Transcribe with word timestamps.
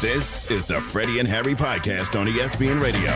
This 0.00 0.48
is 0.48 0.64
the 0.64 0.80
Freddie 0.80 1.18
and 1.18 1.26
Harry 1.26 1.56
podcast 1.56 2.16
on 2.16 2.28
ESPN 2.28 2.80
Radio. 2.80 3.10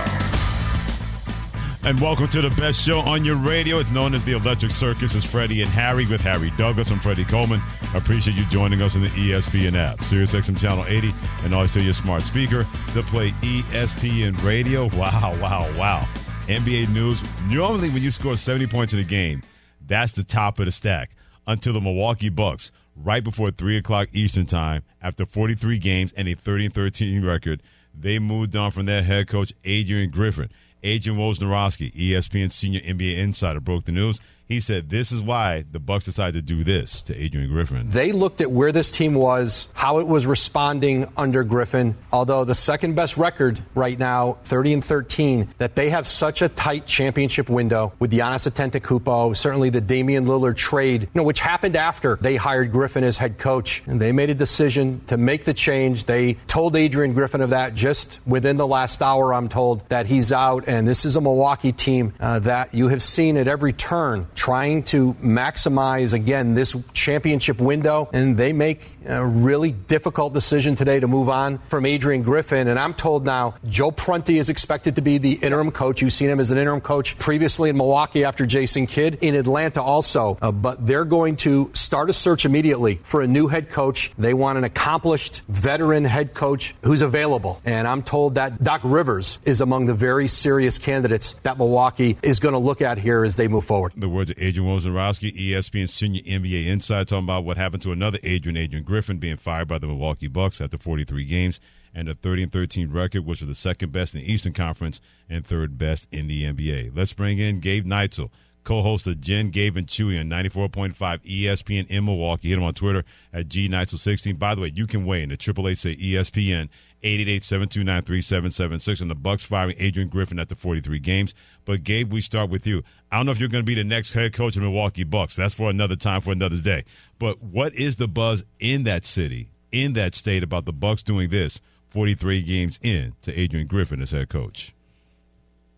And 1.88 2.00
welcome 2.00 2.26
to 2.26 2.40
the 2.40 2.50
best 2.56 2.84
show 2.84 2.98
on 2.98 3.24
your 3.24 3.36
radio. 3.36 3.78
It's 3.78 3.92
known 3.92 4.14
as 4.14 4.24
the 4.24 4.32
Electric 4.32 4.72
Circus. 4.72 5.14
It's 5.14 5.24
Freddie 5.24 5.62
and 5.62 5.70
Harry 5.70 6.06
with 6.06 6.20
Harry 6.22 6.52
Douglas. 6.58 6.90
I'm 6.90 6.98
Freddie 6.98 7.24
Coleman. 7.24 7.60
I 7.94 7.98
appreciate 7.98 8.36
you 8.36 8.44
joining 8.46 8.82
us 8.82 8.96
in 8.96 9.02
the 9.02 9.10
ESPN 9.10 9.76
app, 9.76 10.02
Sirius 10.02 10.34
XM 10.34 10.58
Channel 10.58 10.84
80, 10.86 11.14
and 11.44 11.54
always 11.54 11.72
tell 11.72 11.84
your 11.84 11.94
smart 11.94 12.22
speaker 12.22 12.66
to 12.94 13.02
play 13.04 13.30
ESPN 13.42 14.42
Radio. 14.42 14.86
Wow, 14.96 15.34
wow, 15.40 15.72
wow. 15.78 16.08
NBA 16.48 16.92
news. 16.92 17.22
Normally, 17.48 17.90
when 17.90 18.02
you 18.02 18.10
score 18.10 18.36
70 18.36 18.66
points 18.66 18.92
in 18.92 18.98
a 18.98 19.04
game, 19.04 19.42
that's 19.86 20.14
the 20.14 20.24
top 20.24 20.58
of 20.58 20.64
the 20.64 20.72
stack 20.72 21.12
until 21.46 21.74
the 21.74 21.80
Milwaukee 21.80 22.28
Bucks 22.28 22.72
right 22.96 23.22
before 23.22 23.50
3 23.50 23.76
o'clock 23.78 24.08
Eastern 24.12 24.46
Time 24.46 24.82
after 25.00 25.24
43 25.24 25.78
games 25.78 26.12
and 26.14 26.28
a 26.28 26.34
30 26.34 26.68
13 26.68 27.24
record. 27.24 27.62
They 27.94 28.18
moved 28.18 28.56
on 28.56 28.70
from 28.70 28.86
their 28.86 29.02
head 29.02 29.28
coach, 29.28 29.52
Adrian 29.64 30.10
Griffin. 30.10 30.50
Adrian 30.82 31.18
Wojnarowski, 31.18 31.94
ESPN 31.94 32.50
senior 32.50 32.80
NBA 32.80 33.16
insider, 33.16 33.60
broke 33.60 33.84
the 33.84 33.92
news. 33.92 34.20
He 34.52 34.60
said 34.60 34.90
this 34.90 35.12
is 35.12 35.22
why 35.22 35.64
the 35.72 35.78
Bucks 35.78 36.04
decided 36.04 36.34
to 36.46 36.54
do 36.54 36.62
this 36.62 37.02
to 37.04 37.16
Adrian 37.16 37.50
Griffin. 37.50 37.88
They 37.88 38.12
looked 38.12 38.42
at 38.42 38.50
where 38.50 38.70
this 38.70 38.90
team 38.90 39.14
was, 39.14 39.68
how 39.72 39.98
it 39.98 40.06
was 40.06 40.26
responding 40.26 41.10
under 41.16 41.42
Griffin. 41.42 41.96
Although 42.12 42.44
the 42.44 42.54
second 42.54 42.94
best 42.94 43.16
record 43.16 43.62
right 43.74 43.98
now, 43.98 44.36
30 44.44 44.74
and 44.74 44.84
13, 44.84 45.48
that 45.56 45.74
they 45.74 45.88
have 45.88 46.06
such 46.06 46.42
a 46.42 46.50
tight 46.50 46.84
championship 46.84 47.48
window 47.48 47.94
with 47.98 48.12
Giannis 48.12 48.46
Antetokounmpo, 48.46 49.34
certainly 49.34 49.70
the 49.70 49.80
Damian 49.80 50.26
Lillard 50.26 50.56
trade, 50.56 51.04
you 51.04 51.08
know, 51.14 51.22
which 51.22 51.40
happened 51.40 51.74
after 51.74 52.16
they 52.20 52.36
hired 52.36 52.72
Griffin 52.72 53.04
as 53.04 53.16
head 53.16 53.38
coach, 53.38 53.82
and 53.86 54.02
they 54.02 54.12
made 54.12 54.28
a 54.28 54.34
decision 54.34 55.00
to 55.06 55.16
make 55.16 55.46
the 55.46 55.54
change. 55.54 56.04
They 56.04 56.34
told 56.46 56.76
Adrian 56.76 57.14
Griffin 57.14 57.40
of 57.40 57.50
that 57.50 57.74
just 57.74 58.20
within 58.26 58.58
the 58.58 58.66
last 58.66 59.00
hour. 59.00 59.32
I'm 59.32 59.48
told 59.48 59.88
that 59.88 60.04
he's 60.04 60.30
out, 60.30 60.64
and 60.66 60.86
this 60.86 61.06
is 61.06 61.16
a 61.16 61.22
Milwaukee 61.22 61.72
team 61.72 62.12
uh, 62.20 62.40
that 62.40 62.74
you 62.74 62.88
have 62.88 63.02
seen 63.02 63.38
at 63.38 63.48
every 63.48 63.72
turn 63.72 64.26
trying 64.42 64.82
to 64.82 65.14
maximize, 65.22 66.12
again, 66.12 66.56
this 66.56 66.74
championship 66.92 67.60
window. 67.60 68.08
And 68.12 68.36
they 68.36 68.52
make 68.52 68.96
a 69.06 69.24
really 69.24 69.70
difficult 69.70 70.34
decision 70.34 70.74
today 70.74 70.98
to 70.98 71.06
move 71.06 71.28
on 71.28 71.58
from 71.68 71.86
Adrian 71.86 72.22
Griffin. 72.22 72.66
And 72.66 72.76
I'm 72.76 72.92
told 72.92 73.24
now 73.24 73.54
Joe 73.68 73.92
Prunty 73.92 74.38
is 74.38 74.48
expected 74.48 74.96
to 74.96 75.00
be 75.00 75.18
the 75.18 75.34
interim 75.34 75.70
coach. 75.70 76.02
You've 76.02 76.12
seen 76.12 76.28
him 76.28 76.40
as 76.40 76.50
an 76.50 76.58
interim 76.58 76.80
coach 76.80 77.16
previously 77.18 77.70
in 77.70 77.76
Milwaukee 77.76 78.24
after 78.24 78.44
Jason 78.44 78.88
Kidd, 78.88 79.18
in 79.20 79.36
Atlanta 79.36 79.80
also. 79.80 80.36
Uh, 80.42 80.50
but 80.50 80.84
they're 80.84 81.04
going 81.04 81.36
to 81.36 81.70
start 81.72 82.10
a 82.10 82.12
search 82.12 82.44
immediately 82.44 82.98
for 83.04 83.22
a 83.22 83.28
new 83.28 83.46
head 83.46 83.70
coach. 83.70 84.10
They 84.18 84.34
want 84.34 84.58
an 84.58 84.64
accomplished 84.64 85.42
veteran 85.46 86.04
head 86.04 86.34
coach 86.34 86.74
who's 86.82 87.02
available. 87.02 87.60
And 87.64 87.86
I'm 87.86 88.02
told 88.02 88.34
that 88.34 88.60
Doc 88.60 88.80
Rivers 88.82 89.38
is 89.44 89.60
among 89.60 89.86
the 89.86 89.94
very 89.94 90.26
serious 90.26 90.78
candidates 90.78 91.36
that 91.44 91.58
Milwaukee 91.58 92.18
is 92.24 92.40
going 92.40 92.54
to 92.54 92.58
look 92.58 92.82
at 92.82 92.98
here 92.98 93.22
as 93.22 93.36
they 93.36 93.46
move 93.46 93.66
forward. 93.66 93.92
The 93.96 94.08
words 94.22 94.30
of 94.30 94.38
Adrian 94.38 94.70
Wojnarowski, 94.70 95.34
ESPN 95.34 95.88
senior 95.88 96.22
NBA 96.22 96.68
insider, 96.68 97.04
talking 97.04 97.24
about 97.24 97.44
what 97.44 97.56
happened 97.56 97.82
to 97.82 97.90
another 97.90 98.20
Adrian, 98.22 98.56
Adrian 98.56 98.84
Griffin, 98.84 99.18
being 99.18 99.36
fired 99.36 99.66
by 99.66 99.78
the 99.78 99.88
Milwaukee 99.88 100.28
Bucks 100.28 100.60
after 100.60 100.78
43 100.78 101.24
games 101.24 101.58
and 101.92 102.08
a 102.08 102.14
30 102.14 102.44
and 102.44 102.52
13 102.52 102.92
record, 102.92 103.26
which 103.26 103.40
was 103.40 103.48
the 103.48 103.54
second 103.56 103.90
best 103.90 104.14
in 104.14 104.20
the 104.20 104.32
Eastern 104.32 104.52
Conference 104.52 105.00
and 105.28 105.44
third 105.44 105.76
best 105.76 106.06
in 106.12 106.28
the 106.28 106.44
NBA. 106.44 106.92
Let's 106.94 107.12
bring 107.12 107.38
in 107.38 107.58
Gabe 107.58 107.84
Neitzel, 107.84 108.30
co-host 108.62 109.08
of 109.08 109.20
Jen, 109.20 109.50
Gabe, 109.50 109.76
and 109.76 109.88
Chewy 109.88 110.20
on 110.20 110.28
94.5 110.30 110.94
ESPN 110.94 111.88
in 111.88 112.04
Milwaukee. 112.04 112.50
Hit 112.50 112.58
him 112.58 112.64
on 112.64 112.74
Twitter 112.74 113.02
at 113.32 113.48
G 113.48 113.68
gneitzel16. 113.68 114.38
By 114.38 114.54
the 114.54 114.60
way, 114.60 114.70
you 114.72 114.86
can 114.86 115.04
weigh 115.04 115.24
in 115.24 115.30
the 115.30 115.36
AAA 115.36 115.76
say 115.76 115.96
ESPN 115.96 116.68
888-729-3776 117.02 119.00
and 119.00 119.10
the 119.10 119.14
Bucks 119.14 119.44
firing 119.44 119.74
Adrian 119.78 120.08
Griffin 120.08 120.38
after 120.38 120.54
43 120.54 120.98
games. 120.98 121.34
But 121.64 121.84
Gabe, 121.84 122.12
we 122.12 122.20
start 122.20 122.50
with 122.50 122.66
you. 122.66 122.82
I 123.10 123.16
don't 123.16 123.26
know 123.26 123.32
if 123.32 123.40
you're 123.40 123.48
going 123.48 123.64
to 123.64 123.66
be 123.66 123.74
the 123.74 123.84
next 123.84 124.12
head 124.12 124.32
coach 124.32 124.56
of 124.56 124.62
Milwaukee 124.62 125.04
Bucks. 125.04 125.36
That's 125.36 125.54
for 125.54 125.70
another 125.70 125.96
time, 125.96 126.20
for 126.20 126.32
another 126.32 126.58
day. 126.58 126.84
But 127.18 127.42
what 127.42 127.74
is 127.74 127.96
the 127.96 128.08
buzz 128.08 128.44
in 128.60 128.84
that 128.84 129.04
city, 129.04 129.50
in 129.70 129.94
that 129.94 130.14
state 130.14 130.42
about 130.42 130.64
the 130.64 130.72
Bucks 130.72 131.02
doing 131.02 131.30
this 131.30 131.60
43 131.90 132.42
games 132.42 132.78
in 132.82 133.14
to 133.22 133.38
Adrian 133.38 133.66
Griffin 133.66 134.00
as 134.00 134.12
head 134.12 134.28
coach? 134.28 134.74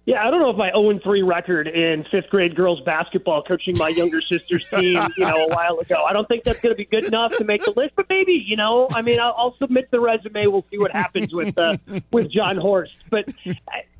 Yeah, 0.06 0.26
I 0.26 0.31
don't 0.31 0.41
know 0.41 0.50
if 0.50 0.56
my 0.56 0.70
0 0.70 0.98
3 1.03 1.22
record 1.22 1.66
in 1.66 2.04
fifth 2.10 2.28
grade 2.28 2.54
girls 2.54 2.81
basketball 2.82 3.42
coaching 3.42 3.75
my 3.78 3.88
younger 3.88 4.20
sister's 4.20 4.69
team, 4.69 5.00
you 5.16 5.25
know, 5.25 5.47
a 5.47 5.48
while 5.48 5.78
ago. 5.78 6.04
I 6.04 6.12
don't 6.12 6.28
think 6.28 6.44
that's 6.44 6.60
going 6.60 6.75
to 6.75 6.76
be 6.76 6.84
good 6.84 7.06
enough 7.06 7.34
to 7.38 7.44
make 7.44 7.65
the 7.65 7.72
list, 7.75 7.94
but 7.97 8.06
maybe, 8.10 8.32
you 8.32 8.56
know, 8.56 8.87
I 8.93 9.00
mean, 9.00 9.19
I'll, 9.19 9.34
I'll 9.37 9.56
submit 9.56 9.91
the 9.91 10.00
resume. 10.00 10.47
We'll 10.47 10.66
see 10.70 10.78
what 10.78 10.93
happens 10.93 11.32
with 11.32 11.56
uh, 11.56 11.78
with 12.10 12.31
Jon 12.31 12.59
Horst. 12.59 12.94
But 13.09 13.32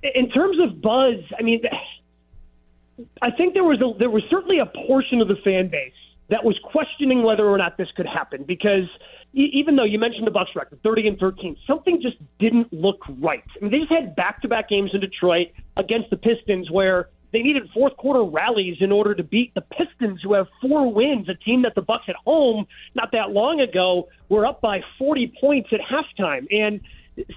in 0.03 0.29
terms 0.31 0.59
of 0.61 0.83
buzz, 0.83 1.21
I 1.39 1.43
mean, 1.43 1.63
I 3.23 3.31
think 3.31 3.55
there 3.55 3.65
was 3.65 3.81
a, 3.81 3.99
there 3.99 4.11
was 4.11 4.25
certainly 4.29 4.59
a 4.59 4.67
portion 4.67 5.23
of 5.23 5.29
the 5.29 5.37
fan 5.37 5.69
base 5.69 5.93
that 6.29 6.45
was 6.45 6.59
questioning 6.65 7.23
whether 7.23 7.47
or 7.47 7.57
not 7.57 7.79
this 7.79 7.91
could 7.97 8.07
happen 8.07 8.45
because 8.45 8.89
even 9.35 9.75
though 9.75 9.85
you 9.85 9.99
mentioned 9.99 10.27
the 10.27 10.31
Bucks 10.31 10.51
record, 10.55 10.81
30 10.83 11.09
and 11.09 11.19
13, 11.19 11.57
something 11.67 12.01
just 12.01 12.17
didn't 12.39 12.73
look 12.73 13.01
right. 13.21 13.43
I 13.57 13.65
mean, 13.65 13.73
they 13.73 13.79
just 13.79 13.93
had 13.93 14.15
back-to-back 14.15 14.69
games 14.69 14.91
in 14.95 15.01
Detroit 15.01 15.49
against 15.77 16.11
the 16.11 16.17
Pistons 16.17 16.71
where 16.71 17.09
they 17.33 17.43
needed 17.43 17.69
fourth 17.75 17.97
quarter 17.97 18.23
rallies 18.23 18.77
in 18.81 18.93
order 18.93 19.13
to 19.13 19.25
beat 19.25 19.53
the 19.55 19.61
Pistons, 19.61 20.21
who 20.23 20.35
have 20.35 20.47
four 20.61 20.93
wins, 20.93 21.29
a 21.29 21.35
team 21.35 21.63
that 21.63 21.75
the 21.75 21.83
Bucks 21.83 22.05
at 22.07 22.15
home 22.25 22.67
not 22.95 23.11
that 23.11 23.31
long 23.31 23.61
ago 23.61 24.09
were 24.29 24.47
up 24.47 24.61
by 24.61 24.81
40 24.99 25.33
points 25.41 25.71
at 25.73 25.81
halftime, 25.81 26.47
and 26.53 26.81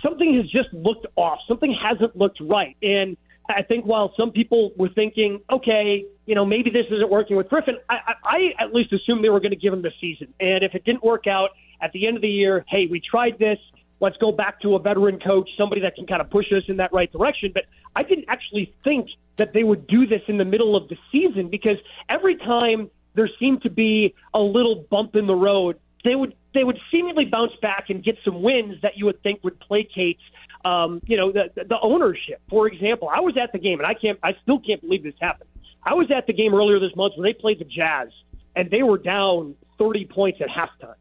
something 0.04 0.36
has 0.36 0.46
just 0.52 0.72
looked 0.72 1.08
off. 1.16 1.40
Something 1.48 1.76
hasn't 1.82 2.16
looked 2.16 2.40
right, 2.42 2.78
and 2.84 3.18
I 3.50 3.64
think 3.64 3.86
while 3.86 4.14
some 4.16 4.32
people 4.32 4.72
were 4.78 4.90
thinking, 4.90 5.42
okay, 5.50 6.06
you 6.28 6.36
know, 6.36 6.46
maybe 6.46 6.70
this 6.70 6.86
isn't 6.92 7.10
working 7.10 7.36
with 7.36 7.50
Griffin, 7.50 7.78
I, 7.90 7.96
I, 7.96 8.14
I 8.24 8.64
at 8.64 8.76
least 8.76 8.94
assumed 8.94 9.24
they 9.24 9.30
were 9.30 9.40
going 9.40 9.52
to 9.52 9.58
give 9.58 9.74
him 9.74 9.82
the 9.82 9.94
season, 10.00 10.32
and 10.40 10.64
if 10.64 10.76
it 10.76 10.86
didn't 10.86 11.04
work 11.04 11.26
out 11.26 11.52
at 11.82 11.92
the 11.92 12.08
end 12.08 12.16
of 12.16 12.22
the 12.22 12.30
year, 12.30 12.66
hey, 12.68 12.88
we 12.90 13.00
tried 13.00 13.40
this. 13.40 13.60
Let's 14.00 14.18
go 14.18 14.32
back 14.32 14.62
to 14.62 14.76
a 14.76 14.80
veteran 14.80 15.20
coach, 15.20 15.50
somebody 15.58 15.82
that 15.82 15.96
can 15.96 16.06
kind 16.06 16.22
of 16.22 16.30
push 16.30 16.52
us 16.52 16.64
in 16.68 16.78
that 16.78 16.94
right 16.94 17.12
direction. 17.12 17.52
But 17.54 17.64
I 17.96 18.04
didn't 18.04 18.26
actually 18.28 18.74
think 18.84 19.10
that 19.38 19.54
they 19.54 19.64
would 19.64 19.88
do 19.88 20.06
this 20.06 20.22
in 20.28 20.38
the 20.38 20.46
middle 20.46 20.76
of 20.76 20.88
the 20.88 20.98
season 21.12 21.50
because 21.50 21.78
every 22.10 22.36
time 22.36 22.92
there 23.16 23.30
seemed 23.40 23.64
to 23.64 23.70
be 23.70 24.14
a 24.34 24.40
little 24.40 24.86
bump 24.90 25.16
in 25.16 25.26
the 25.26 25.36
road, 25.36 25.80
they 26.04 26.16
would 26.16 26.36
they 26.54 26.64
would 26.64 26.80
seemingly 26.92 27.26
bounce 27.26 27.54
back 27.62 27.90
and 27.90 28.04
get 28.04 28.18
some 28.24 28.42
wins 28.42 28.82
that 28.82 28.98
you 28.98 29.06
would 29.06 29.22
think 29.24 29.44
would 29.44 29.60
placate 29.60 30.20
um, 30.66 31.02
you 31.06 31.18
know, 31.18 31.32
the, 31.32 31.50
the 31.56 31.80
ownership. 31.82 32.42
For 32.50 32.68
example, 32.68 33.10
I 33.10 33.22
was 33.22 33.38
at 33.38 33.52
the 33.52 33.60
game, 33.60 33.80
and 33.80 33.88
I 33.88 33.94
can't, 33.94 34.20
I 34.24 34.34
still 34.44 34.60
can't 34.60 34.82
believe 34.82 35.04
this 35.04 35.14
happened. 35.22 35.50
I 35.84 35.94
was 35.94 36.12
at 36.12 36.28
the 36.28 36.34
game 36.34 36.54
earlier 36.54 36.80
this 36.80 36.96
month 36.96 37.14
when 37.16 37.24
they 37.24 37.34
played 37.34 37.60
the 37.60 37.66
Jazz, 37.66 38.10
and 38.56 38.70
they 38.70 38.84
were 38.84 38.98
down 38.98 39.56
30 39.78 40.06
points 40.06 40.40
at 40.42 40.50
halftime 40.50 40.96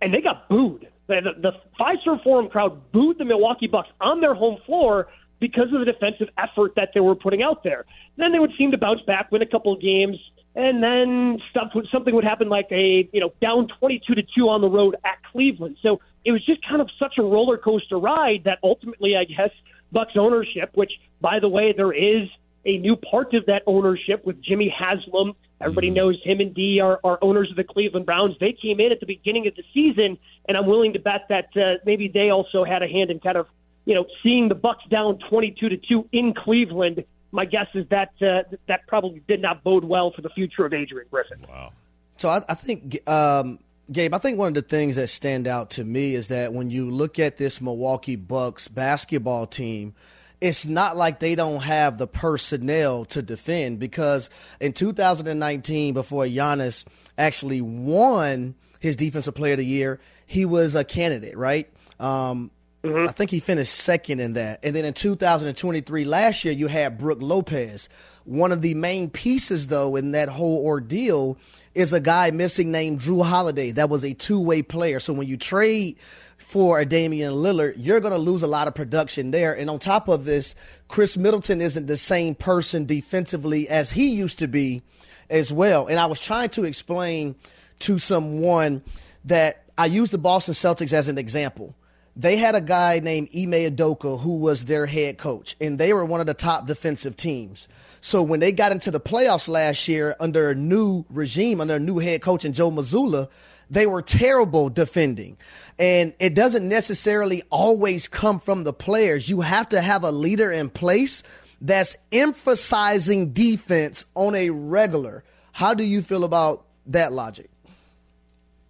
and 0.00 0.12
they 0.12 0.20
got 0.20 0.48
booed. 0.48 0.88
The, 1.06 1.20
the, 1.22 1.50
the 1.50 1.52
Fiserv 1.78 2.22
Forum 2.22 2.48
crowd 2.48 2.92
booed 2.92 3.18
the 3.18 3.24
Milwaukee 3.24 3.66
Bucks 3.66 3.88
on 4.00 4.20
their 4.20 4.34
home 4.34 4.58
floor 4.64 5.08
because 5.40 5.66
of 5.72 5.80
the 5.80 5.84
defensive 5.84 6.28
effort 6.38 6.72
that 6.76 6.90
they 6.94 7.00
were 7.00 7.14
putting 7.14 7.42
out 7.42 7.62
there. 7.62 7.84
Then 8.16 8.32
they 8.32 8.38
would 8.38 8.52
seem 8.56 8.70
to 8.70 8.78
bounce 8.78 9.02
back, 9.02 9.30
win 9.30 9.42
a 9.42 9.46
couple 9.46 9.72
of 9.72 9.80
games, 9.80 10.16
and 10.54 10.82
then 10.82 11.38
stuff 11.50 11.72
would, 11.74 11.86
something 11.92 12.14
would 12.14 12.24
happen 12.24 12.48
like 12.48 12.68
a 12.70 13.08
you 13.12 13.20
know 13.20 13.32
down 13.40 13.68
22 13.80 14.14
to 14.14 14.22
two 14.36 14.48
on 14.48 14.60
the 14.60 14.68
road 14.68 14.96
at 15.04 15.18
Cleveland. 15.30 15.76
So 15.82 16.00
it 16.24 16.32
was 16.32 16.44
just 16.46 16.66
kind 16.66 16.80
of 16.80 16.88
such 16.98 17.14
a 17.18 17.22
roller 17.22 17.58
coaster 17.58 17.98
ride 17.98 18.42
that 18.44 18.58
ultimately, 18.62 19.16
I 19.16 19.24
guess, 19.24 19.50
Bucks 19.92 20.12
ownership, 20.16 20.70
which 20.74 20.92
by 21.20 21.40
the 21.40 21.48
way, 21.48 21.74
there 21.76 21.92
is 21.92 22.28
a 22.64 22.78
new 22.78 22.96
part 22.96 23.34
of 23.34 23.46
that 23.46 23.62
ownership 23.66 24.24
with 24.24 24.42
Jimmy 24.42 24.74
Haslam 24.76 25.34
Everybody 25.64 25.88
mm-hmm. 25.88 25.96
knows 25.96 26.22
him 26.22 26.40
and 26.40 26.54
D 26.54 26.80
are, 26.80 27.00
are 27.02 27.18
owners 27.22 27.50
of 27.50 27.56
the 27.56 27.64
Cleveland 27.64 28.06
Browns. 28.06 28.36
They 28.38 28.52
came 28.52 28.80
in 28.80 28.92
at 28.92 29.00
the 29.00 29.06
beginning 29.06 29.46
of 29.46 29.54
the 29.56 29.64
season, 29.72 30.18
and 30.48 30.56
I'm 30.56 30.66
willing 30.66 30.92
to 30.92 30.98
bet 30.98 31.26
that 31.28 31.56
uh, 31.56 31.78
maybe 31.84 32.08
they 32.08 32.30
also 32.30 32.64
had 32.64 32.82
a 32.82 32.88
hand 32.88 33.10
in 33.10 33.20
kind 33.20 33.36
of, 33.36 33.46
you 33.84 33.94
know, 33.94 34.06
seeing 34.22 34.48
the 34.48 34.54
Bucks 34.54 34.84
down 34.90 35.18
22 35.30 35.68
to 35.68 35.76
two 35.76 36.08
in 36.12 36.34
Cleveland. 36.34 37.04
My 37.32 37.44
guess 37.44 37.66
is 37.74 37.86
that 37.88 38.12
uh, 38.20 38.42
that 38.68 38.86
probably 38.86 39.22
did 39.26 39.42
not 39.42 39.64
bode 39.64 39.84
well 39.84 40.12
for 40.12 40.22
the 40.22 40.30
future 40.30 40.64
of 40.64 40.72
Adrian 40.72 41.08
Griffin. 41.10 41.38
Wow. 41.48 41.72
So 42.16 42.28
I, 42.28 42.42
I 42.48 42.54
think 42.54 43.08
um, 43.08 43.58
Gabe, 43.90 44.14
I 44.14 44.18
think 44.18 44.38
one 44.38 44.48
of 44.48 44.54
the 44.54 44.62
things 44.62 44.96
that 44.96 45.08
stand 45.08 45.46
out 45.46 45.70
to 45.70 45.84
me 45.84 46.14
is 46.14 46.28
that 46.28 46.52
when 46.52 46.70
you 46.70 46.90
look 46.90 47.18
at 47.18 47.36
this 47.36 47.60
Milwaukee 47.60 48.16
Bucks 48.16 48.68
basketball 48.68 49.46
team, 49.46 49.94
it's 50.44 50.66
not 50.66 50.94
like 50.94 51.20
they 51.20 51.34
don't 51.34 51.62
have 51.62 51.96
the 51.96 52.06
personnel 52.06 53.06
to 53.06 53.22
defend 53.22 53.78
because 53.78 54.28
in 54.60 54.74
2019, 54.74 55.94
before 55.94 56.26
Giannis 56.26 56.84
actually 57.16 57.62
won 57.62 58.54
his 58.78 58.94
Defensive 58.94 59.34
Player 59.34 59.54
of 59.54 59.58
the 59.58 59.64
Year, 59.64 60.00
he 60.26 60.44
was 60.44 60.74
a 60.74 60.84
candidate, 60.84 61.34
right? 61.34 61.72
Um, 61.98 62.50
mm-hmm. 62.82 63.08
I 63.08 63.12
think 63.12 63.30
he 63.30 63.40
finished 63.40 63.72
second 63.74 64.20
in 64.20 64.34
that. 64.34 64.60
And 64.62 64.76
then 64.76 64.84
in 64.84 64.92
2023, 64.92 66.04
last 66.04 66.44
year, 66.44 66.52
you 66.52 66.66
had 66.66 66.98
Brook 66.98 67.22
Lopez. 67.22 67.88
One 68.24 68.52
of 68.52 68.60
the 68.60 68.74
main 68.74 69.08
pieces, 69.08 69.68
though, 69.68 69.96
in 69.96 70.12
that 70.12 70.28
whole 70.28 70.62
ordeal 70.62 71.38
is 71.74 71.94
a 71.94 72.00
guy 72.00 72.30
missing 72.32 72.70
named 72.70 73.00
Jrue 73.00 73.24
Holiday. 73.24 73.70
That 73.70 73.88
was 73.88 74.04
a 74.04 74.12
two 74.12 74.40
way 74.40 74.60
player. 74.60 75.00
So 75.00 75.14
when 75.14 75.26
you 75.26 75.38
trade 75.38 75.98
for 76.38 76.78
a 76.78 76.84
Damian 76.84 77.32
Lillard, 77.32 77.74
you're 77.76 78.00
going 78.00 78.12
to 78.12 78.18
lose 78.18 78.42
a 78.42 78.46
lot 78.46 78.68
of 78.68 78.74
production 78.74 79.30
there. 79.30 79.52
And 79.52 79.70
on 79.70 79.78
top 79.78 80.08
of 80.08 80.24
this, 80.24 80.54
Khris 80.88 81.16
Middleton 81.16 81.60
isn't 81.60 81.86
the 81.86 81.96
same 81.96 82.34
person 82.34 82.84
defensively 82.84 83.68
as 83.68 83.92
he 83.92 84.14
used 84.14 84.38
to 84.40 84.48
be 84.48 84.82
as 85.30 85.52
well. 85.52 85.86
And 85.86 85.98
I 85.98 86.06
was 86.06 86.20
trying 86.20 86.50
to 86.50 86.64
explain 86.64 87.34
to 87.80 87.98
someone 87.98 88.82
that 89.24 89.64
I 89.76 89.86
use 89.86 90.10
the 90.10 90.18
Boston 90.18 90.54
Celtics 90.54 90.92
as 90.92 91.08
an 91.08 91.18
example. 91.18 91.74
They 92.16 92.36
had 92.36 92.54
a 92.54 92.60
guy 92.60 93.00
named 93.00 93.30
Ime 93.34 93.52
Udoka 93.52 94.20
who 94.20 94.38
was 94.38 94.66
their 94.66 94.86
head 94.86 95.18
coach, 95.18 95.56
and 95.60 95.78
they 95.78 95.92
were 95.92 96.04
one 96.04 96.20
of 96.20 96.26
the 96.26 96.34
top 96.34 96.66
defensive 96.66 97.16
teams. 97.16 97.66
So 98.00 98.22
when 98.22 98.38
they 98.38 98.52
got 98.52 98.70
into 98.70 98.92
the 98.92 99.00
playoffs 99.00 99.48
last 99.48 99.88
year 99.88 100.14
under 100.20 100.50
a 100.50 100.54
new 100.54 101.04
regime, 101.10 101.60
under 101.60 101.74
a 101.74 101.80
new 101.80 101.98
head 101.98 102.22
coach 102.22 102.44
and 102.44 102.54
Joe 102.54 102.70
Mazzulla, 102.70 103.28
they 103.70 103.86
were 103.86 104.02
terrible 104.02 104.68
defending. 104.68 105.36
And 105.78 106.14
it 106.18 106.34
doesn't 106.34 106.68
necessarily 106.68 107.42
always 107.50 108.06
come 108.06 108.38
from 108.38 108.64
the 108.64 108.72
players. 108.72 109.28
You 109.28 109.40
have 109.40 109.68
to 109.70 109.80
have 109.80 110.04
a 110.04 110.12
leader 110.12 110.52
in 110.52 110.70
place 110.70 111.22
that's 111.60 111.96
emphasizing 112.12 113.32
defense 113.32 114.04
on 114.14 114.34
a 114.34 114.50
regular. 114.50 115.24
How 115.52 115.74
do 115.74 115.84
you 115.84 116.02
feel 116.02 116.24
about 116.24 116.64
that 116.86 117.12
logic? 117.12 117.50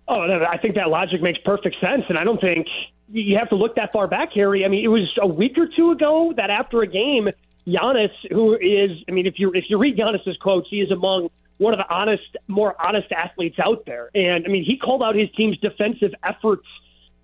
Oh, 0.06 0.20
I 0.20 0.58
think 0.58 0.74
that 0.74 0.88
logic 0.88 1.22
makes 1.22 1.38
perfect 1.44 1.76
sense. 1.80 2.04
And 2.08 2.18
I 2.18 2.24
don't 2.24 2.40
think 2.40 2.66
you 3.10 3.36
have 3.38 3.48
to 3.50 3.56
look 3.56 3.76
that 3.76 3.92
far 3.92 4.06
back, 4.06 4.30
Harry. 4.34 4.64
I 4.64 4.68
mean, 4.68 4.84
it 4.84 4.88
was 4.88 5.10
a 5.20 5.26
week 5.26 5.56
or 5.58 5.66
two 5.66 5.90
ago 5.90 6.32
that 6.36 6.50
after 6.50 6.82
a 6.82 6.86
game, 6.86 7.28
Giannis, 7.66 8.10
who 8.30 8.54
is, 8.54 8.90
I 9.08 9.12
mean, 9.12 9.26
if 9.26 9.38
you 9.38 9.50
if 9.54 9.64
you 9.68 9.78
read 9.78 9.96
Giannis's 9.96 10.36
quotes, 10.38 10.68
he 10.68 10.80
is 10.80 10.90
among 10.90 11.30
one 11.64 11.74
of 11.74 11.78
the 11.78 11.92
honest, 11.92 12.36
more 12.46 12.74
honest 12.80 13.10
athletes 13.10 13.56
out 13.58 13.86
there. 13.86 14.10
And 14.14 14.44
I 14.46 14.48
mean, 14.48 14.64
he 14.64 14.76
called 14.76 15.02
out 15.02 15.14
his 15.16 15.30
team's 15.36 15.58
defensive 15.58 16.12
efforts 16.22 16.66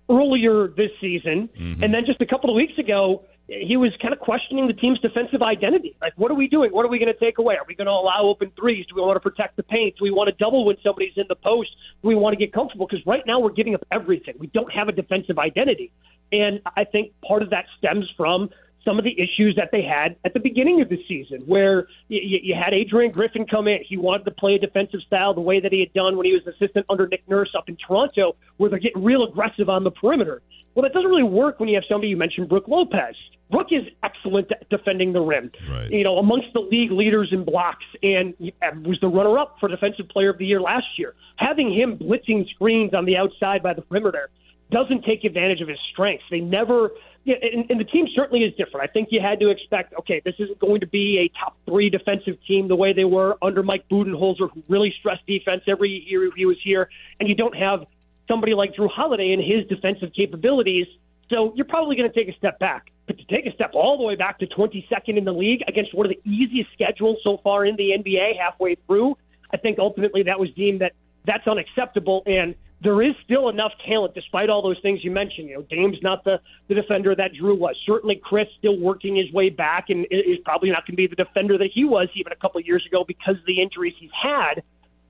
earlier 0.09 0.67
this 0.67 0.91
season, 0.99 1.47
mm-hmm. 1.47 1.83
and 1.83 1.93
then 1.93 2.03
just 2.05 2.19
a 2.19 2.25
couple 2.25 2.49
of 2.49 2.55
weeks 2.55 2.77
ago, 2.77 3.23
he 3.47 3.75
was 3.75 3.91
kind 4.01 4.13
of 4.13 4.19
questioning 4.19 4.67
the 4.67 4.73
team's 4.73 4.99
defensive 4.99 5.41
identity. 5.41 5.95
Like, 6.01 6.13
what 6.15 6.31
are 6.31 6.35
we 6.35 6.47
doing? 6.47 6.71
What 6.71 6.85
are 6.85 6.89
we 6.89 6.99
going 6.99 7.13
to 7.13 7.19
take 7.19 7.37
away? 7.37 7.55
Are 7.55 7.65
we 7.67 7.75
going 7.75 7.87
to 7.87 7.91
allow 7.91 8.21
open 8.23 8.51
threes? 8.57 8.85
Do 8.87 8.95
we 8.95 9.01
want 9.01 9.17
to 9.17 9.19
protect 9.19 9.57
the 9.57 9.63
paint? 9.63 9.95
Do 9.97 10.03
we 10.03 10.11
want 10.11 10.29
to 10.29 10.35
double 10.35 10.65
when 10.65 10.77
somebody's 10.83 11.13
in 11.17 11.25
the 11.27 11.35
post? 11.35 11.69
Do 12.01 12.07
we 12.07 12.15
want 12.15 12.33
to 12.33 12.39
get 12.39 12.53
comfortable? 12.53 12.87
Because 12.87 13.05
right 13.05 13.23
now 13.25 13.39
we're 13.39 13.51
giving 13.51 13.75
up 13.75 13.85
everything. 13.91 14.35
We 14.39 14.47
don't 14.47 14.71
have 14.71 14.87
a 14.87 14.93
defensive 14.93 15.37
identity. 15.37 15.91
And 16.31 16.61
I 16.77 16.85
think 16.85 17.13
part 17.27 17.41
of 17.41 17.49
that 17.49 17.65
stems 17.77 18.09
from 18.15 18.49
some 18.83 18.97
of 18.97 19.03
the 19.03 19.13
issues 19.19 19.55
that 19.57 19.69
they 19.71 19.83
had 19.83 20.15
at 20.25 20.33
the 20.33 20.39
beginning 20.39 20.81
of 20.81 20.89
the 20.89 20.97
season, 21.07 21.41
where 21.45 21.87
you, 22.07 22.39
you 22.41 22.55
had 22.55 22.73
Adrian 22.73 23.11
Griffin 23.11 23.45
come 23.45 23.67
in. 23.67 23.79
He 23.87 23.97
wanted 23.97 24.25
to 24.25 24.31
play 24.31 24.55
a 24.55 24.59
defensive 24.59 25.01
style 25.05 25.33
the 25.33 25.41
way 25.41 25.59
that 25.59 25.71
he 25.71 25.79
had 25.79 25.93
done 25.93 26.17
when 26.17 26.25
he 26.25 26.33
was 26.33 26.41
assistant 26.47 26.85
under 26.89 27.07
Nick 27.07 27.27
Nurse 27.27 27.53
up 27.57 27.69
in 27.69 27.77
Toronto, 27.77 28.35
where 28.57 28.69
they're 28.69 28.79
getting 28.79 29.03
real 29.03 29.23
aggressive 29.23 29.69
on 29.69 29.83
the 29.83 29.91
perimeter. 29.91 30.41
Well, 30.73 30.83
that 30.83 30.93
doesn't 30.93 31.09
really 31.09 31.23
work 31.23 31.59
when 31.59 31.67
you 31.67 31.75
have 31.75 31.83
somebody 31.87 32.07
you 32.07 32.17
mentioned, 32.17 32.47
Brook 32.47 32.67
Lopez. 32.67 33.15
Brook 33.51 33.67
is 33.71 33.83
excellent 34.01 34.49
at 34.51 34.69
defending 34.69 35.11
the 35.11 35.19
rim. 35.19 35.51
Right. 35.69 35.91
You 35.91 36.05
know, 36.05 36.17
amongst 36.17 36.47
the 36.53 36.61
league 36.61 36.91
leaders 36.91 37.29
in 37.33 37.43
blocks, 37.43 37.83
and 38.01 38.33
uh, 38.61 38.71
was 38.85 38.97
the 39.01 39.09
runner-up 39.09 39.57
for 39.59 39.67
Defensive 39.67 40.07
Player 40.07 40.29
of 40.29 40.37
the 40.37 40.45
Year 40.45 40.61
last 40.61 40.85
year. 40.97 41.13
Having 41.35 41.73
him 41.73 41.97
blitzing 41.97 42.49
screens 42.51 42.93
on 42.93 43.03
the 43.03 43.17
outside 43.17 43.61
by 43.61 43.73
the 43.73 43.81
perimeter 43.81 44.29
doesn't 44.71 45.03
take 45.03 45.23
advantage 45.23 45.61
of 45.61 45.67
his 45.67 45.79
strengths. 45.91 46.23
They 46.31 46.39
never 46.39 46.91
and, 47.25 47.69
and 47.69 47.79
the 47.79 47.85
team 47.85 48.07
certainly 48.15 48.43
is 48.43 48.53
different. 48.55 48.89
I 48.89 48.91
think 48.91 49.09
you 49.11 49.21
had 49.21 49.39
to 49.41 49.49
expect, 49.49 49.93
okay, 49.99 50.21
this 50.25 50.33
isn't 50.39 50.59
going 50.59 50.79
to 50.79 50.87
be 50.87 51.19
a 51.19 51.39
top 51.39 51.55
three 51.65 51.89
defensive 51.89 52.37
team 52.47 52.67
the 52.67 52.75
way 52.75 52.93
they 52.93 53.03
were 53.03 53.37
under 53.41 53.61
Mike 53.61 53.87
Budenholzer, 53.89 54.49
who 54.51 54.63
really 54.67 54.93
stressed 54.99 55.25
defense 55.27 55.61
every 55.67 56.03
year 56.07 56.29
he 56.35 56.45
was 56.45 56.57
here. 56.63 56.89
And 57.19 57.29
you 57.29 57.35
don't 57.35 57.55
have 57.55 57.85
somebody 58.27 58.53
like 58.53 58.73
Jrue 58.73 58.89
Holiday 58.89 59.33
and 59.33 59.43
his 59.43 59.67
defensive 59.67 60.13
capabilities. 60.15 60.87
So 61.29 61.53
you're 61.55 61.65
probably 61.65 61.95
going 61.95 62.11
to 62.11 62.15
take 62.15 62.33
a 62.33 62.37
step 62.37 62.57
back. 62.59 62.87
But 63.05 63.17
to 63.19 63.25
take 63.25 63.45
a 63.45 63.53
step 63.53 63.71
all 63.73 63.97
the 63.97 64.03
way 64.03 64.15
back 64.15 64.39
to 64.39 64.47
22nd 64.47 65.17
in 65.17 65.25
the 65.25 65.33
league 65.33 65.61
against 65.67 65.93
one 65.93 66.05
of 66.05 66.11
the 66.11 66.29
easiest 66.29 66.71
schedules 66.73 67.17
so 67.23 67.39
far 67.43 67.65
in 67.65 67.75
the 67.75 67.91
NBA 67.91 68.37
halfway 68.39 68.75
through, 68.87 69.15
I 69.53 69.57
think 69.57 69.79
ultimately 69.79 70.23
that 70.23 70.39
was 70.39 70.49
deemed 70.51 70.81
that 70.81 70.93
that's 71.25 71.47
unacceptable. 71.47 72.23
And 72.25 72.55
there 72.83 73.01
is 73.03 73.13
still 73.23 73.49
enough 73.49 73.71
talent 73.87 74.15
despite 74.15 74.49
all 74.49 74.61
those 74.61 74.79
things 74.81 75.03
you 75.03 75.11
mentioned. 75.11 75.49
You 75.49 75.55
know, 75.55 75.65
Dame's 75.69 75.97
not 76.01 76.23
the, 76.23 76.39
the 76.67 76.73
defender 76.73 77.15
that 77.15 77.31
Jrue 77.33 77.57
was. 77.57 77.75
Certainly, 77.85 78.21
Khris 78.23 78.47
still 78.57 78.77
working 78.77 79.15
his 79.15 79.31
way 79.31 79.49
back 79.49 79.89
and 79.89 80.05
is 80.09 80.39
probably 80.43 80.69
not 80.69 80.85
going 80.85 80.93
to 80.93 80.97
be 80.97 81.07
the 81.07 81.15
defender 81.15 81.57
that 81.57 81.69
he 81.73 81.85
was 81.85 82.07
even 82.15 82.31
a 82.31 82.35
couple 82.35 82.59
of 82.59 82.65
years 82.65 82.83
ago 82.85 83.03
because 83.07 83.35
of 83.35 83.45
the 83.45 83.61
injuries 83.61 83.93
he's 83.99 84.09
had. 84.19 84.63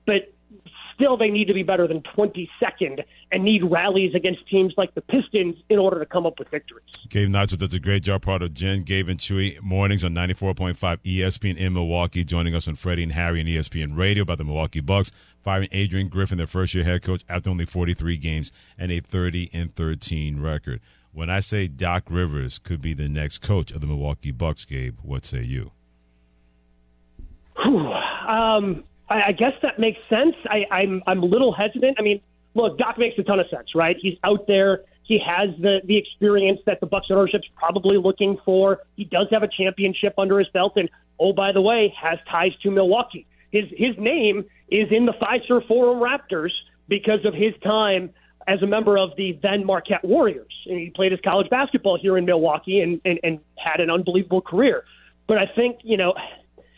But 0.06 0.32
still 0.94 1.16
they 1.16 1.28
need 1.28 1.46
to 1.46 1.54
be 1.54 1.62
better 1.62 1.86
than 1.86 2.02
22nd 2.16 3.04
and 3.30 3.44
need 3.44 3.64
rallies 3.64 4.14
against 4.14 4.46
teams 4.48 4.74
like 4.76 4.94
the 4.94 5.00
Pistons 5.00 5.56
in 5.68 5.78
order 5.78 5.98
to 5.98 6.06
come 6.06 6.26
up 6.26 6.38
with 6.38 6.48
victories. 6.48 6.84
Gabe 7.08 7.28
Neitzel 7.28 7.58
does 7.58 7.74
a 7.74 7.80
great 7.80 8.02
job, 8.02 8.22
part 8.22 8.42
of 8.42 8.54
Jen, 8.54 8.82
Gabe, 8.82 9.08
and 9.08 9.18
Chewy 9.18 9.60
mornings 9.62 10.04
on 10.04 10.14
94.5 10.14 10.76
ESPN 10.76 11.56
in 11.56 11.72
Milwaukee, 11.72 12.24
joining 12.24 12.54
us 12.54 12.68
on 12.68 12.76
Freddie 12.76 13.02
and 13.02 13.12
Harry 13.12 13.40
and 13.40 13.48
ESPN 13.48 13.96
Radio 13.96 14.22
about 14.22 14.38
the 14.38 14.44
Milwaukee 14.44 14.80
Bucks, 14.80 15.10
firing 15.42 15.68
Adrian 15.72 16.08
Griffin, 16.08 16.38
their 16.38 16.46
first 16.46 16.74
year 16.74 16.84
head 16.84 17.02
coach, 17.02 17.22
after 17.28 17.50
only 17.50 17.66
43 17.66 18.16
games 18.16 18.52
and 18.78 18.92
a 18.92 19.00
30 19.00 19.50
and 19.52 19.74
13 19.74 20.40
record. 20.40 20.80
When 21.12 21.28
I 21.28 21.40
say 21.40 21.68
Doc 21.68 22.04
Rivers 22.08 22.58
could 22.58 22.80
be 22.80 22.94
the 22.94 23.08
next 23.08 23.38
coach 23.38 23.70
of 23.70 23.82
the 23.82 23.86
Milwaukee 23.86 24.30
Bucks, 24.30 24.64
Gabe, 24.64 24.98
what 25.02 25.26
say 25.26 25.42
you? 25.42 25.72
Whew, 27.62 27.92
um, 28.26 28.84
I, 29.12 29.28
I 29.28 29.32
guess 29.32 29.52
that 29.62 29.78
makes 29.78 30.00
sense. 30.08 30.34
I, 30.48 30.66
I'm 30.70 31.02
I'm 31.06 31.22
a 31.22 31.26
little 31.26 31.52
hesitant. 31.52 31.96
I 31.98 32.02
mean, 32.02 32.20
look, 32.54 32.78
Doc 32.78 32.98
makes 32.98 33.18
a 33.18 33.22
ton 33.22 33.40
of 33.40 33.48
sense, 33.48 33.74
right? 33.74 33.96
He's 34.00 34.16
out 34.24 34.46
there. 34.46 34.82
He 35.02 35.20
has 35.24 35.50
the 35.60 35.80
the 35.84 35.96
experience 35.98 36.60
that 36.66 36.80
the 36.80 36.86
Bucks 36.86 37.08
ownership's 37.10 37.48
probably 37.54 37.98
looking 37.98 38.38
for. 38.44 38.80
He 38.96 39.04
does 39.04 39.26
have 39.30 39.42
a 39.42 39.48
championship 39.48 40.14
under 40.16 40.38
his 40.38 40.48
belt, 40.48 40.72
and 40.76 40.88
oh, 41.20 41.32
by 41.32 41.52
the 41.52 41.60
way, 41.60 41.94
has 42.00 42.18
ties 42.30 42.52
to 42.62 42.70
Milwaukee. 42.70 43.26
His 43.50 43.64
his 43.76 43.94
name 43.98 44.44
is 44.70 44.88
in 44.90 45.04
the 45.04 45.12
Fiserv 45.12 45.66
Forum 45.68 45.98
Raptors 45.98 46.52
because 46.88 47.24
of 47.26 47.34
his 47.34 47.52
time 47.62 48.10
as 48.48 48.62
a 48.62 48.66
member 48.66 48.96
of 48.96 49.10
the 49.16 49.38
then 49.42 49.64
Marquette 49.64 50.04
Warriors. 50.04 50.52
And 50.66 50.78
he 50.78 50.90
played 50.90 51.12
his 51.12 51.20
college 51.20 51.48
basketball 51.50 51.96
here 51.96 52.18
in 52.18 52.24
Milwaukee 52.24 52.80
and, 52.80 53.00
and, 53.04 53.20
and 53.22 53.38
had 53.56 53.80
an 53.80 53.88
unbelievable 53.88 54.40
career. 54.40 54.82
But 55.28 55.38
I 55.38 55.46
think, 55.54 55.78
you 55.84 55.96
know, 55.96 56.14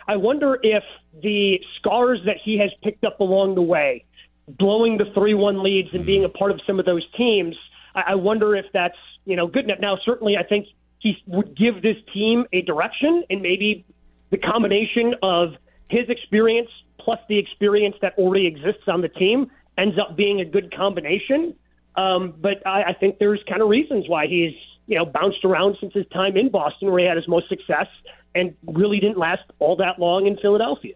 I 0.07 0.17
wonder 0.17 0.59
if 0.63 0.83
the 1.23 1.61
scars 1.79 2.21
that 2.27 2.37
he 2.43 2.59
has 2.59 2.71
picked 2.83 3.05
up 3.05 3.21
along 3.21 3.55
the 3.55 3.63
way, 3.63 4.05
blowing 4.49 4.99
the 4.99 5.07
3 5.15 5.35
1 5.35 5.63
leads 5.63 5.89
and 5.93 6.05
being 6.05 6.25
a 6.25 6.29
part 6.29 6.51
of 6.51 6.61
some 6.67 6.79
of 6.79 6.87
those 6.87 7.07
teams, 7.17 7.57
I, 7.95 8.03
I 8.09 8.15
wonder 8.15 8.55
if 8.57 8.67
that's 8.73 8.99
you 9.25 9.37
know 9.37 9.47
good. 9.47 9.71
Now, 9.81 9.99
certainly, 10.05 10.37
I 10.37 10.43
think 10.43 10.67
he 10.99 11.17
would 11.27 11.57
give 11.57 11.83
this 11.83 11.97
team 12.13 12.47
a 12.53 12.63
direction 12.63 13.25
and 13.31 13.43
maybe 13.43 13.85
the 14.31 14.39
combination 14.39 15.15
of 15.23 15.51
his 15.89 16.09
experience 16.09 16.71
plus 16.99 17.19
the 17.29 17.39
experience 17.39 17.95
that 18.01 18.15
already 18.17 18.47
exists 18.47 18.85
on 18.89 19.03
the 19.03 19.09
team 19.09 19.51
ends 19.77 19.97
up 19.99 20.17
being 20.17 20.41
a 20.41 20.45
good 20.45 20.75
combination. 20.75 21.55
Um, 21.97 22.35
but 22.39 22.67
I, 22.67 22.85
I 22.85 22.93
think 22.95 23.19
there's 23.19 23.41
kind 23.49 23.63
of 23.63 23.69
reasons 23.69 24.09
why 24.09 24.27
he's 24.27 24.55
you 24.87 24.99
know 24.99 25.05
bounced 25.05 25.45
around 25.45 25.77
since 25.81 25.93
his 25.93 26.07
time 26.13 26.37
in 26.37 26.51
Boston, 26.51 26.91
where 26.91 27.01
he 27.01 27.07
had 27.07 27.17
his 27.17 27.29
most 27.29 27.49
success, 27.49 27.87
and 28.35 28.55
really 28.67 28.99
didn't 28.99 29.19
last 29.19 29.43
all 29.59 29.77
that 29.77 29.99
long 29.99 30.27
in 30.27 30.37
Philadelphia. 30.39 30.95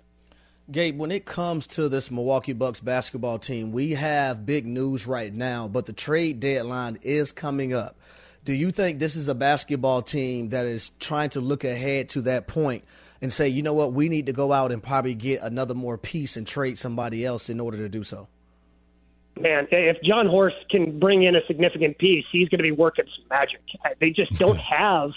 Gabe, 0.71 0.99
when 0.99 1.11
it 1.11 1.25
comes 1.25 1.67
to 1.69 1.89
this 1.89 2.11
Milwaukee 2.11 2.53
Bucks 2.53 2.81
basketball 2.81 3.39
team, 3.39 3.73
we 3.73 3.93
have 3.93 4.45
big 4.45 4.67
news 4.67 5.07
right 5.07 5.33
now, 5.33 5.67
but 5.67 5.87
the 5.87 5.95
trade 5.95 6.41
deadline 6.41 6.99
is 7.03 7.33
coming 7.33 7.73
up. 7.73 7.97
Do 8.45 8.53
you 8.53 8.71
think 8.71 8.99
this 8.99 9.17
is 9.17 9.29
a 9.29 9.35
basketball 9.35 10.03
team 10.03 10.51
that 10.51 10.67
is 10.67 10.91
trying 11.01 11.31
to 11.31 11.41
look 11.41 11.65
ahead 11.65 12.11
to 12.11 12.21
that 12.23 12.49
point 12.49 12.85
and 13.23 13.33
say, 13.33 13.49
you 13.49 13.63
know 13.63 13.73
what, 13.73 13.95
we 13.95 14.11
need 14.11 14.27
to 14.27 14.35
go 14.35 14.53
out 14.53 14.71
and 14.71 14.83
probably 14.83 15.15
get 15.15 15.41
another 15.41 15.75
more 15.75 15.97
piece 15.97 16.37
and 16.37 16.47
trade 16.47 16.77
somebody 16.77 17.25
else 17.25 17.49
in 17.49 17.61
order 17.61 17.79
to 17.79 17.89
do 17.89 18.05
so? 18.05 18.29
Man, 19.41 19.69
if 19.71 19.97
Jon 20.03 20.27
Horst 20.27 20.57
can 20.71 20.99
bring 20.99 21.23
in 21.23 21.35
a 21.35 21.41
significant 21.47 21.97
piece, 21.97 22.27
he's 22.31 22.51
going 22.51 22.59
to 22.59 22.63
be 22.63 22.73
working 22.73 23.07
some 23.17 23.25
magic. 23.31 23.61
They 24.01 24.11
just 24.11 24.33
don't 24.33 24.59
have 24.59 25.13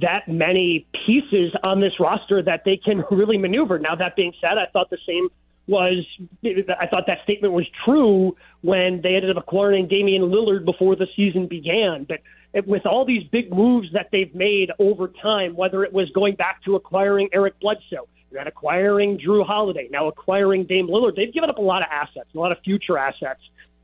that 0.00 0.28
many 0.28 0.86
pieces 1.06 1.52
on 1.62 1.80
this 1.80 1.92
roster 2.00 2.42
that 2.42 2.62
they 2.64 2.76
can 2.76 3.04
really 3.10 3.38
maneuver. 3.38 3.78
Now, 3.78 3.94
that 3.96 4.16
being 4.16 4.32
said, 4.40 4.58
I 4.58 4.66
thought 4.72 4.90
the 4.90 4.98
same 5.06 5.28
was 5.68 6.04
I 6.44 6.86
thought 6.88 7.04
that 7.06 7.22
statement 7.22 7.54
was 7.54 7.66
true 7.84 8.36
when 8.62 9.00
they 9.00 9.14
ended 9.14 9.36
up 9.36 9.42
acquiring 9.42 9.86
Damian 9.86 10.22
Lillard 10.22 10.64
before 10.64 10.96
the 10.96 11.06
season 11.14 11.46
began. 11.46 12.04
But 12.04 12.66
with 12.66 12.84
all 12.84 13.04
these 13.04 13.22
big 13.30 13.52
moves 13.52 13.88
that 13.92 14.08
they've 14.10 14.34
made 14.34 14.72
over 14.80 15.08
time, 15.08 15.54
whether 15.54 15.84
it 15.84 15.92
was 15.92 16.10
going 16.10 16.34
back 16.34 16.64
to 16.64 16.74
acquiring 16.74 17.28
Eric 17.32 17.60
Bledsoe, 17.60 18.08
then 18.32 18.46
acquiring 18.46 19.18
Jrue 19.18 19.46
Holiday, 19.46 19.88
now 19.90 20.08
acquiring 20.08 20.64
Dame 20.64 20.88
Lillard, 20.88 21.14
they've 21.14 21.32
given 21.32 21.48
up 21.48 21.58
a 21.58 21.62
lot 21.62 21.82
of 21.82 21.88
assets, 21.92 22.28
a 22.34 22.38
lot 22.38 22.50
of 22.50 22.58
future 22.64 22.98
assets 22.98 23.40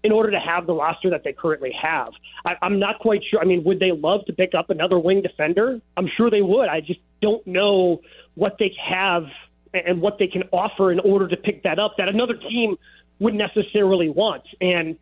in 0.08 0.12
order 0.12 0.30
to 0.30 0.40
have 0.40 0.66
the 0.66 0.72
roster 0.72 1.10
that 1.10 1.22
they 1.22 1.34
currently 1.34 1.70
have. 1.70 2.14
I, 2.46 2.54
I'm 2.62 2.78
not 2.78 2.98
quite 2.98 3.20
sure. 3.30 3.40
I 3.40 3.44
mean, 3.44 3.62
would 3.64 3.78
they 3.78 3.92
love 3.92 4.24
to 4.24 4.32
pick 4.32 4.54
up 4.54 4.70
another 4.70 4.98
wing 4.98 5.20
defender? 5.20 5.82
I'm 5.98 6.08
sure 6.16 6.30
they 6.30 6.40
would. 6.40 6.70
I 6.70 6.80
just 6.80 7.00
don't 7.20 7.46
know 7.46 8.00
what 8.34 8.56
they 8.58 8.74
have 8.82 9.24
and 9.74 10.00
what 10.00 10.18
they 10.18 10.26
can 10.26 10.44
offer 10.50 10.90
in 10.90 10.98
order 11.00 11.28
to 11.28 11.36
pick 11.36 11.62
that 11.64 11.78
up 11.78 11.96
that 11.98 12.08
another 12.08 12.32
team 12.34 12.78
would 13.18 13.34
necessarily 13.34 14.08
want. 14.08 14.44
And 14.62 14.96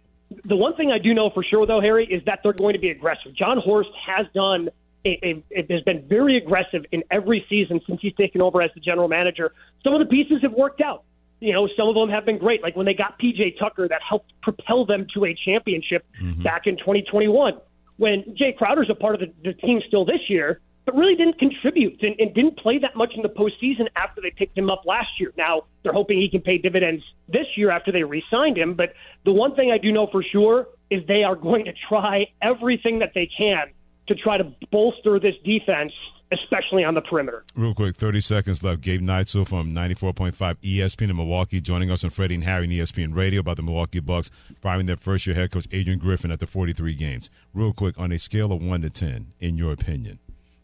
the 0.44 0.56
one 0.56 0.75
thing 0.75 0.90
I 0.90 0.98
do 0.98 1.14
know 1.14 1.30
for 1.30 1.44
sure, 1.44 1.64
though, 1.68 1.80
Harry, 1.80 2.04
is 2.04 2.25
that 2.25 2.40
they're 2.42 2.52
going 2.52 2.72
to 2.72 2.80
be 2.80 2.90
aggressive. 2.90 3.32
Jon 3.32 3.58
Horst 3.58 3.90
has 4.04 4.26
done 4.34 4.70
a, 5.04 5.44
has 5.54 5.82
been 5.82 6.04
very 6.08 6.36
aggressive 6.36 6.84
in 6.90 7.04
every 7.12 7.46
season 7.48 7.80
since 7.86 8.00
he's 8.02 8.14
taken 8.16 8.42
over 8.42 8.60
as 8.60 8.72
the 8.75 8.80
general 8.80 9.06
manager. 9.06 9.52
Some 9.84 9.94
of 9.94 10.00
the 10.00 10.06
pieces 10.06 10.42
have 10.42 10.52
worked 10.52 10.80
out. 10.80 11.04
You 11.40 11.52
know, 11.52 11.69
some 11.76 11.88
of 11.88 11.95
them 11.95 12.09
have 12.09 12.25
been 12.25 12.38
great. 12.38 12.62
Like 12.62 12.76
when 12.76 12.87
they 12.87 12.95
got 12.95 13.19
PJ 13.19 13.59
Tucker, 13.59 13.88
that 13.88 14.00
helped 14.07 14.33
propel 14.43 14.87
them 14.87 15.07
to 15.14 15.26
a 15.26 15.35
championship 15.45 16.05
mm-hmm. 16.23 16.43
back 16.43 16.66
in 16.66 16.76
2021. 16.78 17.55
When 17.99 18.23
Jae 18.40 18.57
Crowder's 18.57 18.90
a 18.90 18.95
part 18.95 19.14
of 19.14 19.21
the, 19.21 19.33
the 19.43 19.52
team 19.55 19.81
still 19.87 20.05
this 20.05 20.21
year, 20.28 20.61
but 20.87 20.95
really 20.95 21.16
didn't 21.16 21.38
contribute 21.38 22.00
and, 22.02 22.14
and 22.19 22.33
didn't 22.33 22.57
play 22.59 22.78
that 22.78 22.95
much 22.95 23.12
in 23.14 23.23
the 23.23 23.28
postseason 23.28 23.88
after 23.97 24.21
they 24.23 24.31
picked 24.31 24.57
him 24.57 24.71
up 24.71 24.85
last 24.87 25.09
year. 25.19 25.33
Now 25.37 25.64
they're 25.83 25.93
hoping 25.93 26.19
he 26.19 26.31
can 26.31 26.40
pay 26.40 26.59
dividends 26.59 27.02
this 27.28 27.47
year 27.57 27.71
after 27.71 27.90
they 27.90 28.05
re-signed 28.05 28.57
him. 28.57 28.75
But 28.75 28.95
the 29.25 29.33
one 29.33 29.55
thing 29.57 29.73
I 29.73 29.78
do 29.78 29.93
know 29.93 30.07
for 30.11 30.23
sure 30.23 30.69
is 30.88 31.05
they 31.09 31.25
are 31.25 31.35
going 31.35 31.64
to 31.64 31.73
try 31.88 32.26
everything 32.40 33.00
that 33.00 33.12
they 33.14 33.28
can 33.37 33.66
to 34.07 34.14
try 34.14 34.38
to 34.38 34.52
bolster 34.71 35.19
this 35.19 35.35
defense 35.45 35.93
especially 36.33 36.85
on 36.85 36.95
the 36.95 37.00
perimeter. 37.00 37.45
Real 37.54 37.75
quick, 37.75 37.97
30 37.97 38.21
seconds 38.21 38.62
left. 38.62 38.80
Gabe 38.80 39.00
Neitzel 39.00 39.47
from 39.47 39.73
94.5 39.73 40.35
ESPN 40.56 41.11
in 41.11 41.16
Milwaukee 41.16 41.61
joining 41.61 41.90
us 41.90 42.04
on 42.04 42.11
Freddie 42.11 42.37
and 42.37 42.45
Harry 42.45 42.64
and 42.64 42.73
ESPN 42.73 43.14
Radio 43.14 43.40
about 43.40 43.56
the 43.56 43.62
Milwaukee 43.62 44.00
Bucks 44.00 44.30
firing 44.61 44.87
their 44.87 44.97
first 44.97 45.26
year 45.26 45.37
head 45.37 45.50
coach 45.50 45.66
Adrian 45.73 45.99
Griffin 45.99 46.33
after 46.33 46.47
43 46.47 46.95
games. 46.95 47.30
Real 47.54 47.73
quick, 47.73 47.99
on 47.99 48.12
a 48.12 48.18
scale 48.18 48.52
of 48.52 48.62
1 48.62 48.83
to 48.83 48.90
10, 48.90 49.33
in 49.40 49.56
your 49.56 49.73
opinion, 49.73 50.18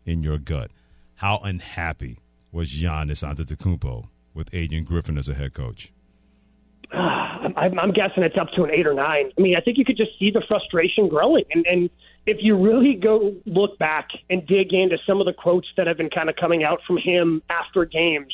in 0.04 0.22
your 0.22 0.38
gut. 0.38 0.70
How 1.16 1.40
unhappy 1.44 2.18
was 2.50 2.70
Giannis 2.70 3.22
Antetokounmpo 3.22 4.08
with 4.34 4.48
Adrian 4.52 4.84
Griffin 4.84 5.16
as 5.16 5.28
a 5.28 5.34
head 5.34 5.54
coach? 5.54 5.92
I'm, 6.92 7.78
I'm 7.78 7.92
guessing 7.92 8.22
it's 8.22 8.36
up 8.36 8.48
to 8.56 8.64
an 8.64 8.70
eight 8.70 8.86
or 8.86 8.94
nine. 8.94 9.30
I 9.36 9.40
mean, 9.40 9.56
I 9.56 9.60
think 9.60 9.78
you 9.78 9.84
could 9.84 9.96
just 9.96 10.18
see 10.18 10.30
the 10.30 10.42
frustration 10.46 11.08
growing. 11.08 11.44
And, 11.52 11.66
and 11.66 11.90
if 12.26 12.38
you 12.40 12.56
really 12.56 12.94
go 12.94 13.34
look 13.46 13.78
back 13.78 14.08
and 14.30 14.46
dig 14.46 14.72
into 14.72 14.96
some 15.06 15.20
of 15.20 15.26
the 15.26 15.32
quotes 15.32 15.68
that 15.76 15.86
have 15.86 15.96
been 15.96 16.10
kind 16.10 16.30
of 16.30 16.36
coming 16.36 16.62
out 16.62 16.80
from 16.86 16.96
him 16.96 17.42
after 17.50 17.84
games 17.84 18.32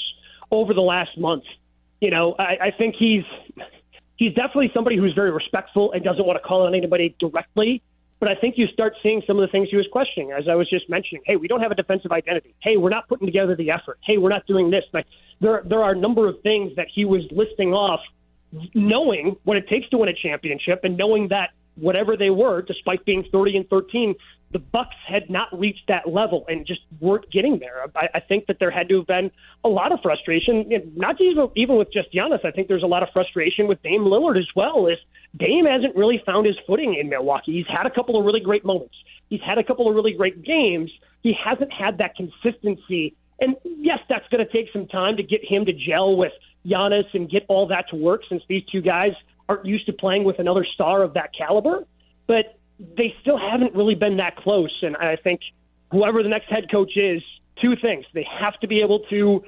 over 0.50 0.74
the 0.74 0.82
last 0.82 1.16
month, 1.16 1.44
you 2.00 2.10
know, 2.10 2.34
I, 2.38 2.58
I 2.66 2.70
think 2.70 2.96
he's 2.96 3.24
he's 4.16 4.34
definitely 4.34 4.70
somebody 4.74 4.96
who's 4.96 5.14
very 5.14 5.30
respectful 5.30 5.92
and 5.92 6.04
doesn't 6.04 6.26
want 6.26 6.40
to 6.40 6.46
call 6.46 6.66
on 6.66 6.74
anybody 6.74 7.16
directly. 7.18 7.82
But 8.20 8.28
I 8.28 8.34
think 8.34 8.58
you 8.58 8.66
start 8.66 8.94
seeing 9.00 9.22
some 9.28 9.38
of 9.38 9.42
the 9.42 9.52
things 9.52 9.68
he 9.70 9.76
was 9.76 9.86
questioning, 9.92 10.32
as 10.32 10.48
I 10.48 10.56
was 10.56 10.68
just 10.68 10.90
mentioning. 10.90 11.22
Hey, 11.24 11.36
we 11.36 11.46
don't 11.46 11.60
have 11.60 11.70
a 11.70 11.76
defensive 11.76 12.10
identity. 12.10 12.52
Hey, 12.60 12.76
we're 12.76 12.90
not 12.90 13.08
putting 13.08 13.28
together 13.28 13.54
the 13.54 13.70
effort. 13.70 13.98
Hey, 14.04 14.18
we're 14.18 14.28
not 14.28 14.44
doing 14.46 14.70
this. 14.70 14.82
Like 14.92 15.06
there, 15.40 15.62
there 15.64 15.82
are 15.84 15.92
a 15.92 15.96
number 15.96 16.28
of 16.28 16.40
things 16.42 16.74
that 16.76 16.88
he 16.92 17.04
was 17.04 17.22
listing 17.30 17.72
off, 17.72 18.00
knowing 18.74 19.36
what 19.44 19.56
it 19.56 19.68
takes 19.68 19.88
to 19.90 19.98
win 19.98 20.08
a 20.08 20.14
championship, 20.14 20.80
and 20.82 20.96
knowing 20.96 21.28
that 21.28 21.50
whatever 21.80 22.16
they 22.16 22.30
were, 22.30 22.62
despite 22.62 23.04
being 23.04 23.24
30 23.30 23.56
and 23.56 23.68
13, 23.68 24.14
the 24.50 24.58
Bucks 24.58 24.96
had 25.06 25.28
not 25.28 25.48
reached 25.58 25.88
that 25.88 26.08
level 26.08 26.44
and 26.48 26.66
just 26.66 26.80
weren't 27.00 27.30
getting 27.30 27.58
there. 27.58 27.84
I, 27.94 28.08
I 28.14 28.20
think 28.20 28.46
that 28.46 28.58
there 28.58 28.70
had 28.70 28.88
to 28.88 28.98
have 28.98 29.06
been 29.06 29.30
a 29.62 29.68
lot 29.68 29.92
of 29.92 30.00
frustration, 30.02 30.70
not 30.96 31.20
even 31.20 31.50
even 31.54 31.76
with 31.76 31.92
just 31.92 32.12
Giannis. 32.12 32.44
I 32.44 32.50
think 32.50 32.68
there's 32.68 32.82
a 32.82 32.86
lot 32.86 33.02
of 33.02 33.10
frustration 33.12 33.68
with 33.68 33.82
Dame 33.82 34.02
Lillard 34.02 34.38
as 34.38 34.48
well. 34.56 34.86
Is 34.86 34.98
Dame 35.36 35.66
hasn't 35.66 35.94
really 35.96 36.22
found 36.24 36.46
his 36.46 36.56
footing 36.66 36.94
in 36.98 37.10
Milwaukee. 37.10 37.52
He's 37.52 37.66
had 37.68 37.86
a 37.86 37.90
couple 37.90 38.18
of 38.18 38.24
really 38.24 38.40
great 38.40 38.64
moments. 38.64 38.94
He's 39.28 39.42
had 39.42 39.58
a 39.58 39.64
couple 39.64 39.88
of 39.88 39.94
really 39.94 40.14
great 40.14 40.42
games. 40.42 40.90
He 41.22 41.34
hasn't 41.44 41.72
had 41.72 41.98
that 41.98 42.16
consistency. 42.16 43.14
And 43.40 43.54
yes, 43.64 43.98
that's 44.08 44.26
going 44.30 44.44
to 44.44 44.50
take 44.50 44.72
some 44.72 44.86
time 44.86 45.16
to 45.18 45.22
get 45.22 45.44
him 45.44 45.66
to 45.66 45.72
gel 45.72 46.16
with 46.16 46.32
Giannis 46.66 47.04
and 47.12 47.30
get 47.30 47.44
all 47.48 47.66
that 47.68 47.88
to 47.90 47.96
work 47.96 48.22
since 48.28 48.42
these 48.48 48.64
two 48.72 48.80
guys 48.80 49.12
aren't 49.48 49.64
used 49.64 49.86
to 49.86 49.92
playing 49.92 50.24
with 50.24 50.38
another 50.38 50.64
star 50.74 51.02
of 51.02 51.14
that 51.14 51.30
caliber. 51.36 51.84
But 52.26 52.58
they 52.78 53.14
still 53.20 53.38
haven't 53.38 53.74
really 53.74 53.94
been 53.94 54.18
that 54.18 54.36
close. 54.36 54.72
And 54.82 54.96
I 54.96 55.16
think 55.16 55.40
whoever 55.90 56.22
the 56.22 56.28
next 56.28 56.48
head 56.48 56.70
coach 56.70 56.96
is, 56.96 57.22
two 57.60 57.74
things. 57.76 58.04
They 58.14 58.26
have 58.38 58.58
to 58.60 58.68
be 58.68 58.80
able 58.80 59.00
to, 59.10 59.42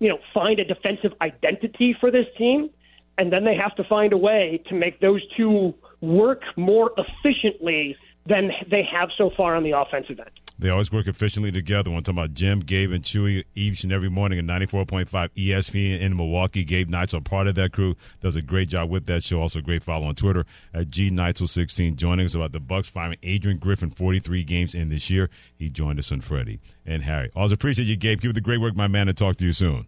you 0.00 0.08
know, 0.08 0.18
find 0.32 0.58
a 0.58 0.64
defensive 0.64 1.12
identity 1.20 1.96
for 2.00 2.10
this 2.10 2.26
team, 2.36 2.70
and 3.18 3.32
then 3.32 3.44
they 3.44 3.54
have 3.54 3.74
to 3.76 3.84
find 3.84 4.12
a 4.12 4.16
way 4.16 4.60
to 4.68 4.74
make 4.74 5.00
those 5.00 5.22
two 5.36 5.74
work 6.00 6.42
more 6.56 6.90
efficiently 6.96 7.96
than 8.26 8.50
they 8.70 8.82
have 8.82 9.10
so 9.16 9.30
far 9.36 9.54
on 9.54 9.62
the 9.62 9.70
offensive 9.70 10.18
end. 10.18 10.30
They 10.58 10.70
always 10.70 10.92
work 10.92 11.08
efficiently 11.08 11.50
together. 11.50 11.90
We're 11.90 12.00
talking 12.00 12.14
about 12.18 12.34
Jim, 12.34 12.60
Gabe, 12.60 12.92
and 12.92 13.02
Chewy 13.02 13.44
each 13.54 13.82
and 13.82 13.92
every 13.92 14.08
morning 14.08 14.38
at 14.38 14.44
94.5 14.44 15.08
ESPN 15.08 16.00
in 16.00 16.16
Milwaukee. 16.16 16.64
Gabe 16.64 16.88
Neitzel, 16.88 17.24
part 17.24 17.48
of 17.48 17.56
that 17.56 17.72
crew, 17.72 17.96
does 18.20 18.36
a 18.36 18.42
great 18.42 18.68
job 18.68 18.88
with 18.88 19.06
that 19.06 19.24
show. 19.24 19.40
Also, 19.40 19.60
great 19.60 19.82
follow 19.82 20.06
on 20.06 20.14
Twitter 20.14 20.46
at 20.72 20.88
G 20.88 21.10
Neitzel16. 21.10 21.96
Joining 21.96 22.26
us 22.26 22.36
about 22.36 22.52
the 22.52 22.60
Bucks 22.60 22.88
firing 22.88 23.18
Adrian 23.24 23.58
Griffin 23.58 23.90
43 23.90 24.44
games 24.44 24.74
in 24.74 24.90
this 24.90 25.10
year. 25.10 25.28
He 25.56 25.68
joined 25.68 25.98
us 25.98 26.12
on 26.12 26.20
Freddie 26.20 26.60
and 26.86 27.02
Harry. 27.02 27.30
Always 27.34 27.52
appreciate 27.52 27.86
you, 27.86 27.96
Gabe. 27.96 28.20
Keep 28.20 28.30
up 28.30 28.34
the 28.34 28.40
great 28.40 28.60
work, 28.60 28.76
my 28.76 28.86
man, 28.86 29.08
and 29.08 29.18
talk 29.18 29.36
to 29.36 29.44
you 29.44 29.52
soon. 29.52 29.86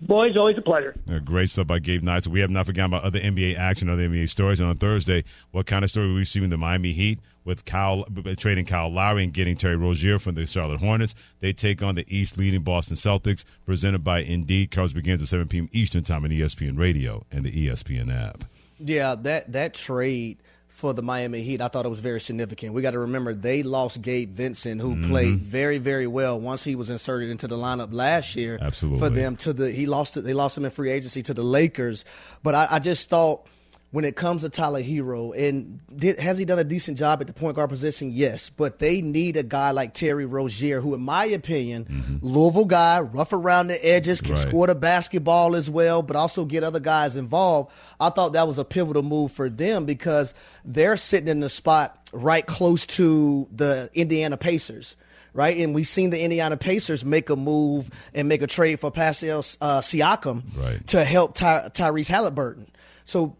Boys, 0.00 0.36
always 0.36 0.58
a 0.58 0.62
pleasure. 0.62 0.94
Yeah, 1.06 1.20
great 1.20 1.48
stuff 1.48 1.66
by 1.66 1.78
Gabe 1.78 2.02
Neitzel. 2.02 2.28
We 2.28 2.40
have 2.40 2.50
not 2.50 2.66
forgotten 2.66 2.92
about 2.92 3.04
other 3.04 3.18
NBA 3.18 3.56
action, 3.56 3.88
other 3.88 4.06
NBA 4.06 4.28
stories. 4.28 4.60
And 4.60 4.68
on 4.68 4.76
Thursday, 4.76 5.24
what 5.52 5.66
kind 5.66 5.84
of 5.84 5.90
story 5.90 6.06
are 6.06 6.10
we 6.10 6.18
receiving 6.18 6.50
the 6.50 6.58
Miami 6.58 6.92
Heat 6.92 7.18
with 7.44 7.64
Kyle 7.64 8.04
trading 8.36 8.66
Kyle 8.66 8.92
Lowry 8.92 9.24
and 9.24 9.32
getting 9.32 9.56
Terry 9.56 9.76
Rozier 9.76 10.18
from 10.18 10.34
the 10.34 10.46
Charlotte 10.46 10.80
Hornets? 10.80 11.14
They 11.40 11.54
take 11.54 11.82
on 11.82 11.94
the 11.94 12.04
East 12.14 12.36
leading 12.36 12.62
Boston 12.62 12.96
Celtics, 12.96 13.44
presented 13.64 14.04
by 14.04 14.20
Indeed. 14.20 14.70
Cards 14.70 14.92
begins 14.92 15.22
at 15.22 15.28
7 15.28 15.48
p.m. 15.48 15.70
Eastern 15.72 16.04
Time 16.04 16.24
on 16.24 16.30
ESPN 16.30 16.78
Radio 16.78 17.24
and 17.32 17.44
the 17.44 17.52
ESPN 17.52 18.14
app. 18.14 18.44
Yeah, 18.78 19.14
that 19.14 19.52
that 19.52 19.72
trade– 19.72 20.42
for 20.76 20.92
the 20.92 21.02
Miami 21.02 21.40
Heat, 21.40 21.62
I 21.62 21.68
thought 21.68 21.86
it 21.86 21.88
was 21.88 22.00
very 22.00 22.20
significant. 22.20 22.74
We 22.74 22.82
got 22.82 22.90
to 22.90 22.98
remember 22.98 23.32
they 23.32 23.62
lost 23.62 24.02
Gabe 24.02 24.30
Vincent, 24.30 24.78
who 24.78 24.94
mm-hmm. 24.94 25.08
played 25.08 25.38
very, 25.38 25.78
very 25.78 26.06
well 26.06 26.38
once 26.38 26.64
he 26.64 26.74
was 26.76 26.90
inserted 26.90 27.30
into 27.30 27.48
the 27.48 27.56
lineup 27.56 27.94
last 27.94 28.36
year. 28.36 28.58
Absolutely, 28.60 28.98
for 28.98 29.08
them 29.08 29.36
to 29.36 29.54
the 29.54 29.72
he 29.72 29.86
lost 29.86 30.18
it. 30.18 30.24
They 30.24 30.34
lost 30.34 30.58
him 30.58 30.66
in 30.66 30.70
free 30.70 30.90
agency 30.90 31.22
to 31.22 31.32
the 31.32 31.42
Lakers, 31.42 32.04
but 32.42 32.54
I, 32.54 32.68
I 32.72 32.78
just 32.78 33.08
thought 33.08 33.46
when 33.92 34.04
it 34.04 34.16
comes 34.16 34.42
to 34.42 34.48
Tyler 34.48 34.82
Herro, 34.82 35.32
and 35.36 35.80
did, 35.94 36.18
has 36.18 36.38
he 36.38 36.44
done 36.44 36.58
a 36.58 36.64
decent 36.64 36.98
job 36.98 37.20
at 37.20 37.28
the 37.28 37.32
point 37.32 37.56
guard 37.56 37.70
position? 37.70 38.10
Yes, 38.10 38.50
but 38.50 38.78
they 38.78 39.00
need 39.00 39.36
a 39.36 39.42
guy 39.42 39.70
like 39.70 39.94
Terry 39.94 40.26
Rozier, 40.26 40.80
who, 40.80 40.94
in 40.94 41.00
my 41.00 41.24
opinion, 41.26 41.84
mm-hmm. 41.84 42.26
Louisville 42.26 42.64
guy, 42.64 43.00
rough 43.00 43.32
around 43.32 43.68
the 43.68 43.86
edges, 43.86 44.20
can 44.20 44.34
right. 44.34 44.48
score 44.48 44.66
the 44.66 44.74
basketball 44.74 45.54
as 45.54 45.70
well, 45.70 46.02
but 46.02 46.16
also 46.16 46.44
get 46.44 46.64
other 46.64 46.80
guys 46.80 47.16
involved. 47.16 47.72
I 48.00 48.10
thought 48.10 48.32
that 48.32 48.48
was 48.48 48.58
a 48.58 48.64
pivotal 48.64 49.02
move 49.02 49.32
for 49.32 49.48
them 49.48 49.86
because 49.86 50.34
they're 50.64 50.96
sitting 50.96 51.28
in 51.28 51.40
the 51.40 51.48
spot 51.48 52.10
right 52.12 52.44
close 52.44 52.86
to 52.86 53.48
the 53.52 53.88
Indiana 53.94 54.36
Pacers 54.36 54.96
right? 55.32 55.58
And 55.58 55.74
we've 55.74 55.86
seen 55.86 56.08
the 56.08 56.20
Indiana 56.20 56.56
Pacers 56.56 57.04
make 57.04 57.28
a 57.28 57.36
move 57.36 57.90
and 58.14 58.26
make 58.26 58.40
a 58.40 58.46
trade 58.46 58.80
for 58.80 58.90
Pascal 58.90 59.40
uh, 59.60 59.80
Siakam 59.82 60.42
right. 60.56 60.84
to 60.86 61.04
help 61.04 61.34
Ty- 61.34 61.68
Tyrese 61.74 62.08
Halliburton. 62.08 62.68
So 63.04 63.36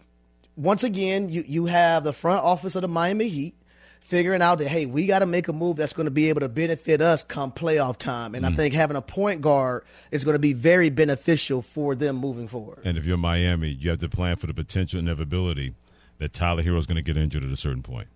once 0.57 0.83
again, 0.83 1.29
you, 1.29 1.45
you 1.47 1.67
have 1.67 2.05
the 2.05 2.13
front 2.13 2.43
office 2.43 2.75
of 2.75 2.83
the 2.83 2.89
Miami 2.89 3.29
Heat 3.29 3.55
figuring 4.01 4.41
out 4.41 4.59
that, 4.59 4.69
hey, 4.69 4.87
we 4.87 5.07
got 5.07 5.19
to 5.19 5.27
make 5.27 5.49
a 5.49 5.53
move 5.53 5.77
that's 5.77 5.93
going 5.93 6.05
to 6.05 6.13
be 6.13 6.29
able 6.29 6.41
to 6.41 6.49
benefit 6.49 7.01
us 7.01 7.25
come 7.25 7.51
playoff 7.51 7.97
time. 7.97 8.35
And 8.35 8.45
mm. 8.45 8.53
I 8.53 8.55
think 8.55 8.73
having 8.73 8.97
a 8.97 9.03
point 9.03 9.41
guard 9.41 9.85
is 10.13 10.25
going 10.25 10.35
to 10.35 10.41
be 10.41 10.53
very 10.53 10.91
beneficial 10.91 11.61
for 11.61 11.95
them 11.97 12.17
moving 12.17 12.47
forward. 12.47 12.81
And 12.85 12.97
if 12.97 13.05
you're 13.05 13.17
Miami, 13.17 13.71
you 13.71 13.91
have 13.91 13.99
to 13.99 14.09
plan 14.09 14.37
for 14.37 14.47
the 14.47 14.55
potential 14.55 15.01
inevitability 15.01 15.75
that 16.19 16.33
Tyler 16.33 16.63
Herro 16.63 16.79
is 16.79 16.87
going 16.87 16.97
to 16.97 17.03
get 17.03 17.17
injured 17.17 17.45
at 17.45 17.51
a 17.51 17.57
certain 17.57 17.83
point. 17.83 18.07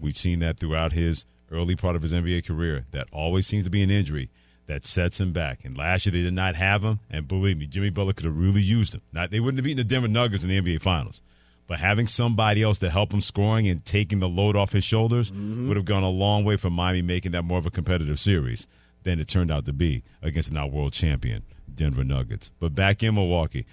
We've 0.00 0.16
seen 0.16 0.40
that 0.40 0.58
throughout 0.58 0.92
his 0.92 1.26
early 1.50 1.76
part 1.76 1.94
of 1.94 2.02
his 2.02 2.12
NBA 2.12 2.46
career. 2.46 2.86
That 2.90 3.08
always 3.12 3.46
seems 3.46 3.64
to 3.64 3.70
be 3.70 3.82
an 3.82 3.90
injury 3.90 4.30
that 4.66 4.84
sets 4.84 5.20
him 5.20 5.32
back. 5.32 5.64
And 5.64 5.76
last 5.76 6.06
year 6.06 6.12
they 6.12 6.22
did 6.22 6.32
not 6.32 6.54
have 6.54 6.82
him, 6.82 7.00
and 7.10 7.28
believe 7.28 7.58
me, 7.58 7.66
Jimmy 7.66 7.90
Butler 7.90 8.14
could 8.14 8.24
have 8.24 8.36
really 8.36 8.62
used 8.62 8.94
him. 8.94 9.02
Not, 9.12 9.30
they 9.30 9.40
wouldn't 9.40 9.58
have 9.58 9.64
beaten 9.64 9.76
the 9.76 9.84
Denver 9.84 10.08
Nuggets 10.08 10.42
in 10.42 10.48
the 10.48 10.60
NBA 10.60 10.80
Finals. 10.80 11.20
But 11.66 11.78
having 11.78 12.06
somebody 12.06 12.62
else 12.62 12.78
to 12.78 12.90
help 12.90 13.12
him 13.12 13.20
scoring 13.20 13.68
and 13.68 13.84
taking 13.84 14.20
the 14.20 14.28
load 14.28 14.54
off 14.54 14.72
his 14.72 14.84
shoulders 14.84 15.30
mm-hmm. 15.30 15.68
would 15.68 15.76
have 15.76 15.86
gone 15.86 16.02
a 16.02 16.10
long 16.10 16.44
way 16.44 16.56
for 16.56 16.70
Miami 16.70 17.02
making 17.02 17.32
that 17.32 17.42
more 17.42 17.58
of 17.58 17.66
a 17.66 17.70
competitive 17.70 18.20
series 18.20 18.66
than 19.02 19.18
it 19.18 19.28
turned 19.28 19.50
out 19.50 19.64
to 19.66 19.72
be 19.72 20.02
against 20.22 20.52
now 20.52 20.66
world 20.66 20.92
champion 20.92 21.42
Denver 21.74 22.04
Nuggets. 22.04 22.50
But 22.60 22.74
back 22.74 23.02
in 23.02 23.14
Milwaukee, 23.14 23.66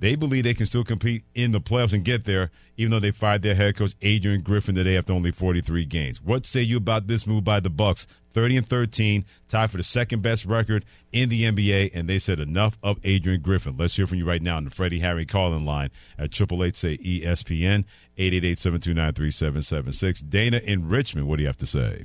They 0.00 0.14
believe 0.14 0.44
they 0.44 0.54
can 0.54 0.66
still 0.66 0.84
compete 0.84 1.24
in 1.34 1.50
the 1.50 1.60
playoffs 1.60 1.92
and 1.92 2.04
get 2.04 2.24
there, 2.24 2.52
even 2.76 2.92
though 2.92 3.00
they 3.00 3.10
fired 3.10 3.42
their 3.42 3.56
head 3.56 3.74
coach 3.76 3.94
Adrian 4.00 4.42
Griffin 4.42 4.76
today 4.76 4.96
after 4.96 5.12
only 5.12 5.32
43 5.32 5.84
games. 5.86 6.22
What 6.22 6.46
say 6.46 6.62
you 6.62 6.76
about 6.76 7.08
this 7.08 7.26
move 7.26 7.42
by 7.42 7.58
the 7.58 7.70
Bucks? 7.70 8.06
30 8.38 8.58
and 8.58 8.68
13, 8.68 9.24
tied 9.48 9.68
for 9.68 9.78
the 9.78 9.82
second 9.82 10.22
best 10.22 10.44
record 10.44 10.84
in 11.10 11.28
the 11.28 11.42
NBA, 11.42 11.90
and 11.92 12.08
they 12.08 12.20
said 12.20 12.38
enough 12.38 12.78
of 12.84 13.00
Adrian 13.02 13.40
Griffin. 13.40 13.74
Let's 13.76 13.96
hear 13.96 14.06
from 14.06 14.18
you 14.18 14.24
right 14.24 14.40
now 14.40 14.58
on 14.58 14.64
the 14.64 14.70
Freddie 14.70 15.00
Harry 15.00 15.26
calling 15.26 15.64
line 15.64 15.90
at 16.16 16.30
triple 16.30 16.62
eight 16.62 16.76
say 16.76 16.96
ESPN 16.98 17.84
888-729-3776. 18.16 20.30
Dana 20.30 20.60
in 20.64 20.88
Richmond, 20.88 21.26
what 21.26 21.38
do 21.38 21.42
you 21.42 21.48
have 21.48 21.56
to 21.56 21.66
say? 21.66 22.04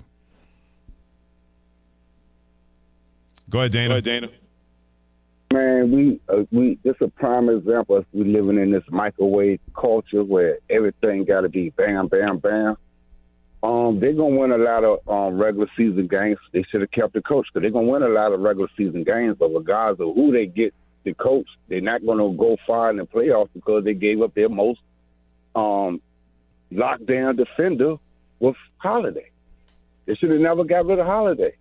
Go 3.47 3.59
ahead, 3.59 3.71
Dana. 3.71 3.89
Go 3.89 3.93
ahead, 3.93 4.03
Dana. 4.03 4.29
Man, 5.53 5.91
we 5.91 6.19
uh, 6.29 6.45
we 6.51 6.79
it's 6.83 6.99
a 7.01 7.09
prime 7.09 7.47
example 7.47 7.97
of 7.97 8.07
we 8.11 8.23
living 8.23 8.57
in 8.57 8.71
this 8.71 8.81
microwave 8.89 9.59
culture 9.79 10.23
where 10.23 10.57
everything 10.67 11.25
got 11.25 11.41
to 11.41 11.49
be 11.49 11.69
bam, 11.69 12.07
bam, 12.07 12.39
bam. 12.39 12.75
Um, 13.63 14.01
they're 14.01 14.11
gonna 14.11 14.35
win 14.35 14.51
a 14.51 14.57
lot 14.57 14.83
of 14.83 15.07
um, 15.07 15.39
regular 15.39 15.67
season 15.77 16.07
games. 16.07 16.37
They 16.51 16.63
should 16.69 16.81
have 16.81 16.91
kept 16.91 17.13
the 17.13 17.21
coach 17.21 17.47
because 17.47 17.63
they're 17.63 17.71
gonna 17.71 17.87
win 17.87 18.03
a 18.03 18.09
lot 18.09 18.33
of 18.33 18.41
regular 18.41 18.67
season 18.75 19.05
games. 19.05 19.37
But 19.39 19.49
regardless 19.49 20.05
of 20.05 20.15
who 20.15 20.33
they 20.33 20.47
get 20.47 20.73
the 21.05 21.13
coach, 21.13 21.47
they're 21.69 21.79
not 21.79 22.05
gonna 22.05 22.35
go 22.35 22.57
far 22.67 22.89
in 22.89 22.97
the 22.97 23.05
playoffs 23.05 23.49
because 23.53 23.85
they 23.85 23.93
gave 23.93 24.21
up 24.21 24.35
their 24.35 24.49
most 24.49 24.81
um, 25.55 26.01
lockdown 26.73 27.37
defender 27.37 27.95
with 28.41 28.55
Holiday. 28.79 29.31
They 30.05 30.15
should 30.15 30.31
have 30.31 30.41
never 30.41 30.65
got 30.65 30.85
rid 30.85 30.99
of 30.99 31.05
Holiday. 31.05 31.55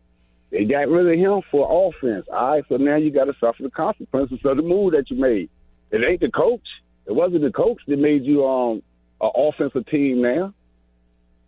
They 0.50 0.64
got 0.64 0.88
rid 0.88 1.06
of 1.06 1.18
him 1.18 1.42
for 1.52 1.88
offense. 1.88 2.26
All 2.32 2.50
right, 2.50 2.64
so 2.68 2.78
now 2.78 2.96
you 2.96 3.12
got 3.12 3.24
to 3.24 3.34
suffer 3.38 3.62
the 3.62 3.70
consequences 3.70 4.40
of 4.44 4.56
the 4.56 4.62
move 4.62 4.92
that 4.92 5.08
you 5.08 5.16
made. 5.16 5.48
It 5.92 6.02
ain't 6.02 6.20
the 6.20 6.30
coach. 6.30 6.66
It 7.06 7.12
wasn't 7.12 7.42
the 7.42 7.52
coach 7.52 7.80
that 7.86 7.98
made 7.98 8.24
you 8.24 8.44
um 8.44 8.82
an 9.20 9.30
offensive 9.36 9.86
team 9.86 10.20
now. 10.20 10.52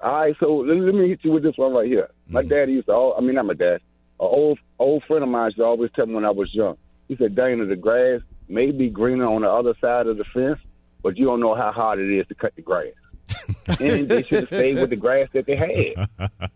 All 0.05 0.13
right, 0.13 0.37
so 0.39 0.57
let, 0.59 0.77
let 0.77 0.95
me 0.95 1.09
hit 1.09 1.21
you 1.23 1.33
with 1.33 1.43
this 1.43 1.57
one 1.57 1.73
right 1.73 1.87
here. 1.89 2.11
My 2.29 2.43
Mm. 2.43 2.49
dad 2.51 2.71
used 2.71 2.87
to, 2.89 2.93
al- 2.93 3.15
I 3.17 3.21
mean, 3.23 3.35
not 3.37 3.47
my 3.47 3.55
dad, 3.55 3.77
an 3.77 3.81
old 4.21 4.59
old 4.79 5.03
friend 5.05 5.23
of 5.25 5.31
mine 5.31 5.47
used 5.47 5.57
to 5.57 5.65
always 5.65 5.91
tell 5.97 6.05
me 6.07 6.15
when 6.15 6.25
I 6.27 6.31
was 6.31 6.55
young. 6.55 6.77
He 7.09 7.17
said, 7.17 7.35
Dana, 7.35 7.65
the 7.65 7.75
grass 7.77 8.21
may 8.49 8.71
be 8.71 8.91
greener 8.91 9.27
on 9.27 9.43
the 9.43 9.51
other 9.51 9.75
side 9.81 10.07
of 10.07 10.19
the 10.19 10.25
fence, 10.25 10.59
but 11.03 11.17
you 11.17 11.25
don't 11.25 11.41
know 11.41 11.55
how 11.55 11.73
hard 11.73 11.99
it 12.01 12.11
is 12.19 12.27
to 12.29 12.35
cut 12.35 12.55
the 12.55 12.63
grass. 12.63 12.93
and 13.81 14.09
they 14.09 14.23
should 14.25 14.41
have 14.41 14.49
stayed 14.49 14.79
with 14.79 14.91
the 14.91 14.97
grass 14.97 15.29
that 15.33 15.47
they 15.47 15.57
had. 15.57 16.09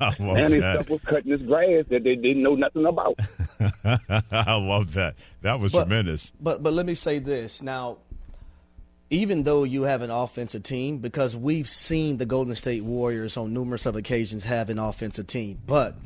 I 0.00 0.06
love 0.20 0.36
And 0.36 0.52
they 0.54 0.60
that. 0.60 0.74
stuff 0.84 0.90
was 0.90 1.00
cutting 1.02 1.30
this 1.32 1.42
grass 1.42 1.84
that 1.90 2.04
they 2.04 2.14
didn't 2.14 2.42
know 2.42 2.54
nothing 2.54 2.86
about. 2.86 3.18
I 4.30 4.54
love 4.54 4.92
that. 4.94 5.16
That 5.42 5.58
was 5.60 5.72
But- 5.72 5.86
tremendous. 5.86 6.32
But 6.40 6.62
but 6.62 6.72
let 6.72 6.86
me 6.86 6.94
say 6.94 7.18
this 7.18 7.62
now. 7.62 7.98
Even 9.08 9.44
though 9.44 9.62
you 9.62 9.82
have 9.82 10.02
an 10.02 10.10
offensive 10.10 10.64
team, 10.64 10.98
because 10.98 11.36
we've 11.36 11.68
seen 11.68 12.16
the 12.16 12.26
Golden 12.26 12.56
State 12.56 12.82
Warriors 12.82 13.36
on 13.36 13.54
numerous 13.54 13.86
of 13.86 13.94
occasions 13.94 14.44
have 14.44 14.68
an 14.68 14.80
offensive 14.80 15.28
team, 15.28 15.60
but 15.64 15.96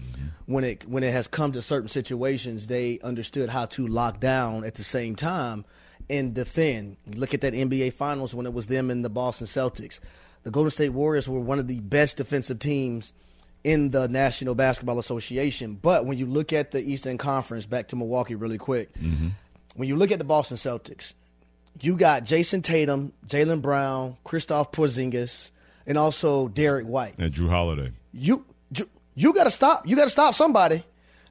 when 0.47 0.65
it 0.65 0.87
when 0.89 1.03
it 1.03 1.13
has 1.13 1.29
come 1.29 1.53
to 1.53 1.63
certain 1.63 1.89
situations, 1.89 2.67
they 2.67 2.99
understood 3.01 3.49
how 3.49 3.67
to 3.67 3.87
lock 3.87 4.21
down 4.21 4.65
at 4.65 4.75
the 4.75 4.85
same 4.85 5.17
time 5.17 5.65
and 6.11 6.35
defend. 6.35 6.97
Look 7.07 7.33
at 7.33 7.41
that 7.43 7.55
NBA 7.55 7.93
Finals 7.95 8.35
when 8.35 8.45
it 8.45 8.53
was 8.53 8.67
them 8.67 8.91
and 8.91 9.05
the 9.05 9.09
Boston 9.09 9.47
Celtics. 9.47 10.01
The 10.43 10.51
Golden 10.51 10.71
State 10.71 10.91
Warriors 10.91 11.29
were 11.29 11.41
one 11.41 11.59
of 11.59 11.69
the 11.69 11.81
best 11.81 12.17
defensive 12.17 12.59
teams 12.59 13.13
in 13.63 13.91
the 13.91 14.09
National 14.09 14.55
Basketball 14.55 14.99
Association. 14.99 15.79
But 15.81 16.07
when 16.07 16.19
you 16.19 16.27
look 16.27 16.53
at 16.53 16.71
the 16.73 16.81
Eastern 16.81 17.19
Conference, 17.19 17.67
back 17.67 17.89
to 17.89 17.97
Milwaukee 17.97 18.35
really 18.35 18.59
quick, 18.59 18.93
mm-hmm. 18.95 19.29
when 19.77 19.89
you 19.89 19.97
look 19.97 20.11
at 20.11 20.19
the 20.19 20.25
Boston 20.25 20.57
Celtics, 20.57 21.13
you 21.81 21.97
got 21.97 22.25
Jayson 22.25 22.63
Tatum, 22.63 23.13
Jaylen 23.27 23.63
Brown, 23.63 24.17
Kristaps 24.25 24.73
Porzingis, 24.73 25.51
and 25.87 25.97
also 25.99 26.49
Derrick 26.49 26.87
White. 26.87 27.19
And 27.19 27.33
Jrue 27.33 27.49
Holiday. 27.49 27.93
You 28.13 28.45
you, 28.73 28.89
you 29.15 29.33
got 29.33 29.45
to 29.45 29.51
stop. 29.51 29.87
You 29.87 29.97
got 29.97 30.05
to 30.05 30.11
stop 30.11 30.35
somebody. 30.35 30.85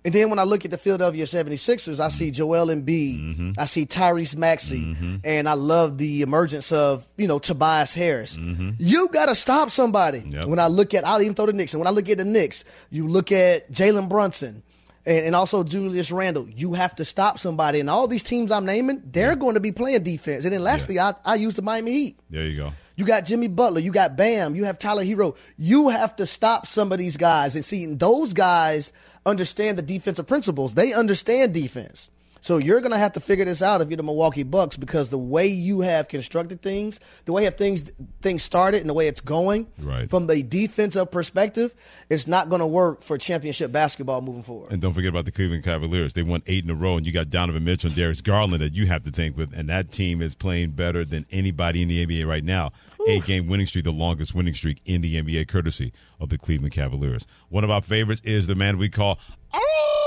And 0.06 0.14
then 0.14 0.30
when 0.30 0.40
I 0.40 0.44
look 0.44 0.64
at 0.64 0.72
the 0.72 0.78
Philadelphia 0.78 1.26
76ers, 1.26 2.00
I 2.00 2.08
see 2.08 2.32
Joel 2.32 2.68
Embiid, 2.68 3.20
mm-hmm. 3.20 3.52
I 3.58 3.66
see 3.66 3.86
Tyrese 3.86 4.38
Maxey, 4.38 4.80
mm-hmm. 4.80 5.18
and 5.26 5.50
I 5.50 5.54
love 5.54 5.98
the 5.98 6.22
emergence 6.22 6.72
of, 6.72 7.06
you 7.18 7.28
know, 7.28 7.38
Tobias 7.38 7.94
Harris. 7.94 8.38
Mm-hmm. 8.38 8.72
You 8.78 9.10
got 9.10 9.26
to 9.26 9.36
stop 9.36 9.72
somebody. 9.72 10.20
Yep. 10.20 10.46
When 10.46 10.58
I 10.58 10.68
look 10.68 10.94
at, 10.94 11.06
I'll 11.06 11.22
even 11.22 11.36
throw 11.36 11.48
the 11.48 11.54
Knicks. 11.54 11.74
And 11.74 11.82
when 11.82 11.88
I 11.88 11.92
look 11.92 12.08
at 12.08 12.18
the 12.18 12.24
Knicks, 12.24 12.64
you 12.90 13.10
look 13.10 13.34
at 13.34 13.70
Jalen 13.74 14.08
Brunson 14.08 14.64
and, 15.06 15.28
and 15.28 15.36
also 15.36 15.64
Julius 15.64 16.12
Randle. 16.12 16.48
You 16.50 16.74
have 16.74 16.96
to 16.98 17.06
stop 17.06 17.40
somebody. 17.40 17.80
And 17.80 17.90
all 17.90 18.08
these 18.08 18.24
teams 18.24 18.52
I'm 18.52 18.66
naming, 18.66 19.02
they're 19.06 19.36
mm. 19.36 19.40
going 19.40 19.56
to 19.56 19.60
be 19.60 19.72
playing 19.72 20.04
defense. 20.04 20.46
And 20.46 20.54
then 20.54 20.62
lastly, 20.62 21.00
I, 21.00 21.16
I 21.26 21.36
use 21.36 21.56
the 21.56 21.62
Miami 21.62 21.92
Heat. 21.92 22.20
There 22.30 22.46
you 22.46 22.58
go. 22.58 22.72
You 22.96 23.06
got 23.06 23.24
Jimmy 23.24 23.48
Butler, 23.48 23.80
you 23.80 23.94
got 23.94 24.18
Bam, 24.18 24.56
you 24.56 24.66
have 24.66 24.78
Tyler 24.78 25.06
Herro. 25.06 25.38
You 25.56 25.88
have 25.88 26.18
to 26.18 26.26
stop 26.26 26.68
some 26.68 26.92
of 26.92 26.98
these 26.98 27.16
guys 27.16 27.56
and 27.56 27.64
see 27.64 27.86
those 27.86 28.34
guys 28.34 28.92
understand 29.26 29.78
the 29.78 29.82
defensive 29.82 30.28
principles. 30.28 30.74
They 30.74 30.92
understand 30.92 31.54
defense. 31.54 32.12
So 32.42 32.58
you're 32.58 32.80
going 32.80 32.92
to 32.92 32.98
have 32.98 33.14
to 33.14 33.20
figure 33.20 33.46
this 33.46 33.62
out 33.62 33.82
if 33.82 33.90
you're 33.90 33.98
the 33.98 34.04
Milwaukee 34.04 34.44
Bucks 34.44 34.78
because 34.78 35.10
the 35.10 35.18
way 35.18 35.48
you 35.48 35.82
have 35.82 36.08
constructed 36.08 36.62
things, 36.62 37.00
the 37.26 37.34
way 37.34 37.44
have 37.44 37.56
things 37.56 37.84
things 38.22 38.44
started 38.44 38.82
and 38.82 38.90
the 38.90 38.94
way 38.94 39.08
it's 39.08 39.22
going 39.22 39.68
Right. 39.82 40.10
from 40.10 40.28
the 40.28 40.42
defensive 40.44 41.12
perspective, 41.12 41.76
it's 42.10 42.28
not 42.28 42.50
going 42.50 42.60
to 42.62 42.68
work 42.68 43.02
for 43.02 43.18
championship 43.18 43.72
basketball 43.72 44.22
moving 44.22 44.44
forward. 44.44 44.72
And 44.72 44.82
don't 44.82 44.94
forget 44.94 45.10
about 45.10 45.26
the 45.26 45.32
Cleveland 45.32 45.64
Cavaliers. 45.64 46.14
They 46.14 46.24
won 46.24 46.42
eight 46.48 46.64
in 46.64 46.70
a 46.70 46.76
row, 46.76 46.98
and 46.98 47.06
you 47.06 47.12
got 47.12 47.30
Donovan 47.30 47.64
Mitchell 47.64 47.88
and 47.90 47.96
Darius 47.96 48.22
Garland 48.22 48.62
that 48.62 48.74
you 48.74 48.86
have 48.88 49.04
to 49.04 49.12
think 49.12 49.36
with, 49.38 49.54
and 49.54 49.68
that 49.70 49.92
team 49.92 50.22
is 50.22 50.36
playing 50.36 50.72
better 50.72 51.04
than 51.06 51.26
anybody 51.32 51.82
in 51.82 51.88
the 51.88 52.06
NBA 52.06 52.26
right 52.28 52.44
now. 52.44 52.72
Eight 53.08 53.26
game 53.26 53.48
winning 53.48 53.66
streak, 53.66 53.86
the 53.86 53.92
longest 53.92 54.36
winning 54.36 54.54
streak 54.54 54.82
in 54.86 55.02
the 55.02 55.16
NBA, 55.22 55.48
courtesy 55.48 55.94
of 56.20 56.30
the 56.30 56.38
Cleveland 56.38 56.74
Cavaliers. 56.74 57.26
One 57.50 57.64
of 57.64 57.70
our 57.70 57.82
favorites 57.82 58.22
is 58.26 58.48
the 58.48 58.56
man 58.56 58.78
we 58.78 58.90
call 58.90 59.20
Oh, 59.54 59.99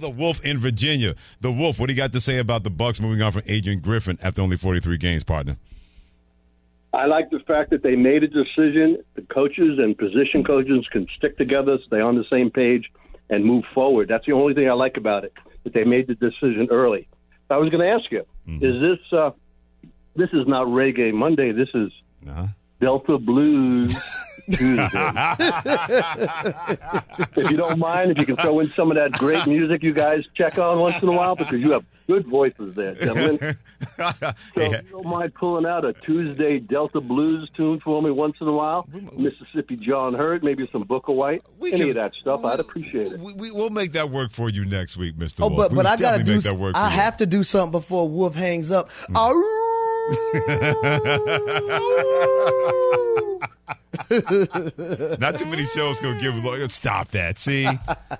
the 0.00 0.10
Wolf 0.10 0.40
in 0.44 0.58
Virginia. 0.58 1.14
The 1.40 1.50
Wolf. 1.52 1.78
What 1.78 1.86
do 1.86 1.92
you 1.92 1.96
got 1.96 2.12
to 2.12 2.20
say 2.20 2.38
about 2.38 2.62
the 2.64 2.70
Bucks 2.70 3.00
moving 3.00 3.22
on 3.22 3.32
from 3.32 3.42
Adrian 3.46 3.80
Griffin 3.80 4.18
after 4.22 4.42
only 4.42 4.56
forty 4.56 4.80
three 4.80 4.98
games, 4.98 5.24
partner? 5.24 5.56
I 6.92 7.06
like 7.06 7.28
the 7.30 7.40
fact 7.40 7.70
that 7.70 7.82
they 7.82 7.94
made 7.96 8.22
a 8.22 8.28
decision. 8.28 8.98
The 9.16 9.22
coaches 9.22 9.78
and 9.78 9.96
position 9.98 10.44
coaches 10.44 10.86
can 10.90 11.06
stick 11.18 11.36
together, 11.36 11.78
stay 11.86 12.00
on 12.00 12.14
the 12.16 12.24
same 12.30 12.50
page, 12.50 12.90
and 13.28 13.44
move 13.44 13.64
forward. 13.74 14.08
That's 14.08 14.24
the 14.24 14.32
only 14.32 14.54
thing 14.54 14.68
I 14.68 14.72
like 14.72 14.96
about 14.96 15.24
it. 15.24 15.32
That 15.64 15.74
they 15.74 15.84
made 15.84 16.06
the 16.06 16.14
decision 16.14 16.68
early. 16.70 17.08
I 17.50 17.56
was 17.58 17.68
going 17.70 17.82
to 17.86 17.90
ask 17.90 18.10
you: 18.10 18.24
Is 18.46 18.80
this 18.80 19.12
uh, 19.12 19.30
this 20.14 20.30
is 20.32 20.46
not 20.46 20.66
Reggae 20.68 21.12
Monday? 21.12 21.52
This 21.52 21.68
is 21.74 21.90
Uh-huh. 22.26 22.46
Delta 22.80 23.18
Blues 23.18 23.94
Tuesday. 24.52 24.88
if 27.36 27.50
you 27.50 27.56
don't 27.56 27.78
mind, 27.78 28.10
if 28.12 28.18
you 28.18 28.24
can 28.26 28.36
throw 28.36 28.60
in 28.60 28.68
some 28.70 28.90
of 28.90 28.96
that 28.96 29.12
great 29.12 29.46
music 29.46 29.82
you 29.82 29.92
guys 29.92 30.24
check 30.34 30.58
on 30.58 30.78
once 30.78 31.02
in 31.02 31.08
a 31.08 31.12
while, 31.12 31.34
because 31.36 31.60
you 31.60 31.72
have 31.72 31.84
good 32.06 32.26
voices 32.26 32.74
there, 32.74 32.94
gentlemen. 32.94 33.38
So 33.96 34.10
Hey, 34.54 34.72
if 34.74 34.84
you 34.84 34.90
don't 34.92 35.06
mind 35.06 35.34
pulling 35.34 35.66
out 35.66 35.84
a 35.84 35.92
Tuesday 35.92 36.58
Delta 36.60 37.00
Blues 37.00 37.50
tune 37.56 37.80
for 37.80 38.00
me 38.00 38.10
once 38.10 38.36
in 38.40 38.46
a 38.48 38.52
while, 38.52 38.88
Mississippi 39.16 39.76
John 39.76 40.14
Hurt, 40.14 40.42
maybe 40.42 40.66
some 40.66 40.82
Booker 40.84 41.12
White, 41.12 41.42
we 41.58 41.72
any 41.72 41.80
can- 41.80 41.88
of 41.90 41.94
that 41.96 42.14
stuff, 42.14 42.44
I'd 42.44 42.60
appreciate 42.60 43.12
it. 43.12 43.18
We, 43.20 43.32
we, 43.34 43.50
we'll 43.50 43.70
make 43.70 43.92
that 43.92 44.10
work 44.10 44.30
for 44.30 44.48
you 44.48 44.64
next 44.64 44.96
week, 44.96 45.16
Mr. 45.16 45.40
Oh, 45.42 45.48
Wolf. 45.48 45.56
but 45.58 45.70
We 45.72 45.76
but 45.76 45.84
will 45.86 45.92
I 45.92 45.96
gotta 45.96 46.22
do. 46.24 46.38
that 46.40 46.54
work. 46.56 46.74
I 46.76 46.88
for 46.88 46.94
you. 46.94 47.00
have 47.00 47.16
to 47.18 47.26
do 47.26 47.42
something 47.42 47.72
before 47.72 48.08
Wolf 48.08 48.34
hangs 48.34 48.70
up. 48.70 48.90
Hmm. 49.12 49.16
Not 54.10 55.38
too 55.38 55.46
many 55.46 55.64
shows 55.66 56.00
gonna 56.00 56.20
give. 56.20 56.34
like, 56.44 56.70
Stop 56.70 57.08
that. 57.08 57.38
See, 57.38 57.68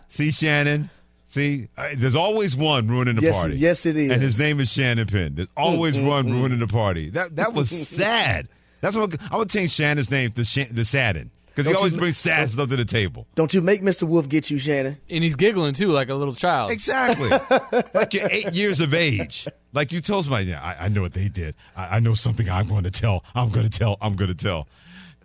see, 0.09 0.31
Shannon. 0.31 0.91
See, 1.29 1.69
there's 1.97 2.17
always 2.17 2.57
one 2.57 2.89
ruining 2.89 3.17
the 3.17 3.23
Yes, 3.23 3.37
party. 3.37 3.57
yes, 3.59 3.85
it 3.85 3.97
is. 3.97 4.11
And 4.11 4.23
his 4.23 4.39
name 4.39 4.59
is 4.61 4.73
Shannon 4.73 5.07
Penn. 5.07 5.35
There's 5.35 5.49
always 5.57 5.99
one 5.99 6.31
ruining 6.31 6.61
the 6.61 6.67
party. 6.67 7.11
That 7.11 7.37
that 7.37 7.53
was 7.53 7.71
sad. 7.71 8.49
That's 8.81 8.97
what 8.97 9.17
I 9.31 9.37
would 9.37 9.51
change 9.51 9.73
Shannon's 9.73 10.11
name 10.11 10.31
to 10.33 10.45
Shan, 10.45 10.75
to 10.75 10.85
Sadden 10.85 11.31
because 11.49 11.67
he 11.67 11.75
always 11.75 11.93
you- 11.95 11.99
brings 11.99 12.19
sad 12.19 12.49
stuff 12.51 12.69
to 12.69 12.77
the 12.77 12.85
table. 12.85 13.27
Don't 13.35 13.53
you 13.53 13.61
make 13.63 13.83
Mr. 13.83 14.05
Wolf 14.05 14.29
get 14.29 14.51
you, 14.51 14.59
Shannon? 14.59 14.99
And 15.11 15.25
he's 15.25 15.35
giggling 15.37 15.73
too, 15.75 15.89
like 15.89 16.09
a 16.11 16.15
little 16.15 16.35
child. 16.35 16.71
Exactly. 16.71 17.29
like 17.95 18.15
you're 18.15 18.29
eight 18.31 18.53
years 18.53 18.81
of 18.81 18.95
age. 18.95 19.49
Like 19.73 19.91
you 19.93 20.01
told 20.01 20.25
somebody, 20.25 20.47
yeah, 20.47 20.63
I, 20.63 20.85
I 20.85 20.89
know 20.89 21.03
what 21.03 21.13
they 21.15 21.29
did. 21.29 21.55
I, 21.77 21.97
I 21.97 21.99
know 22.01 22.15
something 22.15 22.49
I'm 22.49 22.69
going 22.69 22.85
to 22.85 22.91
tell. 22.91 23.25
I'm 23.35 23.51
going 23.51 23.69
to 23.69 23.79
tell. 23.79 23.97
I'm 24.01 24.15
going 24.17 24.29
to 24.31 24.35
tell. 24.37 24.69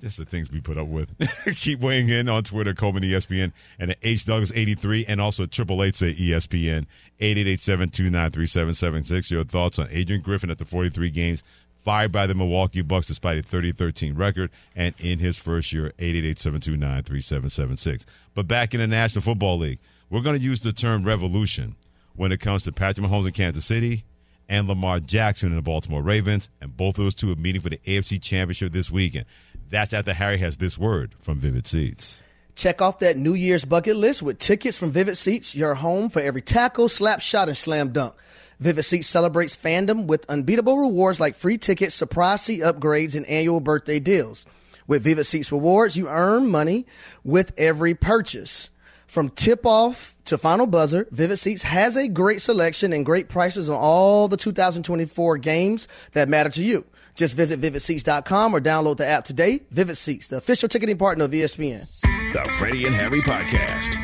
Just 0.02 0.18
the 0.18 0.26
things 0.26 0.52
we 0.52 0.60
put 0.60 0.78
up 0.80 0.88
with. 0.88 1.12
Keep 1.58 1.82
weighing 1.82 2.10
in 2.10 2.28
on 2.28 2.42
Twitter, 2.42 2.74
Coleman 2.74 3.04
ESPN, 3.04 3.52
and 3.78 3.92
at 3.92 4.00
H 4.02 4.26
Douglas 4.26 4.52
83, 4.54 5.06
and 5.08 5.22
also 5.22 5.44
at 5.44 5.52
Triple 5.52 5.84
Eight 5.84 5.96
say 5.96 6.16
ESPN, 6.16 6.88
888-729-3776. 7.20 9.30
Your 9.30 9.44
thoughts 9.44 9.78
on 9.78 9.88
Adrian 9.92 10.24
Griffin 10.24 10.50
at 10.50 10.58
the 10.58 10.66
43 10.66 11.12
games, 11.12 11.44
fired 11.78 12.12
by 12.12 12.26
the 12.26 12.34
Milwaukee 12.34 12.82
Bucks 12.82 13.06
despite 13.06 13.38
a 13.38 13.44
30-13 13.44 14.18
record, 14.18 14.50
and 14.76 14.96
in 14.98 15.20
his 15.20 15.38
first 15.38 15.72
year, 15.72 15.94
888-729-3776. 16.00 18.06
But 18.34 18.48
back 18.48 18.74
in 18.74 18.80
the 18.80 18.88
National 18.88 19.22
Football 19.22 19.60
League, 19.60 19.78
we're 20.10 20.22
going 20.22 20.36
to 20.36 20.44
use 20.44 20.62
the 20.62 20.74
term 20.74 21.04
revolution 21.04 21.76
when 22.16 22.32
it 22.32 22.40
comes 22.40 22.64
to 22.64 22.72
Patrick 22.72 23.06
Mahomes 23.06 23.28
in 23.28 23.34
Kansas 23.34 23.68
City 23.68 24.04
and 24.50 24.68
Lamar 24.68 25.00
Jackson 25.00 25.50
in 25.50 25.56
the 25.56 25.62
Baltimore 25.62 26.02
Ravens. 26.02 26.50
And 26.60 26.76
both 26.76 26.98
of 26.98 27.06
those 27.06 27.14
two 27.16 27.32
are 27.32 27.36
meeting 27.36 27.62
for 27.62 27.70
the 27.70 27.78
AFC 27.78 28.22
Championship 28.22 28.74
this 28.74 28.92
weekend. 28.92 29.26
That's 29.72 29.94
after 29.94 30.12
Harry 30.12 30.38
has 30.40 30.58
this 30.58 30.78
word 30.78 31.16
from 31.18 31.40
Vivid 31.40 31.66
Seats. 31.66 32.22
Check 32.56 32.82
off 32.82 33.00
that 33.00 33.16
New 33.16 33.34
Year's 33.34 33.64
bucket 33.64 33.96
list 33.96 34.22
with 34.22 34.38
tickets 34.38 34.78
from 34.78 34.92
Vivid 34.92 35.16
Seats, 35.16 35.56
your 35.56 35.76
home 35.76 36.10
for 36.10 36.22
every 36.22 36.42
tackle, 36.42 36.90
slap 36.90 37.22
shot, 37.22 37.48
and 37.48 37.56
slam 37.56 37.94
dunk. 37.94 38.14
Vivid 38.60 38.84
Seats 38.84 39.08
celebrates 39.08 39.56
fandom 39.56 40.08
with 40.08 40.30
unbeatable 40.30 40.78
rewards 40.78 41.22
like 41.22 41.36
free 41.36 41.58
tickets, 41.58 41.96
surprise 41.96 42.42
seat 42.42 42.60
upgrades, 42.60 43.16
and 43.16 43.26
annual 43.28 43.62
birthday 43.62 43.98
deals. 43.98 44.46
With 44.88 45.04
Vivid 45.04 45.26
Seats 45.26 45.54
rewards, 45.54 45.96
you 45.96 46.10
earn 46.10 46.48
money 46.48 46.86
with 47.24 47.54
every 47.58 47.96
purchase. 47.96 48.70
From 49.08 49.30
tip 49.30 49.66
off 49.66 50.16
to 50.26 50.38
final 50.38 50.68
buzzer, 50.68 51.08
Vivid 51.12 51.40
Seats 51.40 51.64
has 51.64 51.96
a 51.96 52.10
great 52.10 52.42
selection 52.42 52.92
and 52.92 53.06
great 53.06 53.30
prices 53.30 53.70
on 53.70 53.78
all 53.78 54.28
the 54.28 54.38
2024 54.38 55.38
games 55.38 55.88
that 56.12 56.28
matter 56.28 56.50
to 56.50 56.62
you. 56.62 56.86
Just 57.22 57.38
visit 57.38 57.62
vividseats.com 57.62 58.52
or 58.52 58.60
download 58.60 58.98
the 58.98 59.06
app 59.06 59.26
today. 59.26 59.62
Vivid 59.70 59.96
Seats, 59.96 60.26
the 60.26 60.38
official 60.38 60.68
ticketing 60.68 60.98
partner 60.98 61.26
of 61.26 61.30
ESPN. 61.30 61.88
The 62.34 62.50
Freddie 62.58 62.88
and 62.88 62.96
Harry 62.96 63.22
Podcast. 63.22 63.96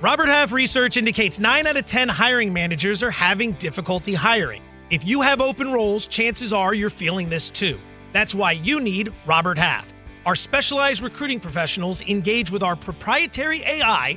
Robert 0.00 0.28
Half 0.28 0.52
research 0.52 0.96
indicates 0.96 1.38
9 1.38 1.66
out 1.66 1.76
of 1.76 1.84
10 1.84 2.08
hiring 2.08 2.50
managers 2.50 3.02
are 3.02 3.10
having 3.10 3.52
difficulty 3.52 4.14
hiring. 4.14 4.62
If 4.88 5.06
you 5.06 5.20
have 5.20 5.42
open 5.42 5.70
roles, 5.70 6.06
chances 6.06 6.54
are 6.54 6.72
you're 6.72 6.88
feeling 6.88 7.28
this 7.28 7.50
too. 7.50 7.78
That's 8.14 8.34
why 8.34 8.52
you 8.52 8.80
need 8.80 9.12
Robert 9.26 9.58
Half. 9.58 9.92
Our 10.24 10.34
specialized 10.34 11.02
recruiting 11.02 11.40
professionals 11.40 12.00
engage 12.08 12.50
with 12.50 12.62
our 12.62 12.74
proprietary 12.74 13.60
AI 13.64 14.16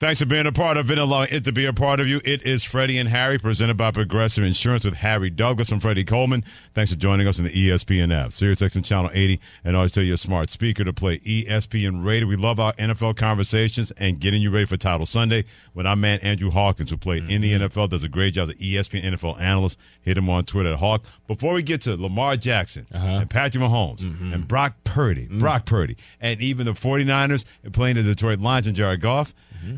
Thanks 0.00 0.18
for 0.18 0.26
being 0.26 0.44
a 0.44 0.50
part 0.50 0.76
of 0.76 0.90
it, 0.90 0.98
allowing 0.98 1.28
it 1.30 1.44
to 1.44 1.52
be 1.52 1.66
a 1.66 1.72
part 1.72 2.00
of 2.00 2.08
you. 2.08 2.20
It 2.24 2.42
is 2.42 2.64
Freddie 2.64 2.98
and 2.98 3.08
Harry, 3.08 3.38
presented 3.38 3.76
by 3.76 3.92
Progressive 3.92 4.42
Insurance 4.42 4.84
with 4.84 4.94
Harry 4.94 5.30
Douglas 5.30 5.70
and 5.70 5.80
Freddie 5.80 6.02
Coleman. 6.02 6.44
Thanks 6.74 6.90
for 6.92 6.98
joining 6.98 7.28
us 7.28 7.38
in 7.38 7.44
the 7.44 7.52
ESPN 7.52 8.12
app, 8.12 8.32
SiriusXM 8.32 8.84
Channel 8.84 9.12
80, 9.14 9.38
and 9.62 9.76
always 9.76 9.92
tell 9.92 10.02
your 10.02 10.16
smart 10.16 10.50
speaker 10.50 10.82
to 10.82 10.92
play 10.92 11.20
ESPN 11.20 12.04
Radio. 12.04 12.26
We 12.26 12.34
love 12.34 12.58
our 12.58 12.72
NFL 12.72 13.16
conversations 13.16 13.92
and 13.92 14.18
getting 14.18 14.42
you 14.42 14.50
ready 14.50 14.64
for 14.64 14.76
Title 14.76 15.06
Sunday 15.06 15.44
with 15.74 15.86
our 15.86 15.94
man 15.94 16.18
Andrew 16.22 16.50
Hawkins, 16.50 16.90
who 16.90 16.96
played 16.96 17.30
in 17.30 17.40
the 17.40 17.52
mm-hmm. 17.52 17.62
NFL, 17.62 17.90
does 17.90 18.02
a 18.02 18.08
great 18.08 18.34
job 18.34 18.50
as 18.50 18.56
an 18.56 18.56
ESPN 18.56 19.04
NFL 19.04 19.40
analyst. 19.40 19.78
Hit 20.02 20.18
him 20.18 20.28
on 20.28 20.42
Twitter 20.42 20.72
at 20.72 20.80
Hawk. 20.80 21.04
Before 21.28 21.54
we 21.54 21.62
get 21.62 21.82
to 21.82 21.96
Lamar 21.96 22.36
Jackson 22.36 22.88
uh-huh. 22.92 23.06
and 23.06 23.30
Patrick 23.30 23.62
Mahomes 23.62 24.00
mm-hmm. 24.00 24.32
and 24.32 24.48
Brock 24.48 24.74
Purdy, 24.82 25.28
Brock 25.30 25.62
mm. 25.62 25.66
Purdy, 25.66 25.96
and 26.20 26.40
even 26.40 26.66
the 26.66 26.72
49ers 26.72 27.44
and 27.62 27.72
playing 27.72 27.94
the 27.94 28.02
Detroit 28.02 28.40
Lions 28.40 28.66
and 28.66 28.74
Jared 28.74 29.00
Goff, 29.00 29.32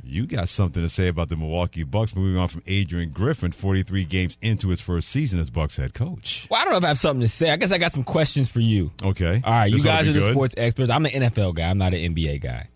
you 0.04 0.26
got 0.26 0.48
something 0.48 0.82
to 0.82 0.88
say 0.88 1.08
about 1.08 1.28
the 1.28 1.36
Milwaukee 1.36 1.82
Bucks 1.82 2.14
moving 2.14 2.36
on 2.36 2.48
from 2.48 2.62
Adrian 2.66 3.10
Griffin 3.10 3.52
43 3.52 4.04
games 4.04 4.36
into 4.42 4.68
his 4.68 4.80
first 4.80 5.08
season 5.08 5.40
as 5.40 5.50
Bucks 5.50 5.76
head 5.76 5.94
coach. 5.94 6.46
Well, 6.50 6.60
I 6.60 6.64
don't 6.64 6.72
know 6.72 6.78
if 6.78 6.84
I 6.84 6.88
have 6.88 6.98
something 6.98 7.20
to 7.22 7.28
say. 7.28 7.50
I 7.50 7.56
guess 7.56 7.72
I 7.72 7.78
got 7.78 7.92
some 7.92 8.04
questions 8.04 8.50
for 8.50 8.60
you. 8.60 8.90
Okay. 9.02 9.40
All 9.44 9.52
right, 9.52 9.66
you 9.66 9.76
This 9.76 9.86
ought 9.86 9.90
to 9.90 9.96
guys 9.96 10.04
be 10.06 10.10
are 10.10 10.14
the 10.14 10.20
good. 10.20 10.32
sports 10.32 10.54
experts. 10.56 10.90
I'm 10.90 11.02
the 11.02 11.10
NFL 11.10 11.54
guy. 11.54 11.68
I'm 11.70 11.78
not 11.78 11.94
an 11.94 12.14
NBA 12.14 12.40
guy. 12.42 12.68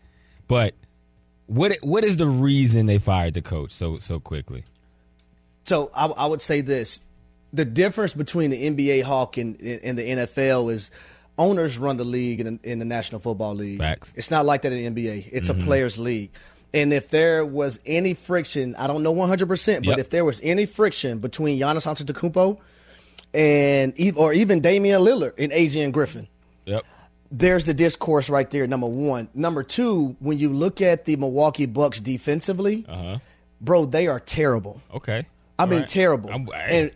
But 0.48 0.74
what 1.46 1.76
what 1.82 2.04
is 2.04 2.16
the 2.16 2.26
reason 2.26 2.86
they 2.86 2.98
fired 2.98 3.34
the 3.34 3.42
coach 3.42 3.72
so 3.72 3.98
so 3.98 4.20
quickly? 4.20 4.64
So 5.64 5.90
I, 5.94 6.06
I 6.06 6.26
would 6.26 6.40
say 6.42 6.60
this: 6.60 7.00
the 7.52 7.64
difference 7.64 8.14
between 8.14 8.50
the 8.50 8.70
NBA 8.70 9.02
Hawk 9.02 9.36
and, 9.36 9.60
and 9.60 9.98
the 9.98 10.02
NFL 10.02 10.72
is 10.72 10.90
owners 11.38 11.78
run 11.78 11.96
the 11.96 12.04
league 12.04 12.40
in, 12.40 12.60
in 12.62 12.78
the 12.78 12.84
National 12.84 13.20
Football 13.20 13.54
League. 13.54 13.78
Facts. 13.78 14.12
It's 14.16 14.30
not 14.30 14.44
like 14.44 14.62
that 14.62 14.72
in 14.72 14.94
the 14.94 15.02
NBA. 15.08 15.28
It's 15.32 15.48
Mhm. 15.48 15.62
a 15.62 15.64
players' 15.64 15.98
league. 15.98 16.30
And 16.72 16.92
if 16.92 17.08
there 17.08 17.44
was 17.44 17.80
any 17.84 18.14
friction, 18.14 18.76
I 18.76 18.86
don't 18.86 19.02
know 19.02 19.12
100%, 19.12 19.76
but 19.84 19.86
Yep. 19.86 19.98
if 19.98 20.10
there 20.10 20.24
was 20.24 20.40
any 20.42 20.66
friction 20.66 21.18
between 21.18 21.58
Giannis 21.60 21.84
Antetokounmpo 21.86 22.58
and 23.34 23.92
or 24.16 24.32
even 24.32 24.60
Damian 24.60 25.00
Lillard 25.02 25.32
and 25.38 25.52
Adrian 25.52 25.90
Griffin, 25.90 26.28
Yep. 26.66 26.84
there's 27.30 27.64
the 27.64 27.74
discourse 27.74 28.28
right 28.30 28.48
there. 28.50 28.66
Number 28.66 28.86
one. 28.86 29.28
Number 29.34 29.62
two, 29.62 30.16
when 30.20 30.38
you 30.38 30.48
look 30.50 30.80
at 30.80 31.04
the 31.04 31.16
Milwaukee 31.16 31.66
Bucks 31.66 32.00
defensively, 32.00 32.84
Uh-huh. 32.88 33.18
bro, 33.60 33.84
they 33.84 34.06
are 34.06 34.20
terrible. 34.20 34.80
Okay. 34.94 35.26
I 35.58 35.66
mean, 35.66 35.80
right. 35.80 35.88
terrible. 35.88 36.30
I'm- 36.30 36.48
hey. 36.54 36.80
and 36.80 36.90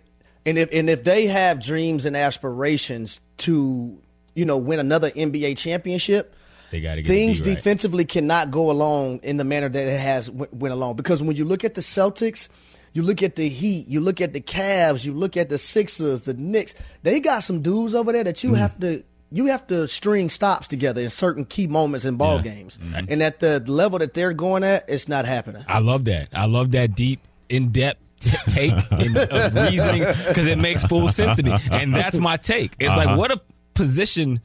and 0.46 0.58
if 0.58 0.68
and 0.72 0.90
if 0.90 1.04
they 1.04 1.26
have 1.26 1.60
dreams 1.60 2.04
and 2.04 2.16
aspirations 2.16 3.20
to 3.38 3.98
you 4.34 4.44
know 4.44 4.56
win 4.56 4.78
another 4.78 5.10
NBA 5.10 5.54
championship, 5.56 6.34
They 6.70 6.81
got 6.81 6.96
to 6.96 7.03
get 7.03 7.09
things 7.09 7.40
right. 7.40 7.55
defensively 7.55 8.05
cannot 8.05 8.50
go 8.50 8.70
along 8.70 9.20
in 9.22 9.37
the 9.37 9.44
manner 9.44 9.68
that 9.68 9.87
it 9.87 10.00
has 10.00 10.27
w- 10.27 10.48
went 10.53 10.72
along. 10.72 10.96
Because 10.96 11.22
when 11.22 11.37
you 11.37 11.44
look 11.44 11.64
at 11.64 11.74
the 11.74 11.81
Celtics, 11.81 12.48
you 12.92 13.03
look 13.03 13.22
at 13.22 13.37
the 13.37 13.48
Heat, 13.48 13.88
you 13.88 14.00
look 14.00 14.20
at 14.20 14.33
the 14.33 14.40
Cavs, 14.40 15.05
you 15.05 15.12
look 15.12 15.37
at 15.37 15.48
the 15.48 15.59
Sixers, 15.59 16.22
the 16.22 16.35
Knicks. 16.35 16.74
They 17.03 17.20
got 17.20 17.42
some 17.42 17.61
dudes 17.62 17.94
over 17.94 18.12
there 18.12 18.24
that 18.24 18.37
Mm. 18.37 18.42
you 18.44 18.55
have 18.55 18.79
to. 18.81 19.05
You 19.33 19.46
have 19.46 19.66
to 19.66 19.88
string 19.88 20.31
stops 20.31 20.68
together 20.68 21.00
in 21.03 21.11
certain 21.11 21.44
key 21.44 21.66
moments 21.66 22.05
in 22.05 22.14
ball 22.14 22.37
Yeah. 22.37 22.42
games, 22.55 22.79
Mhm. 22.81 23.07
and 23.09 23.20
at 23.22 23.40
the 23.40 23.59
level 23.66 23.98
that 23.98 24.14
they're 24.14 24.33
going 24.33 24.62
at, 24.62 24.85
it's 24.88 25.09
not 25.09 25.27
happening. 25.27 25.64
I 25.66 25.81
love 25.81 26.05
that. 26.05 26.29
I 26.33 26.46
love 26.46 26.70
that 26.72 26.94
deep, 26.94 27.18
in 27.48 27.70
depth 27.70 28.00
t- 28.20 28.31
take 28.46 28.70
and 28.92 29.16
of 29.16 29.55
reasoning 29.57 30.05
because 30.29 30.46
it 30.46 30.59
makes 30.59 30.85
full 30.85 31.09
sense 31.09 31.37
to 31.38 31.42
me, 31.42 31.57
and 31.72 31.92
that's 31.92 32.16
my 32.18 32.37
take. 32.37 32.77
It's 32.79 32.90
Uh-huh. 32.92 33.05
like 33.07 33.18
what 33.18 33.33
a 33.33 33.40
position 33.74 34.40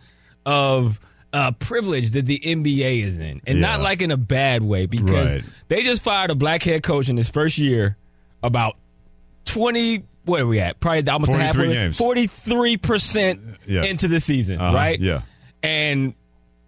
of 0.45 0.99
uh, 1.33 1.51
privilege 1.51 2.11
that 2.11 2.25
the 2.25 2.39
NBA 2.39 3.03
is 3.03 3.19
in, 3.19 3.41
and 3.45 3.61
not 3.61 3.81
like 3.81 4.01
in 4.01 4.11
a 4.11 4.17
bad 4.17 4.63
way 4.63 4.85
because 4.87 5.35
Right. 5.35 5.43
they 5.67 5.83
just 5.83 6.01
fired 6.03 6.31
a 6.31 6.35
black 6.35 6.63
head 6.63 6.81
coach 6.83 7.07
in 7.09 7.17
his 7.17 7.29
first 7.29 7.57
year. 7.57 7.97
About 8.41 8.77
twenty, 9.45 10.03
what 10.25 10.41
are 10.41 10.47
we 10.47 10.59
at? 10.59 10.79
Probably 10.79 11.07
almost 11.11 11.31
43 11.31 11.45
halfway. 11.45 11.73
games. 11.73 11.97
Forty-three 11.97 12.77
percent 12.77 13.41
into 13.67 14.07
the 14.07 14.19
season, 14.19 14.59
Uh-huh. 14.61 14.75
right? 14.75 14.99
Yeah. 14.99 15.21
and 15.61 16.13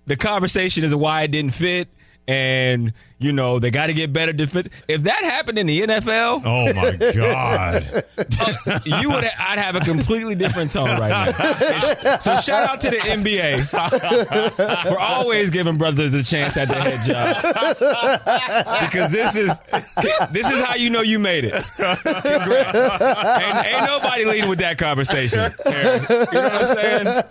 the 0.05 0.17
conversation 0.17 0.83
is 0.83 0.93
why 0.93 1.21
it 1.23 1.31
didn't 1.31 1.53
fit 1.53 1.87
and 2.27 2.93
you 3.19 3.31
know 3.31 3.59
they 3.59 3.71
got 3.71 3.87
to 3.87 3.93
get 3.93 4.13
better 4.13 4.33
defense. 4.33 4.67
If 4.87 5.03
that 5.03 5.23
happened 5.23 5.57
in 5.57 5.67
the 5.67 5.81
NFL, 5.81 6.41
oh 6.45 6.73
my 6.73 6.95
god, 7.13 8.05
you 9.01 9.09
would 9.09 9.23
I'd 9.23 9.59
have 9.59 9.75
a 9.75 9.79
completely 9.81 10.35
different 10.35 10.71
tone 10.71 10.99
right 10.99 11.09
now. 11.09 12.19
so 12.19 12.39
shout 12.39 12.69
out 12.69 12.81
to 12.81 12.89
the 12.89 12.97
NBA 12.97 13.67
for 14.87 14.99
always 14.99 15.49
giving 15.49 15.77
brothers 15.77 16.13
a 16.13 16.23
chance 16.23 16.55
at 16.57 16.67
the 16.67 16.75
head 16.75 17.03
job 17.03 17.35
because 18.89 19.11
this 19.11 19.35
is 19.35 19.59
this 20.31 20.49
is 20.49 20.61
how 20.61 20.75
you 20.75 20.89
know 20.89 21.01
you 21.01 21.19
made 21.19 21.45
it. 21.45 21.53
Ain't, 21.53 23.65
ain't 23.65 23.85
nobody 23.85 24.25
leading 24.25 24.49
with 24.49 24.59
that 24.59 24.77
conversation. 24.77 25.51
Aaron. 25.65 26.01
You 26.09 26.17
know 26.17 26.25
what 26.49 26.53
I'm 26.53 26.65
saying? 26.75 27.23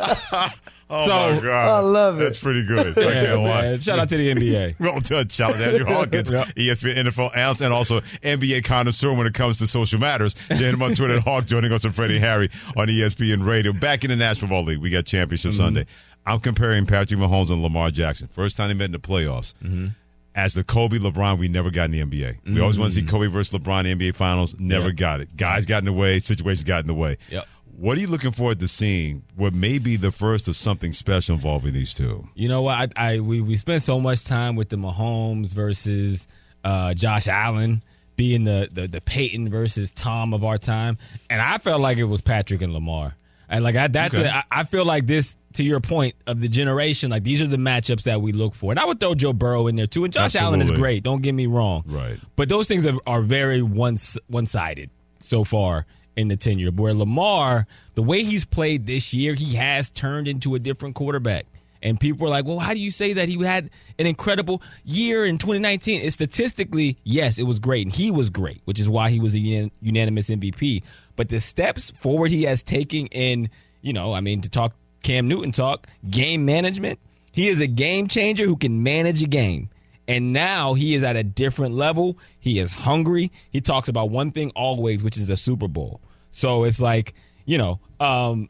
Oh 0.92 1.06
So- 1.06 1.34
my 1.36 1.40
god, 1.40 1.68
I 1.68 1.78
love 1.80 2.20
it. 2.20 2.24
That's 2.24 2.38
pretty 2.38 2.64
good. 2.64 2.98
I 2.98 3.00
Yeah, 3.14 3.24
can't 3.26 3.42
lie. 3.42 3.78
Shout 3.78 3.98
out 4.00 4.08
to 4.08 4.16
the 4.16 4.34
NBA. 4.34 4.74
Well 4.80 5.00
done, 5.00 5.28
shout 5.28 5.52
out 5.52 5.58
to 5.58 5.66
Andrew 5.66 5.86
Hawkins, 5.86 6.32
Yep. 6.32 6.46
ESPN 6.48 7.06
NFL 7.06 7.36
analyst, 7.36 7.60
and 7.60 7.72
also 7.72 8.00
NBA 8.22 8.64
connoisseur 8.64 9.12
when 9.12 9.26
it 9.26 9.34
comes 9.34 9.58
to 9.58 9.66
social 9.66 10.00
matters. 10.00 10.34
Join 10.48 10.74
him 10.74 10.82
on 10.82 10.94
Twitter 10.94 11.16
at 11.18 11.22
Hawk, 11.24 11.46
joining 11.46 11.70
us 11.72 11.84
on 11.84 11.92
Freddie 11.92 12.18
Harry 12.18 12.50
on 12.76 12.88
ESPN 12.88 13.46
Radio. 13.46 13.72
Back 13.72 14.02
in 14.04 14.10
the 14.10 14.16
National 14.16 14.48
Football 14.48 14.64
League, 14.64 14.78
we 14.78 14.90
got 14.90 15.04
Championship 15.06 15.52
Mm-hmm. 15.52 15.58
Sunday. 15.58 15.86
I'm 16.26 16.40
comparing 16.40 16.86
Patrick 16.86 17.18
Mahomes 17.20 17.50
and 17.50 17.62
Lamar 17.62 17.90
Jackson. 17.90 18.26
First 18.28 18.56
time 18.56 18.68
they 18.68 18.74
met 18.74 18.86
in 18.86 18.92
the 18.92 18.98
playoffs. 18.98 19.54
Mm-hmm. 19.64 19.88
As 20.34 20.54
the 20.54 20.62
Kobe 20.62 20.98
LeBron, 20.98 21.38
we 21.38 21.48
never 21.48 21.70
got 21.70 21.86
in 21.86 21.90
the 21.92 22.02
NBA. 22.02 22.36
We 22.46 22.60
always 22.60 22.78
want 22.78 22.92
to 22.92 23.00
see 23.00 23.04
Kobe 23.06 23.26
versus 23.26 23.58
LeBron 23.58 23.84
in 23.84 23.98
the 23.98 24.10
NBA 24.10 24.14
Finals. 24.16 24.54
Never 24.58 24.82
Mm-hmm. 24.82 24.88
Yep. 24.90 24.96
got 24.96 25.20
it. 25.20 25.36
Guys 25.36 25.66
got 25.66 25.78
in 25.78 25.86
the 25.86 25.92
way. 25.92 26.18
Situations 26.20 26.62
got 26.62 26.80
in 26.82 26.86
the 26.86 26.94
way. 26.94 27.16
Yep. 27.30 27.46
What 27.76 27.96
are 27.96 28.00
you 28.00 28.08
looking 28.08 28.32
forward 28.32 28.60
to 28.60 28.68
seeing? 28.68 29.22
What 29.36 29.54
may 29.54 29.78
be 29.78 29.96
the 29.96 30.10
first 30.10 30.48
of 30.48 30.56
something 30.56 30.92
special 30.92 31.34
involving 31.34 31.72
these 31.72 31.94
two? 31.94 32.28
You 32.34 32.48
know 32.48 32.62
what? 32.62 32.92
I, 32.96 33.14
I 33.14 33.20
we 33.20 33.40
we 33.40 33.56
spent 33.56 33.82
so 33.82 33.98
much 34.00 34.24
time 34.24 34.56
with 34.56 34.68
the 34.68 34.76
Mahomes 34.76 35.54
versus 35.54 36.26
uh, 36.64 36.92
Josh 36.94 37.26
Allen 37.28 37.82
being 38.16 38.44
the, 38.44 38.68
the 38.70 38.86
the 38.86 39.00
Peyton 39.00 39.48
versus 39.48 39.92
Tom 39.92 40.34
of 40.34 40.44
our 40.44 40.58
time, 40.58 40.98
and 41.30 41.40
I 41.40 41.56
felt 41.58 41.80
like 41.80 41.96
it 41.96 42.04
was 42.04 42.20
Patrick 42.20 42.60
and 42.62 42.72
Lamar. 42.74 43.16
And 43.48 43.64
like 43.64 43.74
I, 43.76 43.88
that's 43.88 44.14
Okay. 44.14 44.28
a, 44.28 44.30
I 44.30 44.44
I 44.50 44.64
feel 44.64 44.84
like 44.84 45.06
this 45.06 45.34
to 45.54 45.64
your 45.64 45.80
point 45.80 46.14
of 46.26 46.40
the 46.40 46.48
generation. 46.48 47.10
Like 47.10 47.22
these 47.24 47.40
are 47.42 47.46
the 47.48 47.56
matchups 47.56 48.02
that 48.02 48.20
we 48.20 48.32
look 48.32 48.54
for, 48.54 48.70
and 48.72 48.78
I 48.78 48.84
would 48.84 49.00
throw 49.00 49.14
Joe 49.14 49.32
Burrow 49.32 49.66
in 49.68 49.76
there 49.76 49.86
too. 49.86 50.04
And 50.04 50.12
Josh 50.12 50.36
Allen 50.36 50.60
is 50.60 50.70
great. 50.70 51.02
Don't 51.02 51.22
get 51.22 51.32
me 51.32 51.46
wrong. 51.46 51.82
Right. 51.86 52.18
But 52.36 52.48
those 52.50 52.68
things 52.68 52.84
are, 52.84 52.94
are 53.06 53.22
very 53.22 53.62
one 53.62 53.96
one 54.28 54.44
sided 54.46 54.90
so 55.18 55.42
far 55.44 55.86
in 56.20 56.28
the 56.28 56.36
tenure. 56.36 56.70
Where 56.70 56.94
Lamar, 56.94 57.66
the 57.94 58.02
way 58.02 58.22
he's 58.22 58.44
played 58.44 58.86
this 58.86 59.12
year, 59.12 59.34
he 59.34 59.54
has 59.56 59.90
turned 59.90 60.28
into 60.28 60.54
a 60.54 60.58
different 60.58 60.94
quarterback. 60.94 61.46
And 61.82 61.98
people 61.98 62.26
are 62.26 62.30
like, 62.30 62.44
well, 62.44 62.58
how 62.58 62.74
do 62.74 62.80
you 62.80 62.90
say 62.90 63.14
that 63.14 63.28
he 63.28 63.42
had 63.42 63.70
an 63.98 64.06
incredible 64.06 64.62
year 64.84 65.24
in 65.24 65.38
2019? 65.38 66.02
It's 66.02 66.14
statistically, 66.14 66.98
yes, 67.04 67.38
it 67.38 67.44
was 67.44 67.58
great. 67.58 67.86
And 67.86 67.94
he 67.94 68.10
was 68.10 68.28
great, 68.28 68.60
which 68.66 68.78
is 68.78 68.88
why 68.88 69.08
he 69.08 69.18
was 69.18 69.34
a 69.34 69.38
unanimous 69.38 70.28
MVP. 70.28 70.82
But 71.16 71.30
the 71.30 71.40
steps 71.40 71.90
forward 71.92 72.30
he 72.30 72.42
has 72.44 72.62
taken 72.62 73.06
in, 73.06 73.48
you 73.80 73.94
know, 73.94 74.12
I 74.12 74.20
mean, 74.20 74.42
to 74.42 74.50
talk 74.50 74.74
Cam 75.02 75.26
Newton 75.26 75.52
talk, 75.52 75.86
game 76.08 76.44
management, 76.44 76.98
he 77.32 77.48
is 77.48 77.60
a 77.60 77.66
game 77.66 78.08
changer 78.08 78.44
who 78.44 78.56
can 78.56 78.82
manage 78.82 79.22
a 79.22 79.26
game. 79.26 79.70
And 80.06 80.32
now 80.32 80.74
he 80.74 80.94
is 80.94 81.02
at 81.02 81.16
a 81.16 81.22
different 81.22 81.74
level. 81.74 82.18
He 82.38 82.58
is 82.58 82.72
hungry. 82.72 83.30
He 83.50 83.60
talks 83.60 83.88
about 83.88 84.10
one 84.10 84.32
thing 84.32 84.50
always, 84.56 85.04
which 85.04 85.16
is 85.16 85.30
a 85.30 85.36
Super 85.36 85.68
Bowl. 85.68 86.00
So 86.30 86.64
it's 86.64 86.80
like, 86.80 87.14
you 87.44 87.58
know, 87.58 87.80
um, 87.98 88.48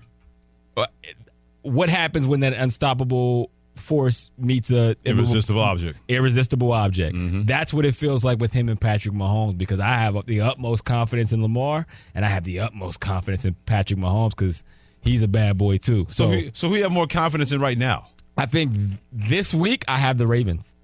what 1.62 1.88
happens 1.88 2.26
when 2.26 2.40
that 2.40 2.52
unstoppable 2.52 3.50
force 3.76 4.30
meets 4.38 4.70
a 4.70 4.94
Irresistible 5.04 5.62
object. 5.62 5.98
irresistible 6.08 6.72
object. 6.72 7.16
That's 7.46 7.72
what 7.72 7.84
it 7.84 7.94
feels 7.94 8.24
like 8.24 8.38
with 8.38 8.52
him 8.52 8.68
and 8.68 8.80
Patrick 8.80 9.14
Mahomes 9.14 9.56
because 9.56 9.80
I 9.80 9.94
have 9.98 10.26
the 10.26 10.42
utmost 10.42 10.84
confidence 10.84 11.32
in 11.32 11.42
Lamar 11.42 11.86
and 12.14 12.24
I 12.24 12.28
have 12.28 12.44
the 12.44 12.60
utmost 12.60 13.00
confidence 13.00 13.44
in 13.44 13.54
Patrick 13.66 13.98
Mahomes 13.98 14.30
because 14.30 14.64
he's 15.02 15.22
a 15.22 15.28
bad 15.28 15.56
boy 15.58 15.78
too. 15.78 16.06
So, 16.08 16.24
So, 16.24 16.30
who, 16.30 16.50
so 16.52 16.68
who 16.68 16.74
have 16.82 16.92
more 16.92 17.06
confidence 17.06 17.52
in 17.52 17.60
right 17.60 17.78
now? 17.78 18.08
I 18.36 18.46
think 18.46 18.72
this 19.12 19.52
week 19.52 19.84
I 19.88 19.98
have 19.98 20.18
the 20.18 20.26
Ravens 20.26 20.74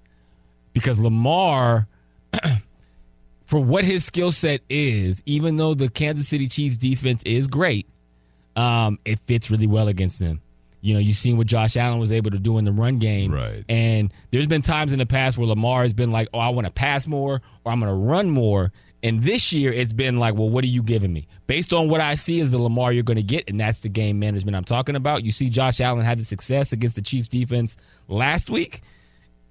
because 0.73 0.99
Lamar, 0.99 1.87
for 3.47 3.59
what 3.61 3.85
his 3.85 4.03
skill 4.03 4.29
set 4.29 4.61
is, 4.69 5.23
even 5.25 5.55
though 5.55 5.73
the 5.73 5.89
Kansas 5.89 6.27
City 6.27 6.47
Chiefs 6.47 6.75
defense 6.75 7.23
is 7.23 7.47
great, 7.47 7.87
um, 8.57 8.99
it 9.05 9.19
fits 9.21 9.49
really 9.49 9.67
well 9.67 9.87
against 9.87 10.19
them. 10.19 10.41
You 10.81 10.93
know, 10.93 10.99
you've 10.99 11.15
seen 11.15 11.37
what 11.37 11.47
Josh 11.47 11.77
Allen 11.77 11.97
was 11.97 12.11
able 12.11 12.31
to 12.31 12.39
do 12.39 12.57
in 12.57 12.65
the 12.65 12.73
run 12.73 12.99
game. 12.99 13.33
Right. 13.33 13.63
And 13.69 14.13
there's 14.31 14.47
been 14.47 14.61
times 14.61 14.91
in 14.91 14.99
the 14.99 15.05
past 15.05 15.37
where 15.37 15.47
Lamar 15.47 15.83
has 15.83 15.93
been 15.93 16.11
like, 16.11 16.27
oh, 16.33 16.39
I 16.39 16.49
want 16.49 16.67
to 16.67 16.71
pass 16.71 17.07
more 17.07 17.41
or 17.63 17.71
I'm 17.71 17.79
going 17.79 17.89
to 17.89 17.95
run 17.95 18.29
more. 18.29 18.73
And 19.01 19.23
this 19.23 19.53
year 19.53 19.71
it's 19.71 19.93
been 19.93 20.19
like, 20.19 20.35
well, 20.35 20.49
what 20.49 20.65
are 20.65 20.67
you 20.67 20.83
giving 20.83 21.13
me? 21.13 21.27
Based 21.47 21.71
on 21.71 21.87
what 21.87 22.01
I 22.01 22.15
see 22.15 22.41
is 22.41 22.51
the 22.51 22.57
Lamar 22.57 22.91
you're 22.91 23.03
going 23.03 23.17
to 23.17 23.23
get, 23.23 23.49
and 23.49 23.59
that's 23.59 23.79
the 23.79 23.89
game 23.89 24.19
management 24.19 24.57
I'm 24.57 24.65
talking 24.65 24.97
about. 24.97 25.23
You 25.23 25.31
see 25.31 25.49
Josh 25.49 25.79
Allen 25.79 26.03
had 26.03 26.19
the 26.19 26.25
success 26.25 26.73
against 26.73 26.97
the 26.97 27.01
Chiefs 27.01 27.29
defense 27.29 27.77
last 28.09 28.49
week. 28.49 28.81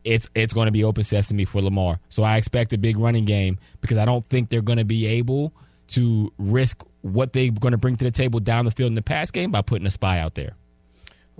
It's 0.06 0.28
it's 0.34 0.54
going 0.54 0.66
to 0.66 0.72
be 0.72 0.84
open 0.84 1.02
sesame 1.02 1.44
for 1.44 1.60
Lamar. 1.60 1.98
So 2.08 2.22
I 2.22 2.36
expect 2.36 2.72
a 2.72 2.78
big 2.78 2.96
running 2.96 3.24
game 3.24 3.58
because 3.80 3.96
I 3.98 4.04
don't 4.04 4.24
think 4.28 4.48
they're 4.50 4.62
going 4.62 4.78
to 4.78 4.84
be 4.84 5.04
able 5.06 5.52
to 5.88 6.32
risk 6.38 6.82
what 7.02 7.32
they're 7.32 7.50
going 7.50 7.72
to 7.72 7.78
bring 7.78 7.96
to 7.96 8.04
the 8.04 8.10
table 8.10 8.40
down 8.40 8.64
the 8.64 8.70
field 8.70 8.88
in 8.88 8.94
the 8.94 9.02
pass 9.02 9.30
game 9.30 9.50
by 9.50 9.62
putting 9.62 9.86
a 9.86 9.90
spy 9.90 10.18
out 10.18 10.34
there. 10.34 10.54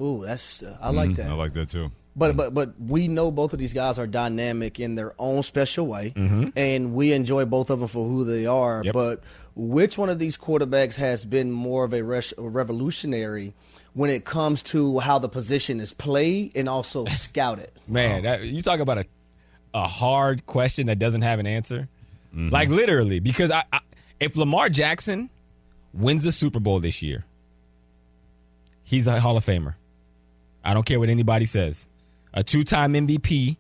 Ooh, 0.01 0.23
that's 0.27 0.63
uh, 0.63 0.77
I 0.81 0.91
like 0.91 1.15
that. 1.15 1.31
I 1.31 1.35
like 1.35 1.55
that 1.55 1.71
too. 1.71 1.91
But 2.15 2.37
but 2.37 2.55
but 2.55 2.75
we 2.81 3.09
know 3.09 3.31
both 3.31 3.53
of 3.53 3.59
these 3.59 3.73
guys 3.75 3.99
are 3.99 4.07
dynamic 4.07 4.81
in 4.81 4.95
their 4.95 5.15
own 5.19 5.43
special 5.43 5.87
way, 5.87 6.13
Mm-hmm. 6.17 6.49
and 6.57 6.95
we 6.95 7.13
enjoy 7.13 7.45
both 7.45 7.71
of 7.71 7.81
them 7.81 7.89
for 7.89 8.07
who 8.07 8.25
they 8.25 8.47
are. 8.47 8.83
Yep. 8.85 8.93
But 8.95 9.23
which 9.55 9.97
one 9.99 10.09
of 10.11 10.19
these 10.19 10.37
quarterbacks 10.37 10.97
has 10.97 11.25
been 11.25 11.51
more 11.53 11.85
of 11.85 11.93
a 11.93 12.03
res- 12.03 12.33
revolutionary 12.39 13.55
when 13.97 14.11
it 14.11 14.27
comes 14.27 14.63
to 14.63 14.99
how 14.99 15.19
the 15.19 15.29
position 15.29 15.81
is 15.81 15.95
played 15.95 16.53
and 16.55 16.69
also 16.69 17.05
scouted? 17.07 17.71
Man, 17.89 18.25
that, 18.25 18.43
you 18.43 18.63
talk 18.63 18.81
about 18.81 18.99
a 18.99 19.07
a 19.75 19.87
hard 19.87 20.47
question 20.47 20.87
that 20.87 20.99
doesn't 20.99 21.23
have 21.23 21.39
an 21.39 21.47
answer. 21.47 21.89
Mm-hmm. 22.35 22.49
Like 22.51 22.69
literally, 22.69 23.21
because 23.21 23.51
I, 23.51 23.65
I 23.73 23.81
if 24.21 24.37
Lamar 24.37 24.69
Jackson 24.69 25.29
wins 25.93 26.25
the 26.25 26.33
Super 26.33 26.61
Bowl 26.61 26.81
this 26.81 27.03
year, 27.03 27.25
he's 28.85 29.07
a 29.07 29.19
Hall 29.19 29.37
of 29.37 29.45
Famer. 29.45 29.75
I 30.65 30.73
don't 30.75 30.85
care 30.85 30.99
what 30.99 31.09
anybody 31.09 31.45
says. 31.45 31.87
A 32.33 32.43
two-time 32.43 32.95
MVP 32.95 33.57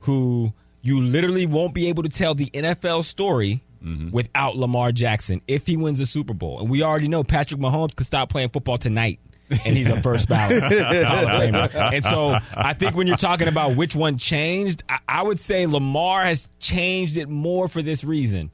who 0.00 0.52
you 0.82 1.00
literally 1.00 1.46
won't 1.46 1.74
be 1.74 1.88
able 1.88 2.02
to 2.02 2.08
tell 2.08 2.34
the 2.34 2.46
NFL 2.46 3.04
story 3.04 3.62
mm-hmm. 3.82 4.10
without 4.10 4.56
Lamar 4.56 4.92
Jackson 4.92 5.40
if 5.46 5.66
he 5.66 5.76
wins 5.76 5.98
the 5.98 6.06
Super 6.06 6.34
Bowl. 6.34 6.60
And 6.60 6.70
we 6.70 6.82
already 6.82 7.08
know 7.08 7.24
Patrick 7.24 7.60
Mahomes 7.60 7.94
could 7.94 8.06
stop 8.06 8.30
playing 8.30 8.48
football 8.48 8.78
tonight. 8.78 9.18
And 9.50 9.76
he's 9.76 9.88
a 9.88 10.00
first 10.02 10.28
ballot 10.28 10.62
Hall 10.62 10.72
of 10.72 11.40
Famer. 11.40 11.92
And 11.94 12.04
so 12.04 12.38
I 12.52 12.74
think 12.74 12.94
when 12.94 13.06
you're 13.06 13.16
talking 13.16 13.48
about 13.48 13.76
which 13.76 13.96
one 13.96 14.18
changed, 14.18 14.82
I, 14.88 14.98
I 15.08 15.22
would 15.22 15.40
say 15.40 15.66
Lamar 15.66 16.24
has 16.24 16.48
changed 16.58 17.16
it 17.16 17.28
more 17.28 17.68
for 17.68 17.82
this 17.82 18.04
reason. 18.04 18.50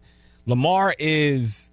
Lamar 0.46 0.94
is 0.98 1.70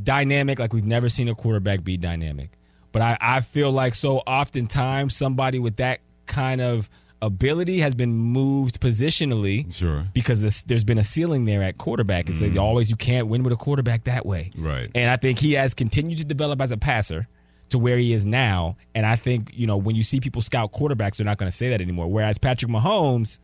dynamic 0.00 0.58
like 0.58 0.72
we've 0.72 0.86
never 0.86 1.08
seen 1.08 1.28
a 1.28 1.34
quarterback 1.34 1.84
be 1.84 1.96
dynamic. 1.96 2.50
But 2.92 3.02
I, 3.02 3.18
I 3.20 3.40
feel 3.40 3.72
like 3.72 3.94
so 3.94 4.18
oftentimes 4.18 5.16
somebody 5.16 5.58
with 5.58 5.76
that 5.76 6.00
kind 6.26 6.60
of 6.60 6.90
ability 7.22 7.78
has 7.78 7.94
been 7.94 8.12
moved 8.12 8.80
positionally 8.80 9.72
Sure. 9.72 10.06
because 10.12 10.42
this, 10.42 10.64
there's 10.64 10.84
been 10.84 10.98
a 10.98 11.04
ceiling 11.04 11.44
there 11.44 11.62
at 11.62 11.78
quarterback. 11.78 12.28
It's 12.28 12.42
like 12.42 12.52
mm. 12.52 12.60
always 12.60 12.90
you 12.90 12.96
can't 12.96 13.28
win 13.28 13.44
with 13.44 13.52
a 13.52 13.56
quarterback 13.56 14.04
that 14.04 14.26
way. 14.26 14.50
Right. 14.56 14.90
And 14.94 15.08
I 15.08 15.16
think 15.16 15.38
he 15.38 15.52
has 15.52 15.72
continued 15.72 16.18
to 16.18 16.24
develop 16.24 16.60
as 16.60 16.72
a 16.72 16.76
passer 16.76 17.28
to 17.72 17.78
where 17.78 17.98
he 17.98 18.12
is 18.12 18.24
now. 18.24 18.76
And 18.94 19.04
I 19.04 19.16
think, 19.16 19.50
you 19.54 19.66
know, 19.66 19.76
when 19.76 19.96
you 19.96 20.02
see 20.02 20.20
people 20.20 20.40
scout 20.40 20.72
quarterbacks, 20.72 21.16
they're 21.16 21.24
not 21.26 21.36
going 21.38 21.50
to 21.50 21.56
say 21.56 21.68
that 21.70 21.80
anymore. 21.80 22.06
Whereas 22.08 22.38
Patrick 22.38 22.70
Mahomes, 22.70 23.38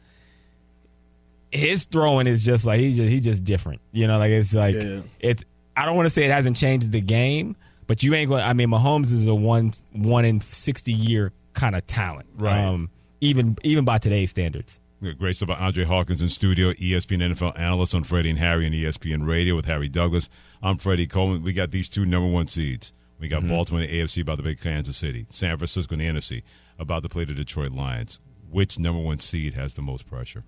his 1.50 1.84
throwing 1.84 2.26
is 2.26 2.44
just 2.44 2.64
like 2.66 2.80
he's 2.80 2.96
just 2.96 3.08
he's 3.08 3.22
just 3.22 3.44
different. 3.44 3.80
You 3.92 4.06
know, 4.06 4.18
like 4.18 4.30
it's 4.30 4.54
like 4.54 4.74
Yeah. 4.74 5.00
it's 5.20 5.44
I 5.76 5.84
don't 5.86 5.96
want 5.96 6.06
to 6.06 6.10
say 6.10 6.24
it 6.24 6.30
hasn't 6.30 6.56
changed 6.56 6.92
the 6.92 7.00
game, 7.00 7.56
but 7.86 8.02
you 8.02 8.14
ain't 8.14 8.28
going 8.28 8.42
I 8.42 8.52
mean 8.52 8.68
Mahomes 8.68 9.12
is 9.12 9.26
a 9.28 9.34
one 9.34 9.72
one 9.92 10.24
in 10.24 10.40
60 10.40 10.92
year 10.92 11.32
kind 11.54 11.74
of 11.74 11.86
talent. 11.86 12.28
Right. 12.36 12.58
Um 12.62 12.90
even 13.20 13.56
even 13.62 13.84
by 13.84 13.98
today's 13.98 14.30
standards. 14.30 14.80
Great 15.18 15.36
stuff 15.36 15.48
by 15.48 15.54
Andre 15.54 15.84
Hawkins 15.84 16.20
in 16.20 16.28
studio, 16.28 16.72
ESPN 16.72 17.32
NFL 17.32 17.56
analyst 17.58 17.94
on 17.94 18.02
Freddie 18.02 18.30
and 18.30 18.38
Harry 18.40 18.66
and 18.66 18.74
ESPN 18.74 19.24
Radio 19.26 19.54
with 19.54 19.66
Harry 19.66 19.88
Douglas. 19.88 20.28
I'm 20.60 20.76
Freddie 20.76 21.06
Coleman. 21.06 21.44
We 21.44 21.52
got 21.52 21.70
these 21.70 21.88
two 21.88 22.04
number 22.04 22.28
one 22.28 22.48
seeds. 22.48 22.92
We 23.18 23.28
got 23.28 23.46
Baltimore 23.46 23.82
in 23.82 23.90
the 23.90 24.00
AFC 24.00 24.22
about 24.22 24.36
to 24.36 24.42
play 24.42 24.54
Kansas 24.54 24.96
City, 24.96 25.26
San 25.28 25.56
Francisco 25.56 25.94
in 25.94 25.98
the 25.98 26.08
NFC 26.08 26.42
about 26.78 27.02
to 27.02 27.08
play 27.08 27.24
the 27.24 27.34
Detroit 27.34 27.72
Lions. 27.72 28.20
Which 28.50 28.78
number 28.78 29.00
one 29.02 29.18
seed 29.18 29.54
has 29.54 29.74
the 29.74 29.82
most 29.82 30.08
pressure? 30.08 30.44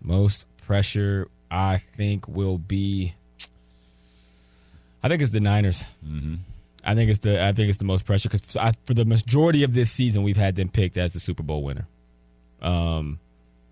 Most 0.00 0.46
pressure, 0.58 1.28
I 1.50 1.78
think, 1.78 2.26
will 2.26 2.58
be. 2.58 3.14
I 5.02 5.08
think 5.08 5.22
it's 5.22 5.32
the 5.32 5.40
Niners. 5.40 5.84
Mm-hmm. 6.04 6.36
I 6.84 6.94
think 6.94 7.10
it's 7.10 7.20
the 7.20 7.42
I 7.42 7.52
think 7.52 7.68
it's 7.68 7.78
the 7.78 7.84
most 7.84 8.06
pressure 8.06 8.28
because 8.28 8.56
for 8.84 8.94
the 8.94 9.04
majority 9.04 9.62
of 9.62 9.74
this 9.74 9.90
season 9.90 10.22
we've 10.22 10.36
had 10.36 10.56
them 10.56 10.68
picked 10.68 10.96
as 10.96 11.12
the 11.12 11.20
Super 11.20 11.42
Bowl 11.42 11.62
winner. 11.62 11.86
Um, 12.62 13.20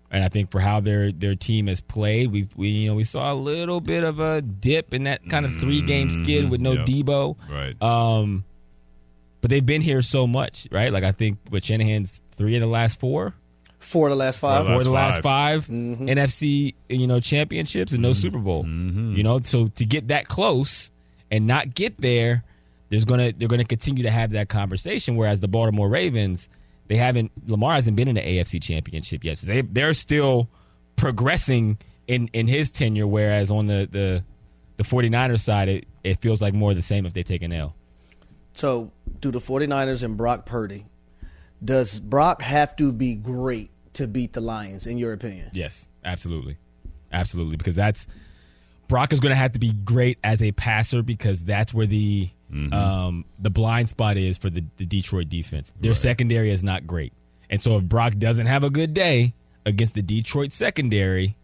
And 0.09 0.23
I 0.23 0.29
think 0.29 0.51
for 0.51 0.59
how 0.59 0.79
their 0.79 1.11
their 1.11 1.35
team 1.35 1.67
has 1.67 1.81
played, 1.81 2.31
we 2.31 2.47
we 2.55 2.69
you 2.69 2.89
know 2.89 2.95
we 2.95 3.03
saw 3.03 3.31
a 3.31 3.35
little 3.35 3.81
bit 3.81 4.03
of 4.03 4.19
a 4.19 4.41
dip 4.41 4.93
in 4.93 5.03
that 5.03 5.27
kind 5.29 5.45
of 5.45 5.57
three 5.57 5.81
game 5.81 6.09
skid 6.09 6.49
with 6.49 6.61
no 6.61 6.77
mm-hmm. 6.77 6.91
yep. 6.91 7.05
Deebo. 7.05 7.35
Right. 7.49 7.81
Um, 7.81 8.45
but 9.41 9.49
they've 9.49 9.65
been 9.65 9.81
here 9.81 10.01
so 10.01 10.25
much, 10.25 10.67
right? 10.71 10.93
Like 10.93 11.03
I 11.03 11.11
think 11.11 11.39
with 11.49 11.65
Shanahan's 11.65 12.21
three 12.37 12.55
of 12.55 12.61
the 12.61 12.67
last 12.67 12.99
four, 12.99 13.33
Four 13.79 14.07
of 14.07 14.11
the 14.11 14.15
last 14.17 14.39
five. 14.39 14.65
Four 14.65 14.73
four 14.73 14.77
of 14.79 14.83
the 14.83 14.91
last 14.91 15.21
five. 15.21 15.67
Mm-hmm. 15.67 16.07
5 16.07 16.17
NFC 16.17 16.73
you 16.89 17.07
know 17.07 17.19
championships 17.19 17.93
and 17.93 18.01
no 18.01 18.09
mm-hmm. 18.09 18.19
Super 18.19 18.39
Bowl. 18.39 18.65
You 18.65 19.23
know, 19.23 19.39
so 19.43 19.67
to 19.67 19.85
get 19.85 20.07
that 20.09 20.27
close 20.27 20.89
and 21.29 21.47
not 21.47 21.73
get 21.73 21.97
there, 21.97 22.43
there's 22.89 23.05
gonna 23.05 23.33
they're 23.33 23.47
gonna 23.47 23.65
continue 23.65 24.03
to 24.03 24.11
have 24.11 24.31
that 24.31 24.49
conversation. 24.49 25.15
Whereas 25.15 25.39
the 25.41 25.47
Baltimore 25.47 25.89
Ravens, 25.89 26.49
they 26.87 26.95
haven't 26.95 27.31
Lamar 27.49 27.73
hasn't 27.73 27.95
been 27.95 28.07
in 28.07 28.15
the 28.15 28.21
AFC 28.21 28.61
Championship 28.61 29.23
yet, 29.23 29.37
so 29.37 29.47
they 29.47 29.61
they're 29.61 29.93
still 29.93 30.49
progressing 30.95 31.77
in 32.07 32.29
in 32.33 32.47
his 32.47 32.71
tenure. 32.71 33.07
Whereas 33.07 33.51
on 33.51 33.67
the 33.67 33.87
the 33.89 34.23
the 34.77 34.83
49ers 34.83 35.41
side, 35.41 35.69
it, 35.69 35.87
it 36.03 36.21
feels 36.21 36.41
like 36.41 36.53
more 36.53 36.71
of 36.71 36.77
the 36.77 36.83
same 36.83 37.05
if 37.05 37.13
they 37.13 37.23
take 37.23 37.41
an 37.41 37.51
L. 37.51 37.75
So, 38.53 38.91
do 39.19 39.31
the 39.31 39.39
49ers 39.39 40.03
and 40.03 40.15
Brock 40.15 40.45
Purdy, 40.45 40.85
does 41.63 41.99
Brock 41.99 42.41
have 42.41 42.75
to 42.77 42.91
be 42.91 43.15
great 43.15 43.71
to 43.93 44.07
beat 44.07 44.33
the 44.33 44.41
Lions, 44.41 44.87
in 44.87 44.97
your 44.97 45.13
opinion? 45.13 45.49
Yes, 45.53 45.87
absolutely, 46.05 46.57
absolutely. 47.11 47.57
Because 47.57 47.75
that's 47.75 48.07
Brock 48.87 49.13
is 49.13 49.19
going 49.19 49.31
to 49.31 49.35
have 49.35 49.51
to 49.53 49.59
be 49.59 49.73
great 49.73 50.17
as 50.23 50.41
a 50.41 50.51
passer 50.51 51.01
because 51.01 51.43
that's 51.43 51.73
where 51.73 51.87
the 51.87 52.29
um, 52.51 53.25
the 53.39 53.49
blind 53.49 53.89
spot 53.89 54.17
is 54.17 54.37
for 54.37 54.49
the, 54.49 54.63
the 54.77 54.85
Detroit 54.85 55.29
defense. 55.29 55.71
Their 55.79 55.93
secondary 55.93 56.51
is 56.51 56.63
not 56.63 56.87
great, 56.87 57.13
and 57.49 57.61
so 57.61 57.77
if 57.77 57.83
Brock 57.83 58.13
doesn't 58.17 58.45
have 58.47 58.63
a 58.63 58.69
good 58.69 58.93
day 58.93 59.33
against 59.65 59.95
the 59.95 60.01
Detroit 60.01 60.51
secondary, 60.51 61.35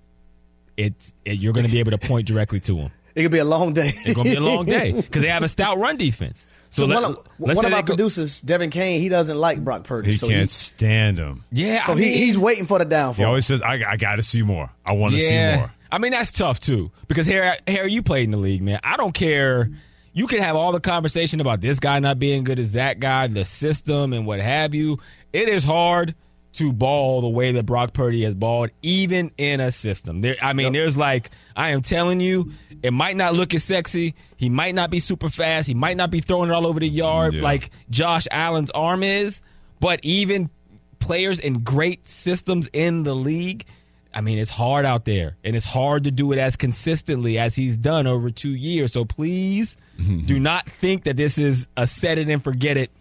it's 0.77 1.13
it, 1.25 1.39
you're 1.39 1.53
going 1.53 1.65
to 1.65 1.71
be 1.71 1.79
able 1.79 1.91
to 1.91 1.97
point 1.97 2.27
directly 2.27 2.59
to 2.61 2.77
him. 2.77 2.91
It 3.15 3.21
could 3.21 3.31
be 3.31 3.37
a 3.37 3.45
long 3.45 3.73
day. 3.73 3.89
It's 3.89 4.15
going 4.15 4.25
to 4.25 4.31
be 4.31 4.35
a 4.37 4.39
long 4.39 4.65
day 4.65 4.91
because 4.95 5.21
they 5.21 5.27
have 5.27 5.43
a 5.43 5.47
stout 5.47 5.77
run 5.77 5.97
defense. 5.97 6.47
So, 6.71 6.87
let- 6.87 6.95
one 7.03 7.11
of, 7.11 7.27
let's 7.37 7.57
one 7.57 7.63
say 7.63 7.67
of 7.67 7.73
our 7.75 7.83
go- 7.83 7.93
producers, 7.93 8.41
Devin 8.41 8.71
Kane, 8.71 8.99
he 9.01 9.07
doesn't 9.07 9.37
like 9.37 9.63
Brock 9.63 9.83
Purdy. 9.83 10.13
He 10.13 10.17
so 10.17 10.27
can't 10.27 10.49
stand 10.49 11.19
him. 11.19 11.43
yeah, 11.51 11.85
so 11.85 11.93
I 11.93 11.97
he, 11.97 12.17
he's 12.17 12.39
waiting 12.39 12.65
for 12.65 12.79
the 12.79 12.85
downfall. 12.85 13.23
He 13.23 13.23
always 13.23 13.45
says, 13.45 13.61
I, 13.61 13.83
I 13.87 13.97
got 13.97 14.15
to 14.15 14.23
see 14.23 14.41
more. 14.41 14.71
I 14.83 14.93
want 14.93 15.13
to 15.13 15.19
see 15.19 15.39
more. 15.57 15.71
I 15.91 15.99
mean, 15.99 16.11
that's 16.13 16.31
tough 16.31 16.59
too. 16.59 16.89
Because 17.07 17.27
Harry, 17.27 17.55
Harry, 17.67 17.91
you 17.93 18.01
played 18.01 18.23
in 18.23 18.31
the 18.31 18.37
league, 18.37 18.63
man. 18.63 18.79
I 18.83 18.97
don't 18.97 19.13
care. 19.13 19.69
You 20.13 20.27
can 20.27 20.39
have 20.41 20.55
all 20.55 20.71
the 20.71 20.79
conversation 20.79 21.41
about 21.41 21.59
this 21.61 21.79
guy 21.79 21.99
not 21.99 22.19
being 22.19 22.43
good 22.43 22.59
as 22.59 22.73
that 22.73 22.99
guy, 22.99 23.27
the 23.27 23.45
system, 23.45 24.13
and 24.13 24.25
what 24.27 24.39
have 24.39 24.75
you. 24.75 24.99
It 25.31 25.49
is 25.49 25.63
hard 25.63 26.13
to 26.53 26.71
ball 26.71 27.21
the 27.21 27.29
way 27.29 27.51
that 27.53 27.65
Brock 27.65 27.93
Purdy 27.93 28.23
has 28.23 28.35
balled, 28.35 28.69
even 28.83 29.31
in 29.39 29.59
a 29.59 29.71
system. 29.71 30.21
There, 30.21 30.35
I 30.39 30.53
mean, 30.53 30.71
there's 30.71 30.95
like, 30.95 31.31
I 31.55 31.71
am 31.71 31.81
telling 31.81 32.19
you, 32.19 32.51
it 32.83 32.93
might 32.93 33.15
not 33.17 33.33
look 33.33 33.55
as 33.55 33.63
sexy. 33.63 34.13
He 34.37 34.49
might 34.49 34.75
not 34.75 34.91
be 34.91 34.99
super 34.99 35.29
fast. 35.29 35.67
He 35.67 35.73
might 35.73 35.97
not 35.97 36.11
be 36.11 36.19
throwing 36.19 36.51
it 36.51 36.53
all 36.53 36.67
over 36.67 36.79
the 36.79 36.87
yard 36.87 37.33
Yeah. 37.33 37.41
like 37.41 37.71
Josh 37.89 38.27
Allen's 38.29 38.69
arm 38.69 39.01
is. 39.01 39.41
But 39.79 39.99
even 40.03 40.51
players 40.99 41.39
in 41.39 41.63
great 41.63 42.07
systems 42.07 42.69
in 42.71 43.01
the 43.01 43.15
league, 43.15 43.65
I 44.13 44.21
mean, 44.21 44.37
it's 44.37 44.51
hard 44.51 44.85
out 44.85 45.05
there, 45.05 45.37
and 45.43 45.55
it's 45.55 45.65
hard 45.65 46.03
to 46.03 46.11
do 46.11 46.31
it 46.31 46.39
as 46.39 46.55
consistently 46.55 47.37
as 47.39 47.55
he's 47.55 47.77
done 47.77 48.07
over 48.07 48.29
two 48.29 48.53
years. 48.53 48.93
So 48.93 49.05
please 49.05 49.77
mm-hmm. 49.99 50.25
do 50.25 50.39
not 50.39 50.65
think 50.67 51.03
that 51.05 51.17
this 51.17 51.37
is 51.37 51.67
a 51.75 51.87
set 51.87 52.17
it 52.17 52.29
and 52.29 52.43
forget 52.43 52.77
it 52.77 52.91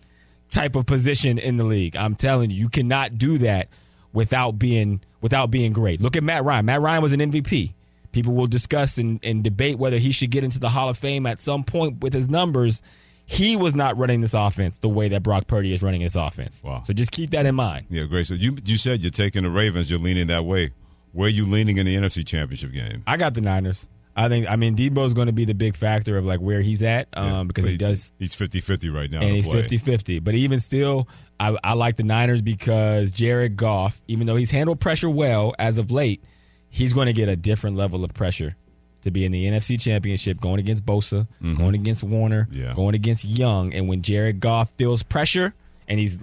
type 0.51 0.77
of 0.77 0.87
position 0.87 1.39
in 1.39 1.57
the 1.57 1.65
league. 1.65 1.97
I'm 1.97 2.15
telling 2.15 2.51
you, 2.51 2.57
you 2.57 2.69
cannot 2.69 3.19
do 3.19 3.39
that 3.39 3.69
without 4.13 4.59
being 4.59 5.01
without 5.21 5.51
being 5.51 5.73
great. 5.73 6.01
Look 6.01 6.17
at 6.17 6.23
Matt 6.23 6.45
Ryan. 6.45 6.67
Matt 6.67 6.81
Ryan 6.81 7.03
was 7.03 7.13
an 7.13 7.21
MVP. 7.21 7.73
People 8.13 8.35
will 8.35 8.47
discuss 8.47 8.99
and, 8.99 9.19
and 9.23 9.43
debate 9.43 9.79
whether 9.79 9.99
he 9.99 10.13
should 10.13 10.31
get 10.31 10.45
into 10.45 10.59
the 10.59 10.69
Hall 10.69 10.89
of 10.89 10.99
Fame 10.99 11.27
at 11.27 11.41
some 11.41 11.65
point 11.65 12.03
with 12.03 12.13
his 12.13 12.29
numbers. 12.29 12.83
He 13.25 13.57
was 13.57 13.75
not 13.75 13.97
running 13.97 14.21
this 14.21 14.35
offense 14.35 14.79
the 14.79 14.89
way 14.89 15.09
that 15.09 15.23
Brock 15.23 15.47
Purdy 15.47 15.73
is 15.73 15.83
running 15.83 16.03
his 16.03 16.17
offense. 16.17 16.61
Wow. 16.63 16.83
So 16.85 16.93
just 16.93 17.13
keep 17.13 17.31
that 17.31 17.47
in 17.47 17.55
mind. 17.55 17.87
Yeah, 17.89 18.05
great. 18.05 18.27
So 18.27 18.35
you 18.35 18.59
you 18.65 18.77
said 18.77 19.01
you're 19.01 19.11
taking 19.11 19.45
the 19.45 19.51
Ravens. 19.51 19.91
You're 19.91 20.01
leaning 20.01 20.27
that 20.27 20.45
way. 20.45 20.73
Where 21.13 21.27
are 21.27 21.31
you 21.31 21.47
leaning 21.47 21.77
in 21.79 21.87
the 21.87 21.95
NFC 21.97 22.27
Championship 22.27 22.73
game? 22.73 23.03
I 23.07 23.17
got 23.17 23.35
the 23.35 23.41
Niners. 23.41 23.87
I 24.15 24.29
think. 24.29 24.47
I 24.51 24.57
mean, 24.57 24.77
Deebo's 24.77 25.15
going 25.15 25.27
to 25.29 25.33
be 25.33 25.45
the 25.47 25.55
big 25.55 25.75
factor 25.77 26.19
of 26.19 26.25
like 26.27 26.41
where 26.41 26.61
he's 26.61 26.83
at 26.83 27.09
um, 27.15 27.27
Yeah, 27.29 27.43
because 27.45 27.65
but 27.65 27.71
he 27.71 27.77
does, 27.79 28.13
He's 28.19 28.35
50-50 28.37 28.95
right 28.95 29.11
now. 29.11 29.21
and 29.21 29.35
he's 29.35 29.49
play. 29.49 29.63
50-50. 29.63 30.23
But 30.23 30.35
even 30.35 30.61
still, 30.61 31.09
I, 31.41 31.57
I 31.65 31.73
like 31.75 31.97
the 31.97 32.03
Niners 32.03 32.43
because 32.43 33.11
Jared 33.11 33.57
Goff, 33.57 34.03
even 34.09 34.27
though 34.27 34.37
he's 34.37 34.51
handled 34.51 34.81
pressure 34.81 35.09
well 35.09 35.55
as 35.59 35.79
of 35.79 35.91
late, 35.91 36.23
he's 36.69 36.93
going 36.93 37.07
to 37.07 37.13
get 37.15 37.29
a 37.31 37.37
different 37.37 37.77
level 37.77 38.05
of 38.05 38.13
pressure 38.13 38.55
to 39.03 39.11
be 39.11 39.25
in 39.25 39.33
the 39.33 39.47
NFC 39.47 39.81
Championship, 39.81 40.41
going 40.41 40.61
against 40.61 40.85
Bosa, 40.87 41.27
going 41.57 41.75
against 41.75 42.05
Warner, 42.05 42.45
Mm-hmm. 42.51 42.63
Yeah. 42.63 42.73
going 42.75 42.95
against 42.95 43.25
Young, 43.25 43.73
and 43.75 43.89
when 43.89 44.03
Jared 44.03 44.41
Goff 44.41 44.71
feels 44.77 45.03
pressure 45.03 45.55
and 45.89 45.99
he's 45.99 46.19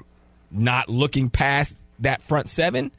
not 0.52 0.90
looking 0.90 1.30
past 1.30 1.76
that 2.00 2.22
front 2.22 2.48
seven, 2.48 2.92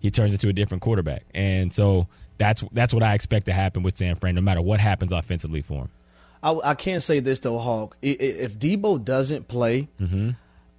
he 0.00 0.10
turns 0.10 0.32
into 0.32 0.48
a 0.48 0.52
different 0.52 0.82
quarterback. 0.82 1.24
And 1.34 1.72
so 1.72 2.08
that's 2.38 2.64
that's 2.72 2.92
what 2.92 3.02
I 3.02 3.14
expect 3.14 3.46
to 3.46 3.52
happen 3.52 3.82
with 3.82 3.96
San 3.96 4.16
Fran, 4.16 4.34
no 4.34 4.40
matter 4.40 4.60
what 4.62 4.80
happens 4.80 5.12
offensively 5.12 5.62
for 5.62 5.82
him. 5.82 5.90
I, 6.42 6.58
I 6.64 6.74
can't 6.74 7.02
say 7.02 7.20
this 7.20 7.38
though, 7.40 7.58
Hawk. 7.58 7.96
If 8.02 8.58
Deebo 8.58 9.04
doesn't 9.04 9.46
play, 9.48 9.88
Mm-hmm. 10.00 10.30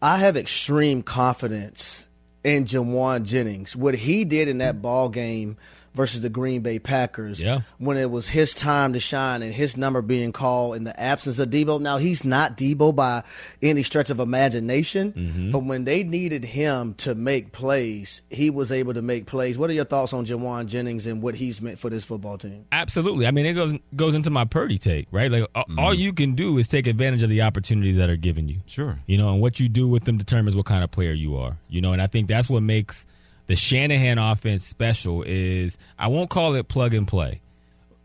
I 0.03 0.17
have 0.17 0.36
extreme 0.36 1.03
confidence 1.03 2.07
in 2.43 2.65
Jauan 2.65 3.23
Jennings. 3.23 3.75
What 3.75 3.93
he 3.93 4.25
did 4.25 4.47
in 4.47 4.57
that 4.57 4.81
ball 4.81 5.10
game 5.10 5.57
versus 5.93 6.21
the 6.21 6.30
Green 6.30 6.62
Bay 6.62 6.80
Packers, 6.80 7.43
Yeah. 7.43 7.62
when 7.77 7.97
it 7.97 8.10
was 8.10 8.30
his 8.30 8.54
time 8.54 8.93
to 8.93 8.99
shine 8.99 9.41
and 9.41 9.54
his 9.54 9.75
number 9.75 10.01
being 10.01 10.32
called 10.32 10.75
in 10.77 10.86
the 10.86 10.97
absence 10.99 11.38
of 11.39 11.49
Deebo. 11.49 11.82
Now 11.82 11.97
he's 11.97 12.23
not 12.23 12.56
Deebo 12.58 12.95
by 12.95 13.23
any 13.62 13.84
stretch 13.84 14.10
of 14.10 14.19
imagination, 14.19 15.12
Mm-hmm. 15.13 15.51
but 15.51 15.63
when 15.65 15.84
they 15.84 16.04
needed 16.04 16.45
him 16.45 16.93
to 16.95 17.15
make 17.15 17.51
plays, 17.51 18.21
he 18.30 18.49
was 18.49 18.71
able 18.71 18.93
to 18.93 19.01
make 19.01 19.25
plays. 19.25 19.58
What 19.58 19.69
are 19.69 19.73
your 19.73 19.86
thoughts 19.86 20.13
on 20.13 20.25
Jauan 20.25 20.67
Jennings 20.67 21.06
and 21.06 21.21
what 21.21 21.36
he's 21.36 21.62
meant 21.62 21.80
for 21.80 21.89
this 21.89 22.04
football 22.04 22.38
team? 22.38 22.65
Absolutely. 22.71 23.27
I 23.27 23.32
mean, 23.32 23.45
it 23.45 23.54
goes 23.54 23.73
goes 23.95 24.15
into 24.15 24.30
my 24.30 24.45
Purdy 24.45 24.77
take, 24.77 25.08
right? 25.12 25.32
Like 25.32 25.47
a- 25.56 25.63
all 25.77 25.93
you 25.93 26.13
can 26.13 26.36
do 26.36 26.58
is 26.58 26.67
take 26.67 26.88
advantage 26.88 27.23
of 27.23 27.30
the 27.30 27.41
opportunities 27.41 27.97
that 27.97 28.10
are 28.10 28.15
given 28.17 28.47
you. 28.47 28.62
Sure. 28.65 28.97
You 29.08 29.17
know, 29.17 29.32
and 29.32 29.41
what 29.41 29.60
you 29.60 29.67
do 29.69 29.88
with 29.88 30.06
them 30.06 30.17
determines 30.17 30.56
what 30.56 30.65
kind 30.65 30.84
of 30.84 30.91
player 30.91 31.12
you 31.13 31.36
are. 31.38 31.58
You 31.69 31.82
know, 31.82 31.93
and 31.93 32.01
I 32.01 32.08
think 32.08 32.27
that's 32.27 32.49
what 32.49 32.63
makes 32.63 33.06
the 33.51 33.57
Shanahan 33.57 34.17
offense 34.17 34.65
special 34.65 35.23
is 35.23 35.77
I 35.99 36.07
won't 36.07 36.29
call 36.29 36.55
it 36.55 36.69
plug 36.69 36.93
and 36.93 37.05
play, 37.05 37.41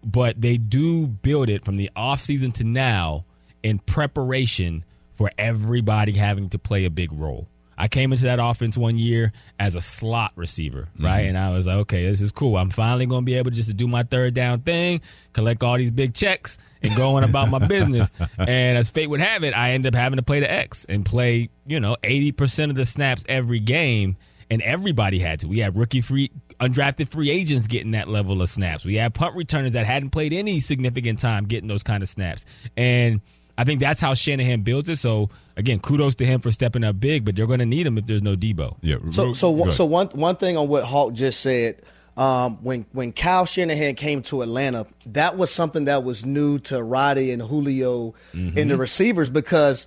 but 0.03 0.41
they 0.41 0.57
do 0.57 1.07
build 1.07 1.49
it 1.49 1.65
from 1.65 1.77
the 1.77 1.89
offseason 1.95 2.53
to 2.55 2.65
now 2.65 3.25
in 3.63 3.79
preparation 3.79 4.85
for 5.15 5.31
everybody 5.39 6.15
having 6.15 6.49
to 6.49 6.59
play 6.59 6.85
a 6.85 6.91
big 6.91 7.13
role. 7.13 7.47
I 7.79 7.87
came 7.87 8.11
into 8.11 8.25
that 8.25 8.41
offense 8.41 8.77
one 8.77 8.99
year 8.99 9.33
as 9.61 9.77
a 9.77 9.81
slot 9.81 10.33
receiver, 10.35 10.89
right? 10.99 11.21
Mm-hmm. 11.21 11.29
And 11.29 11.39
I 11.39 11.51
was 11.51 11.69
like, 11.69 11.77
okay, 11.77 12.11
this 12.11 12.21
is 12.21 12.33
cool. 12.33 12.57
I'm 12.57 12.71
finally 12.71 13.07
going 13.07 13.23
to 13.23 13.25
be 13.27 13.35
able 13.35 13.53
to 13.53 13.57
just 13.57 13.69
to 13.69 13.75
do 13.75 13.87
my 13.87 14.03
third 14.03 14.35
down 14.35 14.63
thing, 14.63 15.01
collect 15.33 15.63
all 15.63 15.77
these 15.77 15.93
big 15.93 16.13
checks, 16.13 16.59
and 16.83 16.97
go 16.97 17.19
on 17.19 17.23
about 17.23 17.51
my 17.51 17.65
business. 17.69 18.11
And 18.37 18.77
as 18.79 18.91
fate 18.91 19.09
would 19.09 19.21
have 19.21 19.45
it, 19.45 19.55
I 19.55 19.73
ended 19.73 19.95
up 19.95 20.01
having 20.01 20.17
to 20.17 20.25
play 20.25 20.41
the 20.41 20.51
X 20.51 20.87
and 20.89 21.07
play, 21.07 21.51
you 21.69 21.79
know, 21.79 21.97
80% 22.03 22.71
of 22.71 22.77
the 22.77 22.85
snaps 22.85 23.25
every 23.29 23.61
game. 23.61 24.17
And 24.49 24.63
everybody 24.63 25.19
had 25.19 25.41
to. 25.41 25.49
We 25.49 25.59
had 25.59 25.77
rookie 25.77 26.01
free, 26.01 26.31
undrafted 26.61 27.09
free 27.09 27.31
agents 27.31 27.67
getting 27.67 27.91
that 27.93 28.09
level 28.09 28.41
of 28.41 28.49
snaps. 28.49 28.85
We 28.85 28.95
had 28.95 29.13
punt 29.13 29.35
returners 29.35 29.73
that 29.73 29.87
hadn't 29.87 30.11
played 30.11 30.33
any 30.33 30.61
significant 30.61 31.19
time 31.19 31.47
getting 31.47 31.69
those 31.69 31.83
kind 31.83 32.03
of 32.03 32.09
snaps. 32.09 32.45
And 32.77 33.21
I 33.59 33.65
think 33.65 33.81
that's 33.81 34.01
how 34.01 34.15
Shanahan 34.15 34.63
builds 34.63 34.89
it. 34.89 34.97
So 34.97 35.31
again, 35.57 35.81
kudos 35.81 36.15
to 36.17 36.27
him 36.27 36.41
for 36.41 36.51
stepping 36.51 36.85
up 36.85 37.01
big, 37.01 37.25
but 37.25 37.37
they're 37.37 37.47
going 37.47 37.61
to 37.61 37.67
need 37.67 37.87
him 37.87 37.99
if 37.99 38.07
there's 38.07 38.23
no 38.23 38.37
Deebo. 38.37 38.77
Yeah. 38.83 38.99
So 39.11 39.33
so 39.33 39.71
so 39.71 39.85
one 39.85 40.09
one 40.09 40.37
thing 40.37 40.57
on 40.57 40.69
what 40.69 40.85
Hawk 40.85 41.13
just 41.15 41.41
said. 41.41 41.83
Um, 42.17 42.63
when 42.63 42.87
when 42.93 43.13
Kyle 43.13 43.45
Shanahan 43.45 43.95
came 43.95 44.23
to 44.25 44.41
Atlanta, 44.41 44.87
that 45.07 45.37
was 45.37 45.51
something 45.51 45.85
that 45.85 46.03
was 46.03 46.25
new 46.25 46.59
to 46.61 46.83
Roddy 46.83 47.31
and 47.31 47.43
Julio 47.43 48.15
and 48.33 48.71
the 48.71 48.77
receivers 48.79 49.29
because 49.29 49.87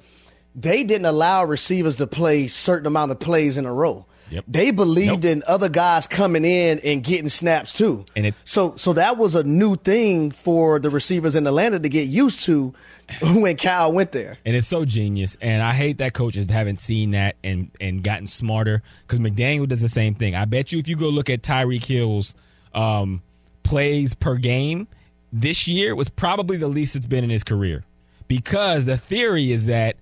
they 0.53 0.83
didn't 0.83 1.07
allow 1.07 1.43
receivers 1.43 1.95
to 1.95 2.05
play 2.05 2.47
certain 2.47 2.85
amount 2.85 3.11
of 3.11 3.19
plays 3.19 3.57
in 3.57 3.65
a 3.65 3.73
row. 3.73 4.05
Yep. 4.31 4.45
They 4.47 4.71
believed 4.71 5.23
Nope. 5.23 5.31
in 5.37 5.43
other 5.47 5.69
guys 5.69 6.07
coming 6.07 6.45
in 6.45 6.79
and 6.79 7.03
getting 7.03 7.29
snaps 7.29 7.73
too. 7.73 8.05
And 8.15 8.27
it- 8.27 8.35
so 8.43 8.75
so 8.77 8.93
that 8.93 9.17
was 9.17 9.35
a 9.35 9.43
new 9.43 9.75
thing 9.75 10.31
for 10.31 10.79
the 10.79 10.89
receivers 10.89 11.35
in 11.35 11.47
Atlanta 11.47 11.79
to 11.79 11.89
get 11.89 12.07
used 12.07 12.41
to 12.41 12.73
when 13.21 13.57
Kyle 13.57 13.91
went 13.91 14.11
there. 14.11 14.37
And 14.45 14.55
it's 14.55 14.67
so 14.67 14.85
genius. 14.85 15.35
And 15.41 15.61
I 15.63 15.73
hate 15.73 15.97
that 15.97 16.13
coaches 16.13 16.49
haven't 16.49 16.79
seen 16.79 17.11
that 17.11 17.35
and, 17.43 17.71
and 17.81 18.03
gotten 18.03 18.27
smarter 18.27 18.83
because 19.07 19.19
McDaniel 19.19 19.67
does 19.67 19.81
the 19.81 19.89
same 19.89 20.13
thing. 20.15 20.35
I 20.35 20.45
bet 20.45 20.71
you 20.71 20.79
if 20.79 20.87
you 20.87 20.95
go 20.95 21.09
look 21.09 21.29
at 21.29 21.41
Tyreek 21.41 21.85
Hill's 21.85 22.33
um, 22.73 23.21
plays 23.63 24.13
per 24.15 24.35
game 24.35 24.87
this 25.31 25.67
year 25.67 25.95
was 25.95 26.09
probably 26.09 26.57
the 26.57 26.67
least 26.67 26.95
it's 26.95 27.05
been 27.07 27.23
in 27.23 27.29
his 27.29 27.43
career 27.43 27.83
because 28.27 28.85
the 28.85 28.97
theory 28.97 29.51
is 29.51 29.67
that 29.67 29.95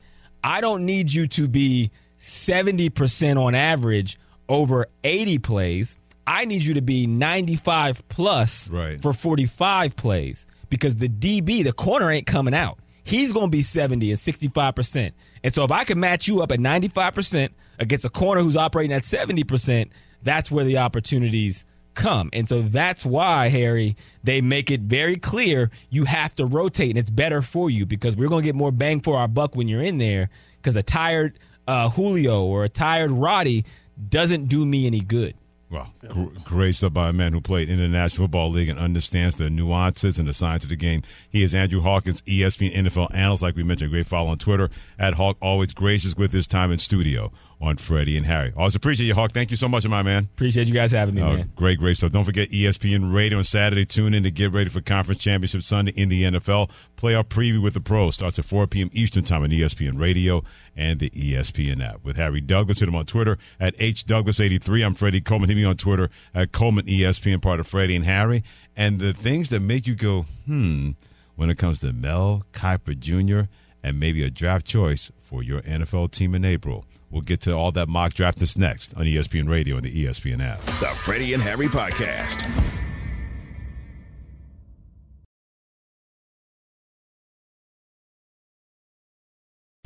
I 0.44 0.62
don't 0.62 0.86
need 0.86 1.12
you 1.12 1.28
to 1.28 1.48
be 1.50 1.92
70% 2.18 3.42
on 3.42 3.56
average 3.56 4.20
over 4.50 4.88
80 5.04 5.40
plays. 5.40 5.98
I 6.26 6.46
need 6.46 6.64
you 6.64 6.74
to 6.76 6.82
be 6.82 7.08
95 7.08 8.08
plus 8.10 8.70
Right. 8.70 9.02
for 9.02 9.14
45 9.14 9.96
plays 9.96 10.46
because 10.70 10.98
the 10.98 11.08
DB, 11.08 11.64
the 11.64 11.74
corner 11.74 12.12
ain't 12.12 12.28
coming 12.28 12.54
out. 12.54 12.80
He's 13.04 13.32
going 13.32 13.46
to 13.46 13.50
be 13.52 13.62
70 13.62 14.12
and 14.12 14.20
65%. 14.20 15.14
And 15.44 15.56
so 15.56 15.64
if 15.64 15.72
I 15.72 15.86
can 15.86 16.00
match 16.00 16.28
you 16.28 16.42
up 16.42 16.52
at 16.52 16.60
95% 16.60 17.50
against 17.80 18.04
a 18.04 18.10
corner 18.10 18.42
who's 18.42 18.58
operating 18.58 18.92
at 18.94 19.04
70%, 19.04 19.90
that's 20.24 20.52
where 20.52 20.66
the 20.66 20.78
opportunities 20.80 21.64
come. 21.94 22.30
And 22.34 22.50
so 22.50 22.62
that's 22.64 23.06
why, 23.06 23.48
Harry, 23.48 23.96
they 24.24 24.42
make 24.42 24.70
it 24.70 24.82
very 24.82 25.16
clear 25.16 25.72
you 25.90 26.04
have 26.04 26.36
to 26.36 26.46
rotate 26.46 26.90
and 26.90 27.00
it's 27.00 27.10
better 27.10 27.42
for 27.42 27.70
you 27.70 27.86
because 27.86 28.18
we're 28.18 28.28
going 28.28 28.42
to 28.44 28.46
get 28.48 28.56
more 28.56 28.72
bang 28.74 29.00
for 29.00 29.18
our 29.18 29.28
buck 29.30 29.56
when 29.56 29.70
you're 29.70 29.82
in 29.82 29.98
there 30.00 30.30
because 30.58 30.76
a 30.76 30.84
tired 30.84 31.40
uh, 31.68 31.90
Julio 31.90 32.46
or 32.46 32.64
a 32.64 32.70
tired 32.70 33.12
Roddy 33.12 33.66
doesn't 34.10 34.46
do 34.48 34.66
me 34.66 34.88
any 34.88 35.02
good. 35.02 35.36
Well, 35.70 35.94
gr- 36.08 36.28
great 36.46 36.76
stuff 36.76 36.94
by 36.94 37.10
a 37.10 37.14
man 37.14 37.34
who 37.34 37.42
played 37.42 37.70
in 37.70 37.78
the 37.78 37.90
National 37.90 38.26
Football 38.26 38.52
League 38.52 38.70
and 38.70 38.80
understands 38.80 39.36
the 39.36 39.50
nuances 39.50 40.18
and 40.18 40.28
the 40.28 40.32
science 40.34 40.64
of 40.64 40.70
the 40.70 40.78
game. 40.78 41.04
He 41.30 41.44
is 41.44 41.54
Andrew 41.54 41.82
Hawkins, 41.82 42.22
ESPN 42.22 42.74
NFL 42.74 43.14
analyst, 43.14 43.44
like 43.44 43.56
we 43.58 43.64
mentioned. 43.64 43.92
Great 43.92 44.08
follow 44.08 44.30
on 44.30 44.38
Twitter 44.38 44.70
at 44.98 45.16
Hawk. 45.16 45.36
Always 45.42 45.74
gracious 45.74 46.16
with 46.16 46.32
his 46.32 46.48
time 46.48 46.72
in 46.72 46.78
studio 46.78 47.34
on 47.60 47.76
Freddie 47.78 48.16
and 48.18 48.26
Harry. 48.28 48.54
I 48.56 48.60
always 48.60 48.76
appreciate 48.76 49.08
you, 49.08 49.16
Hawk. 49.16 49.32
Thank 49.32 49.50
you 49.50 49.58
so 49.58 49.68
much, 49.68 49.88
my 49.88 50.04
man. 50.04 50.26
Appreciate 50.36 50.68
you 50.68 50.74
guys 50.76 50.92
having 50.92 51.16
me, 51.16 51.22
Oh, 51.24 51.34
man. 51.38 51.52
Great, 51.56 51.80
great 51.80 51.98
stuff. 51.98 52.12
Don't 52.12 52.24
forget 52.24 52.50
ESPN 52.52 53.12
Radio 53.14 53.40
on 53.40 53.44
Saturday. 53.44 53.84
Tune 53.84 54.14
in 54.14 54.22
to 54.24 54.30
get 54.32 54.52
ready 54.52 54.70
for 54.70 54.80
Conference 54.80 55.20
Championship 55.22 55.64
Sunday 55.64 55.92
in 55.96 56.10
the 56.10 56.22
NFL. 56.24 56.70
Playoff 56.98 57.24
preview 57.26 57.62
with 57.62 57.74
the 57.74 57.82
pros 57.82 58.14
starts 58.14 58.38
at 58.38 58.46
4 58.46 58.68
p.m. 58.68 58.90
Eastern 58.94 59.24
Time 59.24 59.42
on 59.42 59.50
ESPN 59.50 60.00
Radio 60.00 60.44
and 60.76 61.00
the 61.00 61.10
ESPN 61.10 61.84
app. 61.84 62.04
With 62.04 62.16
Harry 62.18 62.42
Douglas, 62.42 62.80
hit 62.80 62.90
him 62.90 62.96
on 62.96 63.06
Twitter 63.06 63.40
at 63.60 63.76
HDouglas83. 63.78 64.86
I'm 64.86 64.94
Freddie 64.94 65.22
Coleman. 65.22 65.50
Hit 65.50 65.56
me 65.56 65.66
on 65.66 65.78
Twitter 65.78 66.10
at 66.36 66.52
Coleman 66.52 66.86
ESPN, 66.86 67.42
part 67.42 67.60
of 67.60 67.66
Freddie 67.68 67.96
and 67.96 68.06
Harry. 68.06 68.44
And 68.76 69.00
the 69.00 69.14
things 69.14 69.50
that 69.50 69.62
make 69.62 69.88
you 69.88 69.96
go, 69.96 70.26
hmm, 70.46 70.92
when 71.36 71.50
it 71.50 71.58
comes 71.58 71.80
to 71.80 71.92
Mel 71.94 72.44
Kiper 72.54 72.98
Jr. 73.00 73.50
and 73.84 74.00
maybe 74.00 74.24
a 74.24 74.30
draft 74.30 74.66
choice 74.66 75.12
for 75.22 75.42
your 75.44 75.62
NFL 75.62 76.12
team 76.12 76.36
in 76.36 76.46
April. 76.46 76.86
We'll 77.10 77.22
get 77.22 77.42
to 77.42 77.54
all 77.54 77.72
that 77.72 77.88
mock 77.88 78.14
draft 78.14 78.40
this 78.40 78.58
next 78.58 78.94
on 78.96 79.06
ESPN 79.06 79.50
Radio 79.50 79.78
and 79.78 79.86
the 79.86 80.06
ESPN 80.06 80.44
app. 80.44 80.60
The 80.80 80.88
Freddie 80.88 81.34
and 81.34 81.42
Harry 81.42 81.68
Podcast. 81.68 82.48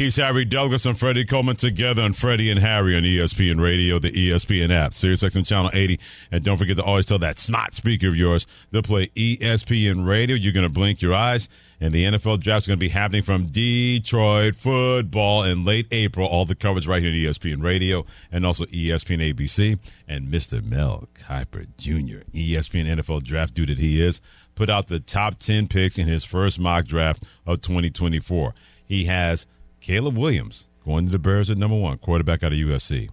He's 0.02 0.16
Harry 0.16 0.46
Douglas 0.46 0.88
and 0.88 0.98
Freddie 0.98 1.26
Coleman 1.26 1.58
together 1.58 2.02
on 2.02 2.14
Freddie 2.14 2.50
and 2.50 2.60
Harry 2.60 2.98
on 2.98 3.04
ESPN 3.04 3.62
Radio, 3.62 4.00
the 4.00 4.10
ESPN 4.10 4.72
app, 4.72 4.94
SiriusXM 4.94 5.46
Channel 5.46 5.70
80. 5.72 6.00
And 6.32 6.44
don't 6.44 6.58
forget 6.58 6.76
to 6.78 6.84
always 6.84 7.06
tell 7.06 7.20
that 7.20 7.38
snot 7.38 7.76
speaker 7.76 8.08
of 8.08 8.16
yours 8.16 8.48
to 8.74 8.82
play 8.82 9.10
ESPN 9.10 10.08
Radio. 10.08 10.36
You're 10.36 10.54
going 10.54 10.66
to 10.66 10.74
blink 10.74 11.04
your 11.04 11.14
eyes. 11.14 11.48
And 11.80 11.94
the 11.94 12.06
NFL 12.06 12.40
draft 12.40 12.64
is 12.64 12.68
going 12.68 12.80
to 12.80 12.84
be 12.84 12.90
happening 12.90 13.22
from 13.22 13.46
Detroit 13.46 14.56
football 14.56 15.44
in 15.44 15.66
late 15.66 15.86
April. 15.92 16.28
All 16.28 16.46
the 16.46 16.56
coverage 16.56 16.88
right 16.88 17.04
here 17.04 17.12
on 17.12 17.16
ESPN 17.16 17.62
Radio 17.62 18.04
and 18.32 18.44
also 18.44 18.66
ESPN 18.66 19.32
ABC. 19.32 19.78
And 20.08 20.30
Mr. 20.30 20.66
Mel 20.66 21.10
Kiper 21.14 21.68
Jr., 21.78 22.26
ESPN 22.36 22.88
NFL 22.88 23.22
draft 23.22 23.54
dude 23.54 23.70
that 23.70 23.78
he 23.78 24.04
is, 24.04 24.20
put 24.56 24.68
out 24.68 24.88
the 24.88 25.00
top 25.00 25.38
10 25.38 25.68
picks 25.68 26.00
in 26.00 26.08
his 26.08 26.24
first 26.24 26.58
mock 26.58 26.86
draft 26.86 27.24
of 27.46 27.62
2024. 27.62 28.56
He 28.84 29.06
has 29.06 29.46
Caleb 29.82 30.16
Williams 30.16 30.68
going 30.86 31.06
to 31.06 31.12
the 31.12 31.20
Bears 31.20 31.50
at 31.50 31.58
number 31.58 31.76
one, 31.76 31.98
quarterback 31.98 32.44
out 32.44 32.54
of 32.54 32.58
USC. 32.58 33.10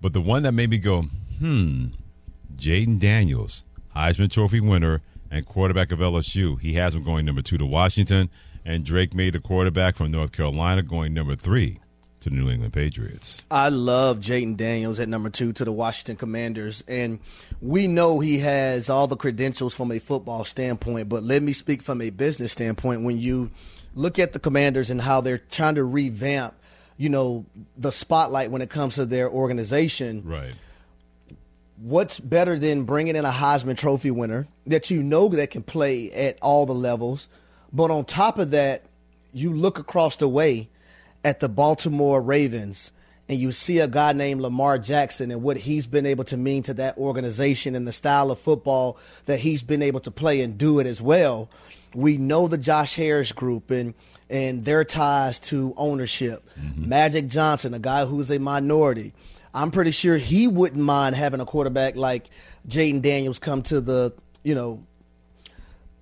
But 0.00 0.12
the 0.12 0.20
one 0.20 0.42
that 0.42 0.52
made 0.52 0.70
me 0.70 0.78
go, 0.78 1.02
hmm, 1.38 1.86
Jayden 2.56 2.98
Daniels, 2.98 3.64
Heisman 3.94 4.30
Trophy 4.30 4.60
winner 4.60 5.02
and 5.30 5.46
quarterback 5.46 5.92
of 5.92 6.00
LSU. 6.00 6.60
He 6.60 6.74
has 6.74 6.94
him 6.94 7.04
going 7.04 7.24
number 7.24 7.42
two 7.42 7.58
to 7.58 7.66
Washington, 7.66 8.28
and 8.64 8.84
Drake 8.84 9.14
Maye 9.14 9.30
the 9.30 9.40
quarterback 9.40 9.96
from 9.96 10.10
North 10.10 10.32
Carolina 10.32 10.82
going 10.82 11.14
number 11.14 11.36
three 11.36 11.78
to 12.20 12.30
the 12.30 12.36
New 12.36 12.50
England 12.50 12.72
Patriots. 12.72 13.42
I 13.50 13.68
love 13.68 14.18
Jayden 14.18 14.56
Daniels 14.56 14.98
at 14.98 15.08
number 15.08 15.30
two 15.30 15.52
to 15.54 15.64
the 15.64 15.72
Washington 15.72 16.16
Commanders. 16.16 16.82
And 16.88 17.20
we 17.60 17.86
know 17.86 18.18
he 18.18 18.38
has 18.38 18.90
all 18.90 19.06
the 19.06 19.16
credentials 19.16 19.74
from 19.74 19.92
a 19.92 19.98
football 20.00 20.44
standpoint, 20.44 21.08
but 21.08 21.22
let 21.22 21.42
me 21.42 21.52
speak 21.52 21.82
from 21.82 22.00
a 22.00 22.10
business 22.10 22.52
standpoint. 22.52 23.02
When 23.02 23.18
you 23.18 23.50
look 23.94 24.18
at 24.18 24.32
the 24.32 24.38
Commanders 24.38 24.90
and 24.90 25.00
how 25.00 25.20
they're 25.20 25.38
trying 25.38 25.76
to 25.76 25.84
revamp, 25.84 26.54
you 26.96 27.08
know, 27.08 27.46
the 27.76 27.92
spotlight 27.92 28.50
when 28.50 28.62
it 28.62 28.70
comes 28.70 28.96
to 28.96 29.04
their 29.06 29.30
organization, 29.30 30.22
Right. 30.24 30.52
what's 31.76 32.20
better 32.20 32.58
than 32.58 32.84
bringing 32.84 33.16
in 33.16 33.24
a 33.24 33.30
Heisman 33.30 33.76
Trophy 33.76 34.10
winner 34.10 34.46
that 34.66 34.90
you 34.90 35.02
know 35.02 35.28
that 35.28 35.50
can 35.50 35.62
play 35.62 36.10
at 36.12 36.38
all 36.40 36.66
the 36.66 36.74
levels, 36.74 37.28
but 37.72 37.90
on 37.90 38.04
top 38.04 38.38
of 38.38 38.50
that, 38.52 38.82
you 39.32 39.52
look 39.52 39.78
across 39.78 40.16
the 40.16 40.28
way 40.28 40.68
at 41.24 41.40
the 41.40 41.48
Baltimore 41.48 42.22
Ravens 42.22 42.92
and 43.28 43.40
you 43.40 43.50
see 43.52 43.78
a 43.78 43.88
guy 43.88 44.12
named 44.12 44.40
Lamar 44.42 44.78
Jackson 44.78 45.30
and 45.30 45.42
what 45.42 45.56
he's 45.56 45.86
been 45.86 46.06
able 46.06 46.24
to 46.24 46.36
mean 46.36 46.62
to 46.64 46.74
that 46.74 46.96
organization 46.98 47.74
and 47.74 47.88
the 47.88 47.92
style 47.92 48.30
of 48.30 48.38
football 48.38 48.98
that 49.24 49.40
he's 49.40 49.62
been 49.62 49.82
able 49.82 50.00
to 50.00 50.10
play 50.10 50.42
and 50.42 50.58
do 50.58 50.78
it 50.78 50.86
as 50.86 51.00
well. 51.00 51.48
We 51.94 52.18
know 52.18 52.48
the 52.48 52.58
Josh 52.58 52.96
Harris 52.96 53.32
group 53.32 53.70
and 53.70 53.94
and 54.30 54.64
their 54.64 54.84
ties 54.84 55.38
to 55.38 55.74
ownership. 55.76 56.48
Mm-hmm. 56.58 56.88
Magic 56.88 57.28
Johnson, 57.28 57.74
a 57.74 57.78
guy 57.78 58.04
who's 58.06 58.30
a 58.30 58.38
minority. 58.38 59.12
I'm 59.52 59.70
pretty 59.70 59.92
sure 59.92 60.16
he 60.16 60.48
wouldn't 60.48 60.82
mind 60.82 61.14
having 61.14 61.40
a 61.40 61.46
quarterback 61.46 61.94
like 61.94 62.28
Jayden 62.66 63.02
Daniels 63.02 63.38
come 63.38 63.62
to 63.64 63.80
the, 63.80 64.12
you 64.42 64.54
know, 64.54 64.84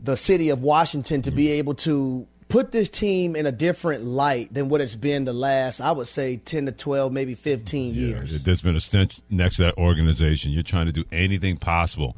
the 0.00 0.16
city 0.16 0.48
of 0.48 0.62
Washington 0.62 1.22
to 1.22 1.30
be 1.30 1.44
mm-hmm. 1.44 1.58
able 1.58 1.74
to 1.74 2.26
put 2.48 2.72
this 2.72 2.88
team 2.88 3.36
in 3.36 3.46
a 3.46 3.52
different 3.52 4.04
light 4.04 4.52
than 4.52 4.68
what 4.68 4.80
it's 4.80 4.94
been 4.94 5.24
the 5.24 5.32
last, 5.32 5.80
I 5.80 5.92
would 5.92 6.06
say, 6.06 6.36
10 6.36 6.66
to 6.66 6.72
12, 6.72 7.12
maybe 7.12 7.34
15 7.34 7.94
years. 7.94 8.42
There's 8.42 8.62
been 8.62 8.76
a 8.76 8.80
stench 8.80 9.20
next 9.30 9.56
to 9.56 9.62
that 9.64 9.78
organization. 9.78 10.52
You're 10.52 10.62
trying 10.62 10.86
to 10.86 10.92
do 10.92 11.04
anything 11.12 11.56
possible 11.56 12.16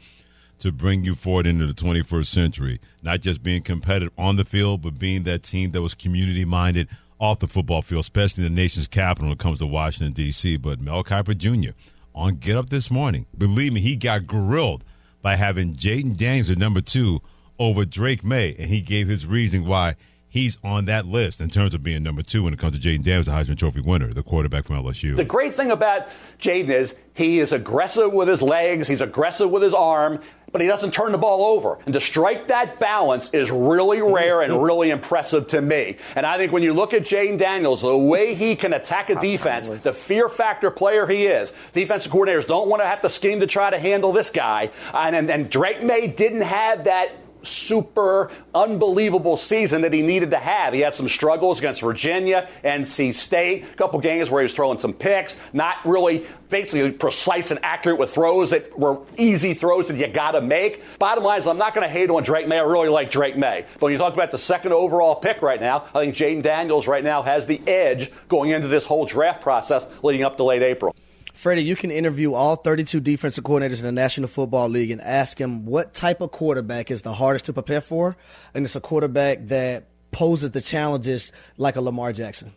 to 0.65 0.73
bring 0.73 1.05
you 1.05 1.15
forward 1.15 1.47
into 1.47 1.67
the 1.67 1.75
21st 1.75 2.27
century, 2.27 2.81
not 3.03 3.21
just 3.21 3.43
being 3.43 3.63
competitive 3.63 4.11
on 4.17 4.37
the 4.37 4.47
field, 4.47 4.81
but 4.81 4.99
being 4.99 5.25
that 5.25 5.43
team 5.43 5.73
that 5.73 5.83
was 5.83 5.95
community 5.95 6.47
minded 6.47 6.89
off 7.21 7.39
the 7.41 7.47
football 7.47 7.83
field, 7.83 8.01
especially 8.01 8.47
in 8.47 8.55
the 8.55 8.63
nation's 8.63 8.87
capital 8.87 9.29
when 9.29 9.35
it 9.35 9.39
comes 9.39 9.59
to 9.59 9.67
Washington, 9.67 10.15
D.C. 10.15 10.57
But 10.57 10.81
Mel 10.81 11.05
Kiper 11.05 11.37
Jr. 11.37 11.73
on 12.15 12.37
Get 12.37 12.57
Up 12.57 12.71
this 12.71 12.91
morning, 12.91 13.27
believe 13.37 13.75
me, 13.75 13.83
he 13.83 13.95
got 13.95 14.27
grilled 14.27 14.85
by 15.21 15.37
having 15.37 15.75
Jayden 15.75 16.17
Daniels 16.17 16.51
at 16.51 16.57
number 16.57 16.81
two 16.81 17.21
over 17.59 17.85
Drake 17.85 18.25
Maye, 18.25 18.57
and 18.59 18.71
he 18.71 18.81
gave 18.81 19.07
his 19.07 19.27
reason 19.27 19.67
why 19.67 19.97
he's 20.35 20.59
on 20.65 20.87
that 20.87 21.07
list 21.07 21.41
in 21.41 21.49
terms 21.49 21.75
of 21.75 21.83
being 21.85 22.03
number 22.03 22.21
two 22.21 22.43
when 22.43 22.53
it 22.53 22.59
comes 22.59 22.77
to 22.77 22.81
Jayden 22.81 23.05
Daniels, 23.05 23.27
the 23.27 23.33
Heisman 23.33 23.57
Trophy 23.57 23.81
winner, 23.81 24.13
the 24.13 24.25
quarterback 24.25 24.65
from 24.65 24.83
LSU. 24.83 25.15
The 25.15 25.25
great 25.25 25.55
thing 25.55 25.71
about 25.71 26.09
Jayden 26.41 26.71
is 26.71 26.97
he 27.15 27.39
is 27.39 27.53
aggressive 27.53 28.13
with 28.13 28.27
his 28.27 28.43
legs, 28.43 28.89
he's 28.89 29.01
aggressive 29.01 29.49
with 29.49 29.63
his 29.63 29.73
arm, 29.73 30.19
but 30.51 30.61
he 30.61 30.67
doesn't 30.67 30.93
turn 30.93 31.13
the 31.13 31.19
ball 31.19 31.57
over. 31.57 31.79
And 31.85 31.95
to 31.95 32.01
strike 32.01 32.49
that 32.49 32.81
balance 32.81 33.31
is 33.31 33.49
really 33.53 34.03
rare 34.03 34.43
and 34.43 34.61
really 34.61 34.91
impressive 34.91 35.47
to 35.49 35.63
me. 35.63 35.99
And 36.17 36.27
I 36.27 36.37
think 36.37 36.51
when 36.51 36.65
you 36.65 36.75
look 36.75 36.95
at 36.95 37.03
Jayden 37.03 37.39
Daniels, 37.39 37.83
the 37.83 37.97
way 37.97 38.35
he 38.35 38.57
can 38.57 38.73
attack 38.73 39.11
a 39.11 39.15
defense, 39.15 39.69
the 39.69 39.93
fear 39.93 40.29
factor 40.29 40.73
player 40.73 41.07
he 41.07 41.27
is, 41.27 41.53
defensive 41.73 42.11
coordinators 42.11 42.49
don't 42.49 42.69
want 42.69 42.83
to 42.83 42.89
have 42.89 43.03
to 43.03 43.09
scheme 43.09 43.39
to 43.39 43.47
try 43.47 43.71
to 43.71 43.79
handle 43.79 44.11
this 44.11 44.31
guy. 44.31 44.73
And, 44.93 45.15
and, 45.15 45.31
and 45.31 45.49
Drake 45.49 45.81
Maye 45.81 46.09
didn't 46.09 46.43
have 46.43 46.85
that 46.85 47.24
super 47.45 48.31
unbelievable 48.55 49.37
season 49.37 49.83
that 49.83 49.93
he 49.93 50.03
needed 50.03 50.31
to 50.33 50.39
have. 50.39 50.75
He 50.75 50.81
had 50.81 50.95
some 50.95 51.09
struggles 51.09 51.59
against 51.59 51.81
Virginia, 51.81 52.49
NC 52.65 53.15
State, 53.15 53.65
a 53.73 53.77
couple 53.77 53.99
games 54.01 54.31
where 54.31 54.43
he 54.43 54.45
was 54.45 54.55
throwing 54.55 54.79
some 54.81 54.93
picks, 54.93 55.37
not 55.53 55.77
really 55.85 56.27
basically 56.49 56.93
precise 56.93 57.51
and 57.51 57.59
accurate 57.65 57.99
with 57.99 58.15
throws 58.15 58.51
that 58.51 58.79
were 58.79 58.99
easy 59.17 59.55
throws 59.55 59.89
that 59.89 59.97
you 59.97 60.07
got 60.07 60.33
to 60.33 60.41
make. 60.41 60.83
Bottom 60.99 61.25
line 61.25 61.41
is, 61.41 61.47
I'm 61.47 61.59
not 61.59 61.75
going 61.75 61.87
to 61.87 61.93
hate 61.93 62.11
on 62.11 62.23
Drake 62.23 62.47
Maye. 62.47 62.59
I 62.59 62.63
really 62.63 62.89
like 62.89 63.11
Drake 63.11 63.37
Maye. 63.37 63.65
But 63.75 63.83
when 63.83 63.93
you 63.93 63.99
talk 63.99 64.15
about 64.15 64.31
the 64.31 64.39
second 64.39 64.73
overall 64.73 65.17
pick 65.17 65.43
right 65.43 65.61
now, 65.61 65.87
I 65.95 66.01
think 66.01 66.15
Jayden 66.15 66.43
Daniels 66.43 66.87
right 66.87 67.03
now 67.03 67.23
has 67.23 67.47
the 67.47 67.61
edge 67.67 68.13
going 68.29 68.51
into 68.51 68.69
this 68.69 68.85
whole 68.85 69.05
draft 69.05 69.43
process 69.43 69.85
leading 70.03 70.25
up 70.25 70.37
to 70.37 70.45
late 70.45 70.63
April. 70.63 70.95
Freddie, 71.35 71.65
you 71.65 71.75
can 71.77 71.91
interview 71.91 72.33
all 72.33 72.57
32 72.57 73.01
defensive 73.01 73.43
coordinators 73.45 73.79
in 73.81 73.85
the 73.85 73.93
National 73.93 74.29
Football 74.29 74.69
League 74.69 74.91
and 74.93 75.01
ask 75.03 75.37
them 75.37 75.67
what 75.67 75.93
type 75.93 76.21
of 76.21 76.31
quarterback 76.31 76.91
is 76.91 77.03
the 77.03 77.13
hardest 77.13 77.47
to 77.47 77.53
prepare 77.53 77.81
for, 77.81 78.17
and 78.55 78.65
it's 78.65 78.77
a 78.77 78.81
quarterback 78.81 79.49
that 79.49 79.85
poses 80.13 80.53
the 80.53 80.61
challenges 80.61 81.33
like 81.57 81.75
a 81.77 81.81
Lamar 81.81 82.13
Jackson. 82.13 82.53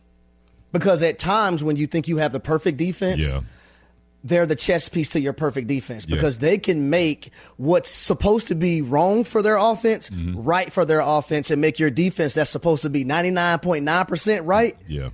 Because 0.72 1.02
at 1.02 1.18
times 1.18 1.64
when 1.64 1.76
you 1.76 1.88
think 1.88 2.08
you 2.08 2.18
have 2.18 2.32
the 2.32 2.40
perfect 2.40 2.78
defense, 2.78 3.22
Yeah. 3.24 3.42
they're 4.24 4.46
the 4.46 4.56
chess 4.56 4.90
piece 4.90 5.10
to 5.10 5.20
your 5.20 5.34
perfect 5.34 5.68
defense 5.68 6.06
Yeah. 6.08 6.16
because 6.16 6.38
they 6.38 6.60
can 6.60 6.92
make 6.92 7.32
what's 7.56 7.90
supposed 7.90 8.48
to 8.50 8.56
be 8.56 8.84
wrong 8.84 9.24
for 9.24 9.42
their 9.42 9.58
offense 9.58 10.10
Mm-hmm. 10.12 10.44
right 10.44 10.72
for 10.72 10.86
their 10.86 11.00
offense 11.00 11.50
and 11.50 11.60
make 11.60 11.80
your 11.80 11.90
defense 11.90 12.36
that's 12.36 12.52
supposed 12.52 12.84
to 12.84 12.90
be 12.92 13.04
99.9% 13.06 14.42
right 14.46 14.78
Yeah. 14.88 15.10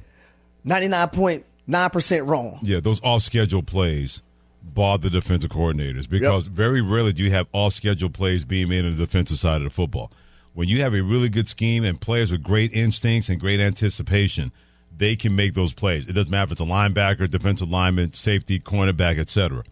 99.9% 1.67 2.27
wrong. 2.27 2.59
Yeah, 2.61 2.79
those 2.79 3.01
off 3.03 3.21
schedule 3.21 3.63
plays 3.63 4.21
bother 4.63 5.09
defensive 5.09 5.51
coordinators 5.51 6.09
because 6.09 6.45
yep. 6.45 6.53
very 6.53 6.81
rarely 6.81 7.11
do 7.13 7.23
you 7.23 7.31
have 7.31 7.47
off 7.51 7.73
schedule 7.73 8.09
plays 8.09 8.45
being 8.45 8.69
made 8.69 8.85
on 8.85 8.91
the 8.91 9.05
defensive 9.05 9.37
side 9.37 9.57
of 9.57 9.63
the 9.63 9.69
football. 9.69 10.11
When 10.53 10.67
you 10.67 10.81
have 10.81 10.93
a 10.93 11.01
really 11.01 11.29
good 11.29 11.49
scheme 11.49 11.83
and 11.83 11.99
players 11.99 12.31
with 12.31 12.43
great 12.43 12.71
instincts 12.73 13.27
and 13.27 13.39
great 13.39 13.59
anticipation, 13.59 14.51
they 14.95 15.15
can 15.15 15.35
make 15.35 15.53
those 15.53 15.73
plays. 15.73 16.07
It 16.07 16.13
doesn't 16.13 16.31
matter 16.31 16.45
if 16.45 16.51
it's 16.53 16.61
a 16.61 16.65
linebacker, 16.65 17.29
defensive 17.29 17.69
lineman, 17.69 18.11
safety, 18.11 18.59
cornerback, 18.59 19.19
etc. 19.19 19.63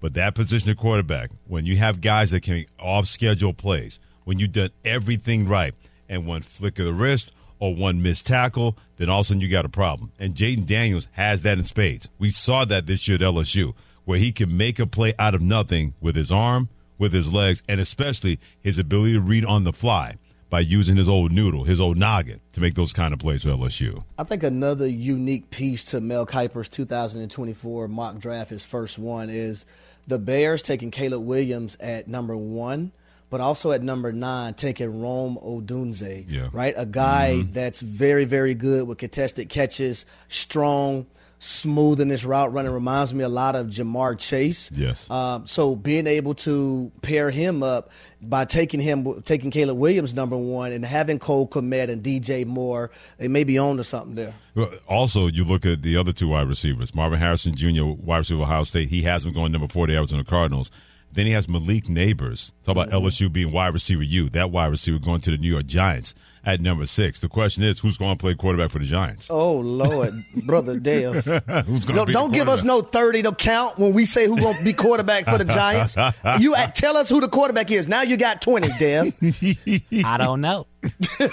But 0.00 0.14
that 0.14 0.34
position 0.34 0.70
of 0.70 0.76
quarterback, 0.76 1.30
when 1.46 1.66
you 1.66 1.76
have 1.76 2.00
guys 2.00 2.30
that 2.30 2.42
can 2.42 2.54
make 2.54 2.68
off 2.78 3.06
schedule 3.06 3.52
plays, 3.52 3.98
when 4.24 4.38
you've 4.38 4.52
done 4.52 4.70
everything 4.84 5.48
right, 5.48 5.74
and 6.08 6.26
one 6.26 6.42
flick 6.42 6.78
of 6.78 6.86
the 6.86 6.92
wrist 6.92 7.32
or 7.60 7.74
one 7.74 8.02
missed 8.02 8.26
tackle, 8.26 8.76
then 8.96 9.08
all 9.08 9.20
of 9.20 9.26
a 9.26 9.28
sudden 9.28 9.40
you 9.40 9.48
got 9.48 9.64
a 9.64 9.68
problem. 9.68 10.10
And 10.18 10.34
Jayden 10.34 10.66
Daniels 10.66 11.06
has 11.12 11.42
that 11.42 11.58
in 11.58 11.64
spades. 11.64 12.08
We 12.18 12.30
saw 12.30 12.64
that 12.64 12.86
this 12.86 13.06
year 13.06 13.16
at 13.16 13.20
LSU, 13.20 13.74
where 14.04 14.18
he 14.18 14.32
can 14.32 14.56
make 14.56 14.80
a 14.80 14.86
play 14.86 15.12
out 15.18 15.34
of 15.34 15.42
nothing 15.42 15.94
with 16.00 16.16
his 16.16 16.32
arm, 16.32 16.68
with 16.98 17.12
his 17.12 17.32
legs, 17.32 17.62
and 17.68 17.80
especially 17.80 18.40
his 18.60 18.78
ability 18.78 19.12
to 19.12 19.20
read 19.20 19.44
on 19.44 19.64
the 19.64 19.72
fly 19.72 20.16
by 20.48 20.60
using 20.60 20.96
his 20.96 21.08
old 21.08 21.30
noodle, 21.30 21.64
his 21.64 21.80
old 21.80 21.96
noggin, 21.96 22.40
to 22.52 22.60
make 22.60 22.74
those 22.74 22.92
kind 22.92 23.14
of 23.14 23.20
plays 23.20 23.42
for 23.42 23.50
LSU. 23.50 24.04
I 24.18 24.24
think 24.24 24.42
another 24.42 24.88
unique 24.88 25.50
piece 25.50 25.84
to 25.86 26.00
Mel 26.00 26.26
Kiper's 26.26 26.68
2024 26.68 27.86
mock 27.86 28.18
draft, 28.18 28.50
his 28.50 28.64
first 28.64 28.98
one, 28.98 29.30
is 29.30 29.64
the 30.08 30.18
Bears 30.18 30.62
taking 30.62 30.90
Caleb 30.90 31.24
Williams 31.24 31.76
at 31.78 32.08
number 32.08 32.36
one 32.36 32.90
but 33.30 33.40
also 33.40 33.70
at 33.70 33.82
number 33.82 34.12
nine, 34.12 34.54
taking 34.54 35.00
Rome 35.00 35.38
Odunze, 35.42 36.26
yeah. 36.28 36.48
right? 36.52 36.74
A 36.76 36.84
guy 36.84 37.36
mm-hmm. 37.36 37.52
that's 37.52 37.80
very, 37.80 38.24
very 38.24 38.54
good 38.54 38.86
with 38.86 38.98
contested 38.98 39.48
catches, 39.48 40.04
strong, 40.28 41.06
smooth 41.38 42.00
in 42.00 42.10
his 42.10 42.24
route 42.24 42.52
running. 42.52 42.72
Reminds 42.72 43.14
me 43.14 43.22
a 43.24 43.28
lot 43.28 43.56
of 43.56 43.68
Ja'Marr 43.68 44.18
Chase. 44.18 44.70
Yes. 44.72 45.08
Um, 45.10 45.46
so 45.46 45.74
being 45.74 46.06
able 46.06 46.34
to 46.34 46.92
pair 47.02 47.30
him 47.30 47.62
up 47.62 47.90
by 48.20 48.44
taking 48.44 48.80
him, 48.80 49.22
taking 49.22 49.50
Caleb 49.50 49.78
Williams 49.78 50.12
number 50.12 50.36
one, 50.36 50.72
and 50.72 50.84
having 50.84 51.18
Cole 51.18 51.48
Kmet 51.48 51.88
and 51.88 52.02
DJ 52.02 52.44
Moore, 52.44 52.90
they 53.18 53.28
may 53.28 53.44
be 53.44 53.58
on 53.58 53.76
to 53.78 53.84
something 53.84 54.16
there. 54.16 54.34
Well, 54.54 54.70
also, 54.88 55.28
you 55.28 55.44
look 55.44 55.64
at 55.64 55.82
the 55.82 55.96
other 55.96 56.12
two 56.12 56.28
wide 56.28 56.48
receivers, 56.48 56.94
Marvin 56.94 57.18
Harrison 57.18 57.54
Jr., 57.54 57.84
wide 57.84 58.18
receiver 58.18 58.42
Ohio 58.42 58.64
State. 58.64 58.88
He 58.88 59.02
has 59.02 59.24
him 59.24 59.32
going 59.32 59.52
number 59.52 59.68
hours 59.80 60.12
on 60.12 60.18
the 60.18 60.24
Cardinals. 60.24 60.70
Then 61.12 61.26
he 61.26 61.32
has 61.32 61.48
Malik 61.48 61.84
Nabers. 61.84 62.52
Talk 62.62 62.72
about 62.72 62.88
mm-hmm. 62.88 63.06
LSU 63.06 63.32
being 63.32 63.52
wide 63.52 63.74
receiver 63.74 64.02
U. 64.02 64.28
That 64.30 64.50
wide 64.50 64.68
receiver 64.68 64.98
going 64.98 65.20
to 65.22 65.30
the 65.30 65.38
New 65.38 65.50
York 65.50 65.66
Giants 65.66 66.14
at 66.44 66.60
number 66.60 66.86
six. 66.86 67.20
The 67.20 67.28
question 67.28 67.62
is, 67.62 67.80
who's 67.80 67.98
going 67.98 68.16
to 68.16 68.20
play 68.20 68.34
quarterback 68.34 68.70
for 68.70 68.78
the 68.78 68.84
Giants? 68.84 69.28
Oh 69.30 69.58
Lord, 69.58 70.12
brother 70.46 70.78
Dale. 70.78 71.12
who's 71.14 71.84
going 71.84 72.06
to 72.06 72.12
Don't 72.12 72.32
give 72.32 72.48
us 72.48 72.62
no 72.62 72.80
thirty 72.82 73.22
to 73.22 73.32
count 73.32 73.78
when 73.78 73.92
we 73.92 74.04
say 74.04 74.26
who's 74.26 74.40
going 74.40 74.56
to 74.56 74.64
be 74.64 74.72
quarterback 74.72 75.24
for 75.24 75.38
the 75.38 75.44
Giants. 75.44 75.96
you 76.40 76.54
tell 76.74 76.96
us 76.96 77.08
who 77.08 77.20
the 77.20 77.28
quarterback 77.28 77.70
is. 77.70 77.88
Now 77.88 78.02
you 78.02 78.16
got 78.16 78.42
twenty, 78.42 78.68
Dale. 78.78 79.10
I 80.04 80.16
don't 80.16 80.40
know. 80.40 80.66
but 80.80 81.28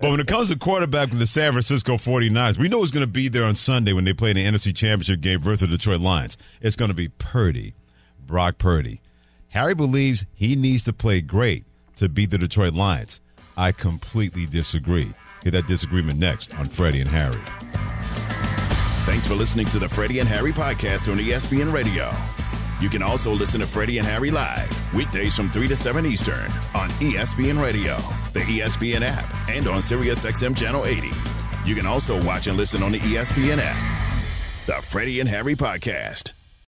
when 0.00 0.20
it 0.20 0.26
comes 0.26 0.50
to 0.50 0.58
quarterback 0.58 1.10
with 1.10 1.18
the 1.18 1.26
San 1.26 1.52
Francisco 1.52 1.96
49ers, 1.96 2.56
we 2.56 2.68
know 2.68 2.82
it's 2.82 2.90
going 2.90 3.06
to 3.06 3.12
be 3.12 3.28
there 3.28 3.44
on 3.44 3.54
Sunday 3.54 3.92
when 3.92 4.04
they 4.04 4.14
play 4.14 4.30
in 4.30 4.36
the 4.36 4.44
NFC 4.44 4.74
Championship 4.74 5.20
game 5.20 5.40
versus 5.40 5.60
the 5.60 5.66
Detroit 5.76 6.00
Lions. 6.00 6.38
It's 6.62 6.76
going 6.76 6.88
to 6.88 6.94
be 6.94 7.08
Purdy. 7.08 7.74
Brock 8.26 8.58
Purdy. 8.58 9.00
Harry 9.48 9.74
believes 9.74 10.26
he 10.34 10.56
needs 10.56 10.82
to 10.84 10.92
play 10.92 11.20
great 11.20 11.64
to 11.96 12.08
beat 12.08 12.30
the 12.30 12.38
Detroit 12.38 12.74
Lions. 12.74 13.20
I 13.56 13.72
completely 13.72 14.46
disagree. 14.46 15.12
Hear 15.42 15.52
that 15.52 15.66
disagreement 15.66 16.18
next 16.18 16.54
on 16.58 16.64
Freddie 16.64 17.00
and 17.00 17.10
Harry. 17.10 17.40
Thanks 19.06 19.26
for 19.26 19.34
listening 19.34 19.66
to 19.66 19.78
the 19.78 19.88
Freddie 19.88 20.18
and 20.18 20.28
Harry 20.28 20.52
podcast 20.52 21.12
on 21.12 21.18
ESPN 21.18 21.72
Radio. 21.72 22.10
You 22.80 22.88
can 22.88 23.02
also 23.02 23.30
listen 23.32 23.60
to 23.60 23.66
Freddie 23.66 23.98
and 23.98 24.06
Harry 24.06 24.30
live 24.30 24.94
weekdays 24.94 25.36
from 25.36 25.50
3 25.50 25.68
to 25.68 25.76
7 25.76 26.04
Eastern 26.06 26.50
on 26.74 26.90
ESPN 27.00 27.62
Radio, 27.62 27.96
the 28.32 28.40
ESPN 28.40 29.02
app, 29.02 29.32
and 29.48 29.66
on 29.68 29.78
SiriusXM 29.78 30.56
Channel 30.56 30.84
80. 30.84 31.10
You 31.64 31.74
can 31.74 31.86
also 31.86 32.22
watch 32.24 32.46
and 32.46 32.56
listen 32.56 32.82
on 32.82 32.92
the 32.92 32.98
ESPN 33.00 33.58
app. 33.62 33.76
The 34.66 34.82
Freddie 34.82 35.20
and 35.20 35.28
Harry 35.28 35.54
podcast. 35.54 36.32